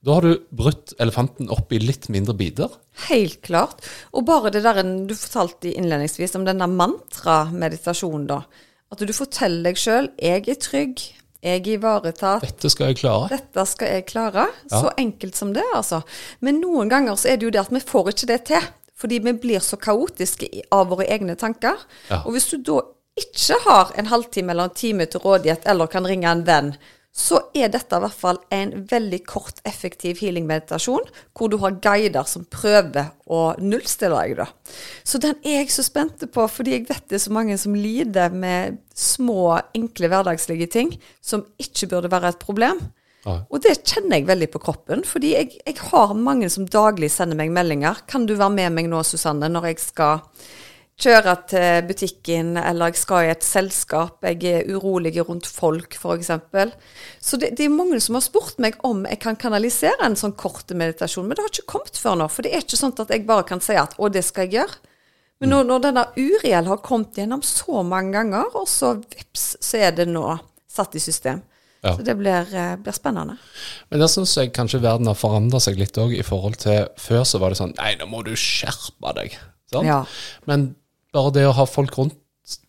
Da 0.00 0.14
har 0.16 0.24
du 0.24 0.38
brutt 0.56 0.94
elefanten 1.02 1.50
opp 1.52 1.72
i 1.76 1.78
litt 1.82 2.08
mindre 2.08 2.32
biter. 2.36 2.72
Helt 3.10 3.42
klart. 3.44 3.82
Og 4.16 4.24
bare 4.28 4.52
det 4.54 4.62
der 4.64 4.80
du 4.82 5.12
fortalte 5.12 5.74
innledningsvis 5.74 6.38
om 6.38 6.46
denne 6.48 6.68
mantra-meditasjonen, 6.72 8.26
da. 8.30 8.42
At 8.90 9.04
du 9.04 9.12
forteller 9.14 9.68
deg 9.68 9.76
sjøl 9.78 10.08
'jeg 10.16 10.48
er 10.48 10.54
trygg', 10.56 11.04
'jeg 11.42 11.60
er 11.60 11.78
ivaretatt', 11.78 12.40
Dette 12.40 12.70
skal 12.70 12.86
jeg 12.88 12.96
klare. 12.96 13.28
dette 13.28 13.66
skal 13.66 13.88
jeg 13.88 14.06
klare. 14.06 14.48
Ja. 14.70 14.80
Så 14.80 14.90
enkelt 14.96 15.36
som 15.36 15.52
det, 15.52 15.64
altså. 15.74 16.02
Men 16.40 16.60
noen 16.60 16.88
ganger 16.88 17.14
så 17.16 17.28
er 17.28 17.36
det 17.36 17.44
jo 17.44 17.50
det 17.50 17.60
at 17.60 17.70
vi 17.70 17.80
får 17.80 18.08
ikke 18.08 18.26
det 18.26 18.44
til. 18.44 18.62
Fordi 18.96 19.18
vi 19.18 19.32
blir 19.32 19.60
så 19.60 19.76
kaotiske 19.76 20.62
av 20.72 20.88
våre 20.88 21.06
egne 21.08 21.36
tanker. 21.36 21.76
Ja. 22.10 22.22
Og 22.26 22.32
hvis 22.32 22.50
du 22.50 22.56
da 22.58 22.80
ikke 23.16 23.56
har 23.64 23.92
en 23.96 24.06
halvtime 24.06 24.50
eller 24.50 24.64
en 24.64 24.74
time 24.74 25.06
til 25.06 25.20
rådighet, 25.20 25.62
eller 25.66 25.86
kan 25.86 26.04
ringe 26.04 26.30
en 26.30 26.44
venn, 26.44 26.76
så 27.10 27.40
er 27.58 27.72
dette 27.72 27.98
i 27.98 28.02
hvert 28.04 28.16
fall 28.16 28.38
en 28.54 28.70
veldig 28.90 29.18
kort, 29.26 29.58
effektiv 29.66 30.20
healing-meditasjon, 30.22 31.08
hvor 31.34 31.50
du 31.50 31.56
har 31.62 31.80
guider 31.82 32.28
som 32.30 32.46
prøver 32.46 33.10
å 33.26 33.40
nullstille 33.58 34.14
deg, 34.14 34.36
da. 34.38 34.46
Så 35.02 35.18
den 35.22 35.34
er 35.42 35.60
jeg 35.60 35.74
så 35.74 35.84
spent 35.86 36.22
på, 36.30 36.46
fordi 36.46 36.76
jeg 36.76 36.86
vet 36.88 37.08
det 37.10 37.18
er 37.18 37.24
så 37.26 37.34
mange 37.34 37.58
som 37.58 37.74
lider 37.74 38.30
med 38.30 38.78
små, 38.94 39.58
enkle 39.74 40.12
hverdagslige 40.12 40.70
ting 40.70 40.94
som 41.18 41.44
ikke 41.58 41.90
burde 41.90 42.12
være 42.12 42.30
et 42.30 42.42
problem. 42.42 42.78
Ja. 43.26 43.40
Og 43.52 43.60
det 43.66 43.80
kjenner 43.82 44.16
jeg 44.20 44.30
veldig 44.30 44.48
på 44.54 44.62
kroppen, 44.62 45.02
fordi 45.04 45.34
jeg, 45.34 45.58
jeg 45.66 45.76
har 45.90 46.14
mange 46.16 46.48
som 46.52 46.68
daglig 46.70 47.10
sender 47.12 47.36
meg 47.36 47.52
meldinger. 47.52 48.04
Kan 48.08 48.24
du 48.30 48.36
være 48.36 48.54
med 48.54 48.78
meg 48.78 48.88
nå, 48.88 49.02
Susanne, 49.04 49.50
når 49.50 49.72
jeg 49.72 49.82
skal 49.82 50.22
kjøre 51.00 51.34
til 51.50 51.86
butikken, 51.88 52.52
eller 52.60 52.90
jeg 52.90 53.00
skal 53.00 53.26
i 53.26 53.32
et 53.32 53.46
selskap, 53.46 54.24
jeg 54.26 54.44
er 54.50 54.68
urolig 54.70 55.14
rundt 55.24 55.48
folk, 55.48 55.96
f.eks. 55.96 56.30
Så 57.24 57.40
det, 57.40 57.54
det 57.58 57.66
er 57.66 57.74
mange 57.74 58.00
som 58.04 58.18
har 58.18 58.24
spurt 58.26 58.60
meg 58.62 58.78
om 58.86 59.02
jeg 59.08 59.20
kan 59.22 59.38
kanalisere 59.40 60.06
en 60.06 60.18
sånn 60.18 60.36
kort 60.38 60.70
meditasjon, 60.70 61.26
men 61.26 61.38
det 61.38 61.46
har 61.46 61.52
ikke 61.54 61.72
kommet 61.74 62.00
før 62.00 62.20
nå. 62.20 62.28
For 62.32 62.46
det 62.46 62.54
er 62.54 62.64
ikke 62.64 62.80
sånn 62.80 62.96
at 62.96 63.12
jeg 63.14 63.26
bare 63.28 63.48
kan 63.48 63.64
si 63.64 63.76
at 63.80 63.96
'å, 63.96 64.12
det 64.12 64.24
skal 64.26 64.48
jeg 64.48 64.60
gjøre'. 64.60 64.80
Men 65.40 65.54
når, 65.54 65.68
når 65.70 65.84
denne 65.86 66.02
Uriel 66.20 66.66
har 66.68 66.82
kommet 66.84 67.16
gjennom 67.16 67.40
så 67.42 67.80
mange 67.86 68.12
ganger, 68.18 68.50
og 68.60 68.66
så 68.68 68.92
vips, 69.00 69.54
så 69.64 69.80
er 69.88 69.94
det 69.96 70.04
nå 70.10 70.26
satt 70.68 70.98
i 70.98 71.00
system. 71.00 71.40
Ja. 71.80 71.94
Så 71.96 72.04
det 72.04 72.14
blir, 72.20 72.44
eh, 72.54 72.74
blir 72.76 72.92
spennende. 72.92 73.38
Men 73.88 74.02
der 74.02 74.10
syns 74.12 74.36
jeg 74.36 74.52
kanskje 74.52 74.82
verden 74.84 75.08
har 75.08 75.16
forandra 75.16 75.60
seg 75.64 75.78
litt 75.80 75.96
òg, 75.96 76.12
i 76.12 76.26
forhold 76.26 76.60
til 76.60 76.90
før 77.00 77.24
så 77.24 77.40
var 77.40 77.54
det 77.54 77.60
sånn 77.62 77.72
Nei, 77.78 77.94
nå 77.96 78.08
må 78.10 78.20
du 78.26 78.34
skjerpe 78.36 79.14
deg. 79.16 79.38
Ja. 79.72 80.02
Men 80.50 80.74
bare 81.14 81.34
det 81.34 81.46
å 81.48 81.56
ha 81.58 81.66
folk 81.68 81.96
rundt 81.98 82.18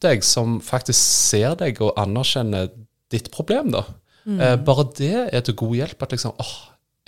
deg 0.03 0.25
som 0.25 0.59
faktisk 0.63 0.99
ser 0.99 1.55
deg 1.59 1.79
og 1.81 1.95
anerkjenner 1.99 2.69
ditt 3.11 3.31
problem, 3.33 3.71
da. 3.73 3.85
Mm. 4.25 4.37
Eh, 4.39 4.57
bare 4.61 4.85
det 4.97 5.15
er 5.31 5.45
til 5.45 5.57
god 5.61 5.77
hjelp. 5.79 6.03
At 6.05 6.13
liksom 6.15 6.35
åh, 6.41 6.53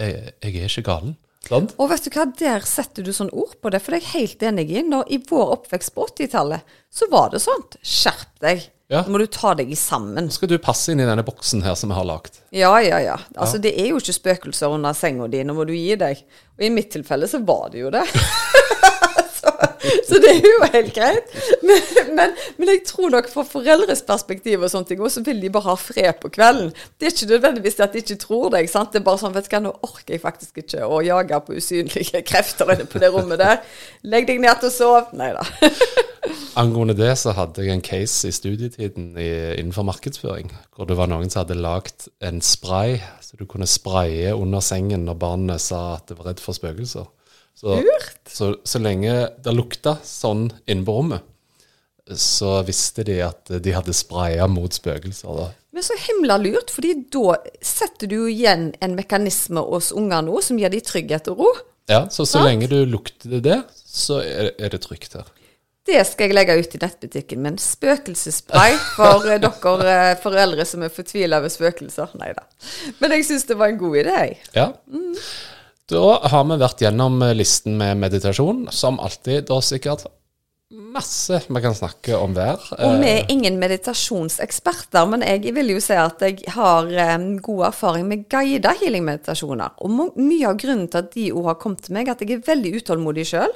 jeg, 0.02 0.34
jeg 0.43 0.56
er 0.56 0.72
ikke 0.72 0.88
galen. 0.89 1.17
Sant? 1.43 1.74
Og 1.76 1.89
vet 1.91 2.06
du 2.06 2.13
hva, 2.15 2.24
der 2.39 2.63
setter 2.67 3.04
du 3.04 3.12
sånn 3.15 3.32
ord 3.36 3.58
på 3.60 3.72
det, 3.74 3.82
for 3.84 3.93
det 3.93 4.00
er 4.00 4.06
jeg 4.06 4.13
helt 4.13 4.46
enig 4.48 4.69
i. 4.72 4.84
Når 4.88 5.12
I 5.12 5.19
vår 5.28 5.58
oppvekst 5.58 5.91
på 5.96 6.06
80-tallet, 6.13 6.78
så 6.93 7.10
var 7.12 7.34
det 7.34 7.43
sånn. 7.43 7.65
Skjerp 7.84 8.39
deg. 8.43 8.63
Ja. 8.91 9.02
Nå 9.04 9.15
må 9.15 9.19
du 9.19 9.28
ta 9.32 9.54
deg 9.58 9.72
sammen. 9.80 10.30
Skal 10.32 10.52
du 10.52 10.58
passe 10.62 10.93
inn 10.93 11.02
i 11.02 11.08
denne 11.08 11.26
boksen 11.26 11.63
her 11.65 11.76
som 11.80 11.91
vi 11.91 11.98
har 11.98 12.08
lagd? 12.08 12.39
Ja, 12.56 12.72
ja, 12.84 13.00
ja. 13.02 13.17
Altså, 13.36 13.60
det 13.63 13.74
er 13.80 13.89
jo 13.91 14.00
ikke 14.00 14.15
spøkelser 14.15 14.76
under 14.76 14.96
senga 14.96 15.28
di. 15.32 15.41
Nå 15.43 15.56
må 15.58 15.67
du 15.67 15.74
gi 15.76 15.98
deg. 16.00 16.24
Og 16.60 16.67
i 16.67 16.72
mitt 16.72 16.91
tilfelle 16.93 17.28
så 17.28 17.41
var 17.43 17.72
det 17.74 17.84
jo 17.84 17.93
det. 17.93 18.06
så, 19.43 19.51
så 20.08 20.19
det 20.23 20.32
er 20.32 20.45
jo 20.47 20.67
helt 20.73 20.93
greit. 20.95 21.34
Men, 21.63 21.82
men, 22.15 22.36
men 22.58 22.71
jeg 22.71 22.84
tror 22.88 23.12
nok 23.13 23.27
fra 23.32 23.43
foreldres 23.47 24.03
perspektiv 24.08 24.63
og 24.63 24.71
sånne 24.71 24.89
ting, 24.89 25.03
og 25.03 25.12
så 25.12 25.23
vil 25.25 25.41
de 25.43 25.51
bare 25.53 25.73
ha 25.73 25.75
fred 25.79 26.21
på 26.21 26.32
kvelden. 26.34 26.71
Det 26.97 27.10
er 27.10 27.15
ikke 27.15 27.32
nødvendigvis 27.34 27.79
at 27.84 27.95
de 27.95 28.03
ikke 28.03 28.19
tror 28.23 28.49
deg. 28.56 28.69
sant? 28.71 28.93
Det 28.93 29.01
er 29.01 29.08
bare 29.08 29.21
sånn, 29.21 29.36
vet 29.36 29.49
du 29.49 29.56
hva, 29.56 29.63
nå 29.65 29.75
orker 29.84 30.15
jeg 30.15 30.23
faktisk 30.23 30.63
ikke 30.63 30.88
å 30.88 31.01
jage 31.06 31.41
på 31.47 31.58
usynlige 31.60 32.23
krefter 32.29 32.73
inne 32.75 32.88
på 32.89 33.01
det 33.03 33.12
rommet 33.13 33.41
der. 33.41 33.62
Legg 34.08 34.29
deg 34.29 34.41
ned 34.43 34.63
til 34.63 34.71
å 34.71 34.75
sove. 34.77 35.06
Nei 35.19 35.34
da. 35.36 35.45
Angående 36.62 36.95
det 36.95 37.12
så 37.19 37.34
hadde 37.36 37.65
jeg 37.65 37.73
en 37.73 37.84
case 37.84 38.29
i 38.29 38.36
studietiden 38.36 39.17
i, 39.19 39.29
innenfor 39.60 39.84
markedsføring, 39.88 40.53
hvor 40.75 40.88
det 40.88 40.95
var 40.95 41.10
noen 41.12 41.32
som 41.32 41.41
hadde 41.41 41.58
lagd 41.60 42.08
en 42.23 42.39
spray, 42.45 42.99
så 43.21 43.39
du 43.39 43.43
kunne 43.49 43.67
spraye 43.67 44.32
under 44.38 44.63
sengen 44.63 45.03
når 45.08 45.19
barnet 45.19 45.63
sa 45.63 45.97
at 45.97 46.08
det 46.12 46.19
var 46.19 46.32
redd 46.32 46.43
for 46.43 46.56
spøkelser. 46.56 47.10
Så, 47.56 47.78
så, 48.28 48.50
så 48.66 48.80
lenge 48.82 49.13
det 49.44 49.54
lukta 49.56 49.98
sånn 50.04 50.50
inne 50.68 50.84
på 50.88 50.96
rommet, 50.98 51.24
så 52.20 52.58
visste 52.68 53.06
de 53.08 53.22
at 53.24 53.52
de 53.63 53.76
hadde 53.76 53.94
spraya 53.96 54.48
mot 54.52 54.74
spøkelser. 54.76 55.38
da. 55.38 55.52
Men 55.74 55.86
så 55.86 55.96
himla 55.98 56.38
lurt, 56.42 56.74
fordi 56.74 56.96
da 57.13 57.38
setter 57.63 58.10
du 58.12 58.18
igjen 58.28 58.72
en 58.84 58.98
mekanisme 58.98 59.63
hos 59.70 59.94
unger 59.96 60.26
nå 60.26 60.42
som 60.44 60.60
gir 60.60 60.74
dem 60.74 60.84
trygghet 60.84 61.30
og 61.32 61.46
ro. 61.46 61.54
Ja, 61.89 62.06
så 62.12 62.26
så 62.28 62.44
lenge 62.44 62.68
du 62.72 62.84
lukter 62.88 63.39
det, 63.44 63.62
så 63.76 64.22
er, 64.24 64.52
er 64.60 64.76
det 64.76 64.84
trygt 64.84 65.16
her. 65.18 65.32
Det 65.84 66.00
skal 66.08 66.30
jeg 66.30 66.36
legge 66.38 66.56
ut 66.56 66.76
i 66.78 66.80
nettbutikken 66.80 67.42
min. 67.44 67.58
Spøkelsesspray 67.60 68.78
for 68.96 69.26
eh, 69.28 69.42
dere 69.44 69.96
eh, 69.96 70.13
foreldre 70.24 70.63
som 70.68 70.86
er 70.86 70.94
fortvila 70.94 71.42
over 71.42 71.52
spøkelser. 71.52 72.13
Nei 72.22 72.30
da. 72.38 72.46
Men 73.02 73.18
jeg 73.18 73.26
syns 73.28 73.44
det 73.50 73.58
var 73.60 73.74
en 73.74 73.82
god 73.82 73.98
idé. 74.00 74.13
jeg. 74.22 74.38
Ja. 74.56 74.70
Da 75.91 76.19
har 76.32 76.43
vi 76.48 76.60
vært 76.62 76.84
gjennom 76.86 77.22
eh, 77.22 77.36
listen 77.36 77.78
med 77.80 78.00
meditasjon. 78.04 78.67
Som 78.72 79.02
alltid, 79.04 79.48
da 79.50 79.60
sikkert 79.62 80.08
masse 80.93 81.41
vi 81.48 81.62
kan 81.62 81.76
snakke 81.76 82.17
om 82.17 82.34
der. 82.34 82.58
Og 82.72 83.00
vi 83.02 83.10
Eh, 83.10 83.19
er 83.19 83.32
ingen 83.32 83.60
meditasjonseksperter, 83.60 85.06
men 85.10 85.22
jeg 85.22 85.54
vil 85.54 85.69
jo 85.69 85.80
si 85.80 85.93
at 85.93 86.22
jeg 86.22 86.43
har 86.48 86.88
god 87.41 87.65
erfaring 87.67 88.08
med 88.08 88.28
guida 88.30 88.74
healing-meditasjoner. 88.74 89.69
Og 89.78 89.89
mye 90.17 90.48
av 90.48 90.58
grunnen 90.58 90.88
til 90.88 90.98
at 90.98 91.12
de 91.13 91.32
òg 91.32 91.46
har 91.46 91.60
kommet 91.62 91.84
til 91.84 91.93
meg, 91.93 92.10
at 92.10 92.22
jeg 92.22 92.32
er 92.32 92.48
veldig 92.48 92.76
utålmodig 92.82 93.26
sjøl. 93.26 93.54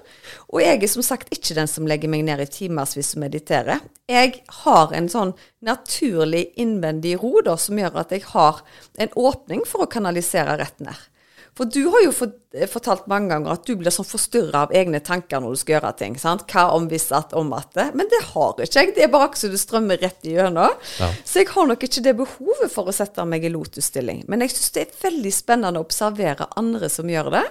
Og 0.53 0.61
jeg 0.61 0.83
er 0.83 0.87
som 0.87 1.01
sagt 1.01 1.33
ikke 1.33 1.55
den 1.55 1.67
som 1.67 1.87
legger 1.87 2.09
meg 2.09 2.23
ned 2.25 2.39
i 2.39 2.45
timevis 2.45 3.15
og 3.15 3.21
mediterer. 3.21 3.79
Jeg 4.07 4.43
har 4.63 4.93
en 4.93 5.09
sånn 5.09 5.33
naturlig 5.61 6.53
innvendig 6.55 7.17
ro 7.21 7.41
da, 7.41 7.57
som 7.57 7.77
gjør 7.77 7.97
at 7.97 8.11
jeg 8.11 8.23
har 8.33 8.61
en 8.97 9.09
åpning 9.15 9.65
for 9.65 9.85
å 9.85 9.91
kanalisere 9.91 10.57
rett 10.57 10.79
ned. 10.79 10.95
For 11.57 11.69
du 11.73 11.87
har 11.89 12.03
jo 12.05 12.11
eh, 12.13 12.67
fortalt 12.69 13.07
mange 13.09 13.31
ganger 13.31 13.55
at 13.55 13.65
du 13.65 13.73
blir 13.79 13.93
sånn 13.93 14.07
forstyrra 14.07 14.67
av 14.67 14.75
egne 14.77 15.01
tanker 15.03 15.41
når 15.41 15.55
du 15.55 15.61
skal 15.61 15.77
gjøre 15.77 15.93
ting. 15.99 16.17
sant? 16.21 16.45
Hva 16.51 16.67
om 16.75 16.85
hvis 16.91 17.09
at 17.17 17.33
om 17.37 17.49
at 17.57 17.71
det? 17.77 17.87
Men 17.97 18.09
det 18.11 18.21
har 18.29 18.61
ikke 18.61 18.83
jeg. 18.83 18.93
Det 18.95 19.05
er 19.07 19.13
bare 19.13 19.31
akkurat 19.31 19.55
det 19.55 19.61
strømmer 19.61 20.01
rett 20.03 20.27
igjennom. 20.27 20.75
Ja. 21.01 21.09
Så 21.25 21.41
jeg 21.41 21.51
har 21.55 21.71
nok 21.71 21.87
ikke 21.87 22.03
det 22.05 22.17
behovet 22.19 22.73
for 22.73 22.89
å 22.89 22.95
sette 22.95 23.25
meg 23.25 23.47
i 23.47 23.53
lotusstilling. 23.53 24.25
Men 24.29 24.45
jeg 24.45 24.53
syns 24.53 24.75
det 24.75 24.85
er 24.85 25.01
veldig 25.07 25.33
spennende 25.33 25.81
å 25.81 25.87
observere 25.87 26.51
andre 26.59 26.91
som 26.93 27.09
gjør 27.09 27.33
det. 27.39 27.47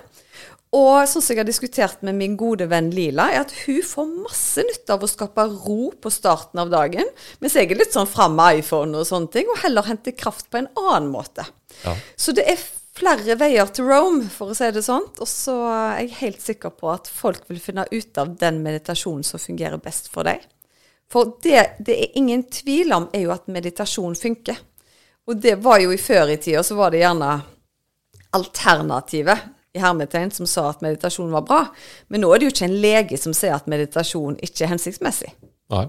Og 0.76 1.06
sånn 1.08 1.22
som 1.22 1.32
jeg 1.32 1.40
har 1.40 1.48
diskutert 1.48 2.02
med 2.04 2.16
min 2.18 2.34
gode 2.38 2.66
venn 2.68 2.90
Lila, 2.92 3.28
er 3.32 3.44
at 3.44 3.52
hun 3.64 3.78
får 3.86 4.08
masse 4.26 4.64
nytte 4.66 4.96
av 4.96 5.04
å 5.04 5.08
skape 5.08 5.44
ro 5.52 5.92
på 6.02 6.10
starten 6.12 6.60
av 6.60 6.72
dagen, 6.72 7.06
mens 7.40 7.54
jeg 7.56 7.70
er 7.70 7.78
litt 7.78 7.94
sånn 7.94 8.10
fram 8.10 8.34
med 8.36 8.60
iPhone 8.60 8.98
og 8.98 9.06
sånne 9.08 9.30
ting, 9.32 9.48
og 9.52 9.62
heller 9.62 9.86
henter 9.86 10.16
kraft 10.18 10.50
på 10.50 10.60
en 10.60 10.68
annen 10.74 11.08
måte. 11.14 11.46
Ja. 11.84 11.94
Så 12.18 12.34
det 12.36 12.48
er 12.50 12.60
flere 12.96 13.36
veier 13.38 13.70
til 13.74 13.88
Rome, 13.88 14.26
for 14.32 14.52
å 14.52 14.56
si 14.56 14.68
det 14.74 14.84
sånn. 14.86 15.06
Og 15.20 15.28
så 15.30 15.56
er 15.70 16.04
jeg 16.04 16.20
helt 16.20 16.44
sikker 16.44 16.74
på 16.76 16.90
at 16.92 17.10
folk 17.10 17.44
vil 17.50 17.60
finne 17.62 17.86
ut 17.90 18.20
av 18.20 18.36
den 18.40 18.62
meditasjonen 18.64 19.26
som 19.26 19.42
fungerer 19.42 19.80
best 19.82 20.10
for 20.12 20.28
deg. 20.28 20.44
For 21.12 21.36
det 21.44 21.82
det 21.86 21.98
er 22.02 22.16
ingen 22.18 22.46
tvil 22.50 22.94
om, 22.96 23.10
er 23.14 23.26
jo 23.26 23.34
at 23.34 23.50
meditasjon 23.52 24.16
funker. 24.18 24.58
Og 25.26 25.38
det 25.42 25.56
var 25.62 25.80
jo 25.82 25.92
i 25.94 26.00
før 26.00 26.32
i 26.32 26.38
tida, 26.38 26.62
så 26.62 26.76
var 26.78 26.94
det 26.94 27.02
gjerne 27.02 27.30
alternativet 28.36 29.52
i 29.76 29.82
hermetegn 29.82 30.32
som 30.32 30.48
sa 30.48 30.70
at 30.70 30.82
meditasjon 30.84 31.32
var 31.34 31.44
bra. 31.46 31.60
Men 32.08 32.24
nå 32.24 32.32
er 32.32 32.40
det 32.40 32.48
jo 32.48 32.54
ikke 32.54 32.68
en 32.68 32.80
lege 32.82 33.20
som 33.20 33.34
sier 33.36 33.56
at 33.56 33.68
meditasjon 33.70 34.38
ikke 34.44 34.64
er 34.64 34.72
hensiktsmessig. 34.74 35.32
Nei. 35.74 35.86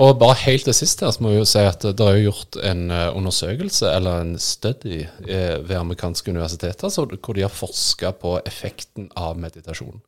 Og 0.00 0.14
bare 0.20 0.38
helt 0.44 0.64
til 0.68 0.76
sist 0.76 1.02
her, 1.04 1.12
så 1.12 1.22
må 1.22 1.34
vi 1.34 1.40
jo 1.40 1.48
si 1.48 1.62
at 1.66 1.84
det 1.84 2.06
er 2.06 2.18
jo 2.18 2.30
gjort 2.30 2.58
en 2.64 2.86
eh, 2.94 3.08
undersøkelse, 3.16 3.90
eller 3.92 4.24
en 4.24 4.34
study, 4.40 5.02
eh, 5.26 5.56
ved 5.60 5.76
amerikanske 5.76 6.32
universiteter, 6.32 6.92
så, 6.92 7.04
hvor 7.10 7.36
de 7.36 7.44
har 7.44 7.52
forska 7.52 8.14
på 8.22 8.38
effekten 8.48 9.10
av 9.20 9.38
meditasjon. 9.40 10.00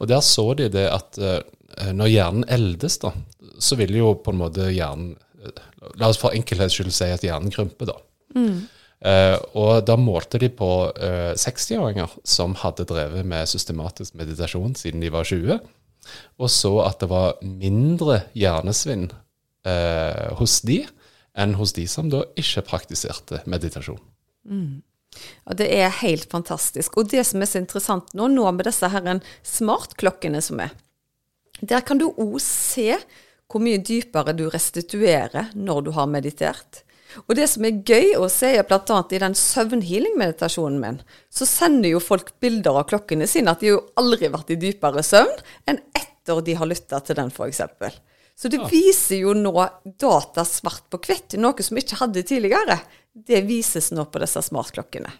Og 0.00 0.10
der 0.10 0.22
så 0.24 0.46
de 0.58 0.70
det 0.72 0.88
at 0.90 1.20
eh, 1.22 1.92
når 1.94 2.12
hjernen 2.12 2.48
eldes, 2.50 2.98
da, 3.04 3.14
så 3.60 3.78
vil 3.78 3.94
jo 4.00 4.14
på 4.24 4.34
en 4.34 4.42
måte 4.44 4.70
hjernen 4.72 5.16
La 5.96 6.10
oss 6.10 6.18
for 6.20 6.36
enkelhets 6.36 6.74
skyld 6.76 6.92
si 6.92 7.06
at 7.08 7.22
hjernen 7.24 7.48
krymper, 7.48 7.88
da. 7.88 7.94
Eh, 9.00 9.36
og 9.56 9.86
da 9.88 9.94
målte 9.96 10.36
de 10.42 10.50
på 10.52 10.68
eh, 11.00 11.32
60-åringer 11.32 12.18
som 12.28 12.52
hadde 12.60 12.84
drevet 12.88 13.24
med 13.24 13.48
systematisk 13.48 14.18
meditasjon 14.20 14.74
siden 14.76 15.00
de 15.00 15.08
var 15.14 15.24
20, 15.24 15.56
og 16.40 16.50
så 16.52 16.72
at 16.84 17.02
det 17.02 17.10
var 17.10 17.40
mindre 17.44 18.22
hjernesvinn 18.38 19.08
eh, 19.66 20.30
hos 20.38 20.60
de 20.66 20.82
enn 21.38 21.56
hos 21.58 21.74
de 21.76 21.86
som 21.88 22.10
da 22.12 22.24
ikke 22.38 22.66
praktiserte 22.66 23.42
meditasjon. 23.50 24.00
Og 25.46 25.56
det 25.58 25.68
er 25.74 25.90
helt 26.00 26.30
fantastisk. 26.30 26.98
Og 26.98 27.10
det 27.10 27.24
som 27.26 27.42
er 27.42 27.50
så 27.50 27.60
interessant 27.62 28.12
nå, 28.14 28.28
nå 28.30 28.46
med 28.54 28.68
disse 28.68 28.90
smartklokkene 29.56 30.42
som 30.44 30.62
er, 30.62 30.74
der 31.60 31.84
kan 31.84 32.00
du 32.00 32.08
òg 32.10 32.38
se 32.42 32.94
hvor 33.50 33.62
mye 33.62 33.80
dypere 33.82 34.32
du 34.36 34.46
restituerer 34.50 35.50
når 35.58 35.82
du 35.86 35.90
har 35.96 36.06
meditert. 36.10 36.84
Og 37.26 37.34
det 37.38 37.46
som 37.50 37.64
er 37.66 37.80
gøy 37.86 38.14
å 38.18 38.28
se, 38.32 38.52
er 38.58 38.66
bl.a. 38.68 38.98
i 39.10 39.22
den 39.22 39.36
søvnhealing-meditasjonen 39.38 40.78
min, 40.82 41.00
så 41.32 41.48
sender 41.48 41.94
jo 41.94 42.02
folk 42.02 42.32
bilder 42.42 42.80
av 42.80 42.88
klokkene 42.90 43.28
sine 43.30 43.54
at 43.54 43.64
de 43.64 43.72
jo 43.72 43.80
aldri 44.00 44.30
vært 44.32 44.54
i 44.54 44.58
dypere 44.60 45.04
søvn 45.06 45.42
enn 45.70 45.82
etter 45.96 46.42
de 46.46 46.56
har 46.58 46.68
lytta 46.68 47.00
til 47.04 47.18
den, 47.18 47.32
f.eks. 47.32 47.62
Så 48.40 48.48
det 48.48 48.62
viser 48.70 49.20
jo 49.20 49.34
nå 49.36 49.52
data 50.00 50.46
svart 50.48 50.86
på 50.92 51.00
hvitt, 51.04 51.36
noe 51.40 51.64
som 51.64 51.76
vi 51.76 51.84
ikke 51.84 51.98
hadde 52.00 52.24
tidligere. 52.24 52.78
Det 53.12 53.42
vises 53.44 53.90
nå 53.92 54.06
på 54.08 54.22
disse 54.22 54.40
smartklokkene. 54.46 55.10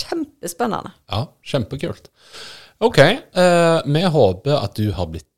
Kjempespennende. 0.00 0.94
Ja, 1.10 1.26
kjempekult. 1.44 2.08
Ok, 2.80 2.98
eh, 2.98 3.80
vi 3.84 4.04
håper 4.14 4.62
at 4.62 4.78
du 4.78 4.86
har 4.96 5.10
blitt 5.12 5.29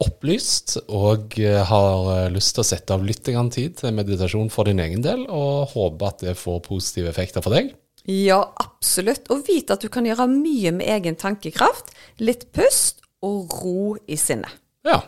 opplyst 0.00 0.78
og 0.86 1.36
eh, 1.40 1.60
har 1.68 2.08
eh, 2.14 2.30
lyst 2.32 2.54
til 2.56 2.62
å 2.62 2.66
sette 2.66 2.94
av 2.94 3.04
litt 3.04 3.24
tid 3.26 3.76
til 3.78 3.94
meditasjon 3.94 4.50
for 4.52 4.64
din 4.64 4.80
egen 4.80 5.04
del, 5.04 5.26
og 5.28 5.74
håper 5.74 6.08
at 6.08 6.24
det 6.24 6.36
får 6.40 6.62
positive 6.64 7.10
effekter 7.12 7.44
for 7.44 7.52
deg. 7.52 7.74
Ja, 8.08 8.40
absolutt. 8.58 9.28
Og 9.30 9.44
vite 9.46 9.76
at 9.76 9.84
du 9.84 9.90
kan 9.92 10.06
gjøre 10.08 10.26
mye 10.30 10.72
med 10.74 10.88
egen 10.90 11.18
tankekraft, 11.20 11.92
litt 12.18 12.48
pust 12.56 13.04
og 13.22 13.52
ro 13.62 13.96
i 14.08 14.18
sinnet. 14.18 14.50
Ja. 14.88 15.02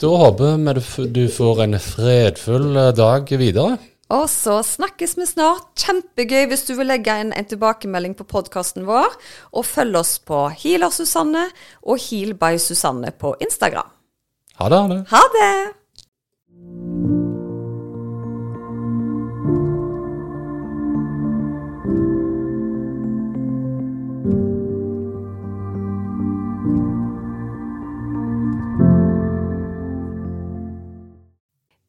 Da 0.00 0.10
håper 0.18 0.56
vi 0.56 1.06
du 1.14 1.26
får 1.30 1.64
en 1.66 1.78
fredfull 1.82 2.76
eh, 2.76 2.94
dag 2.96 3.28
videre. 3.28 3.76
Og 4.12 4.28
så 4.28 4.58
snakkes 4.66 5.16
vi 5.16 5.26
snart. 5.28 5.70
Kjempegøy 5.80 6.46
hvis 6.50 6.66
du 6.68 6.74
vil 6.76 6.90
legge 6.92 7.16
inn 7.22 7.32
en 7.32 7.48
tilbakemelding 7.48 8.16
på 8.18 8.28
podkasten 8.28 8.86
vår. 8.88 9.16
Og 9.56 9.66
følg 9.68 9.96
oss 10.02 10.18
på 10.20 10.44
Healer 10.62 10.92
Susanne 10.92 11.48
og 11.82 12.00
Heal 12.10 12.36
by 12.36 12.58
Susanne 12.60 13.14
på 13.16 13.34
Instagram. 13.40 13.88
Ha 14.60 14.68
det. 14.68 14.82
Ha 14.82 14.88
det. 14.92 15.04
Ha 15.16 15.28
det! 15.38 17.31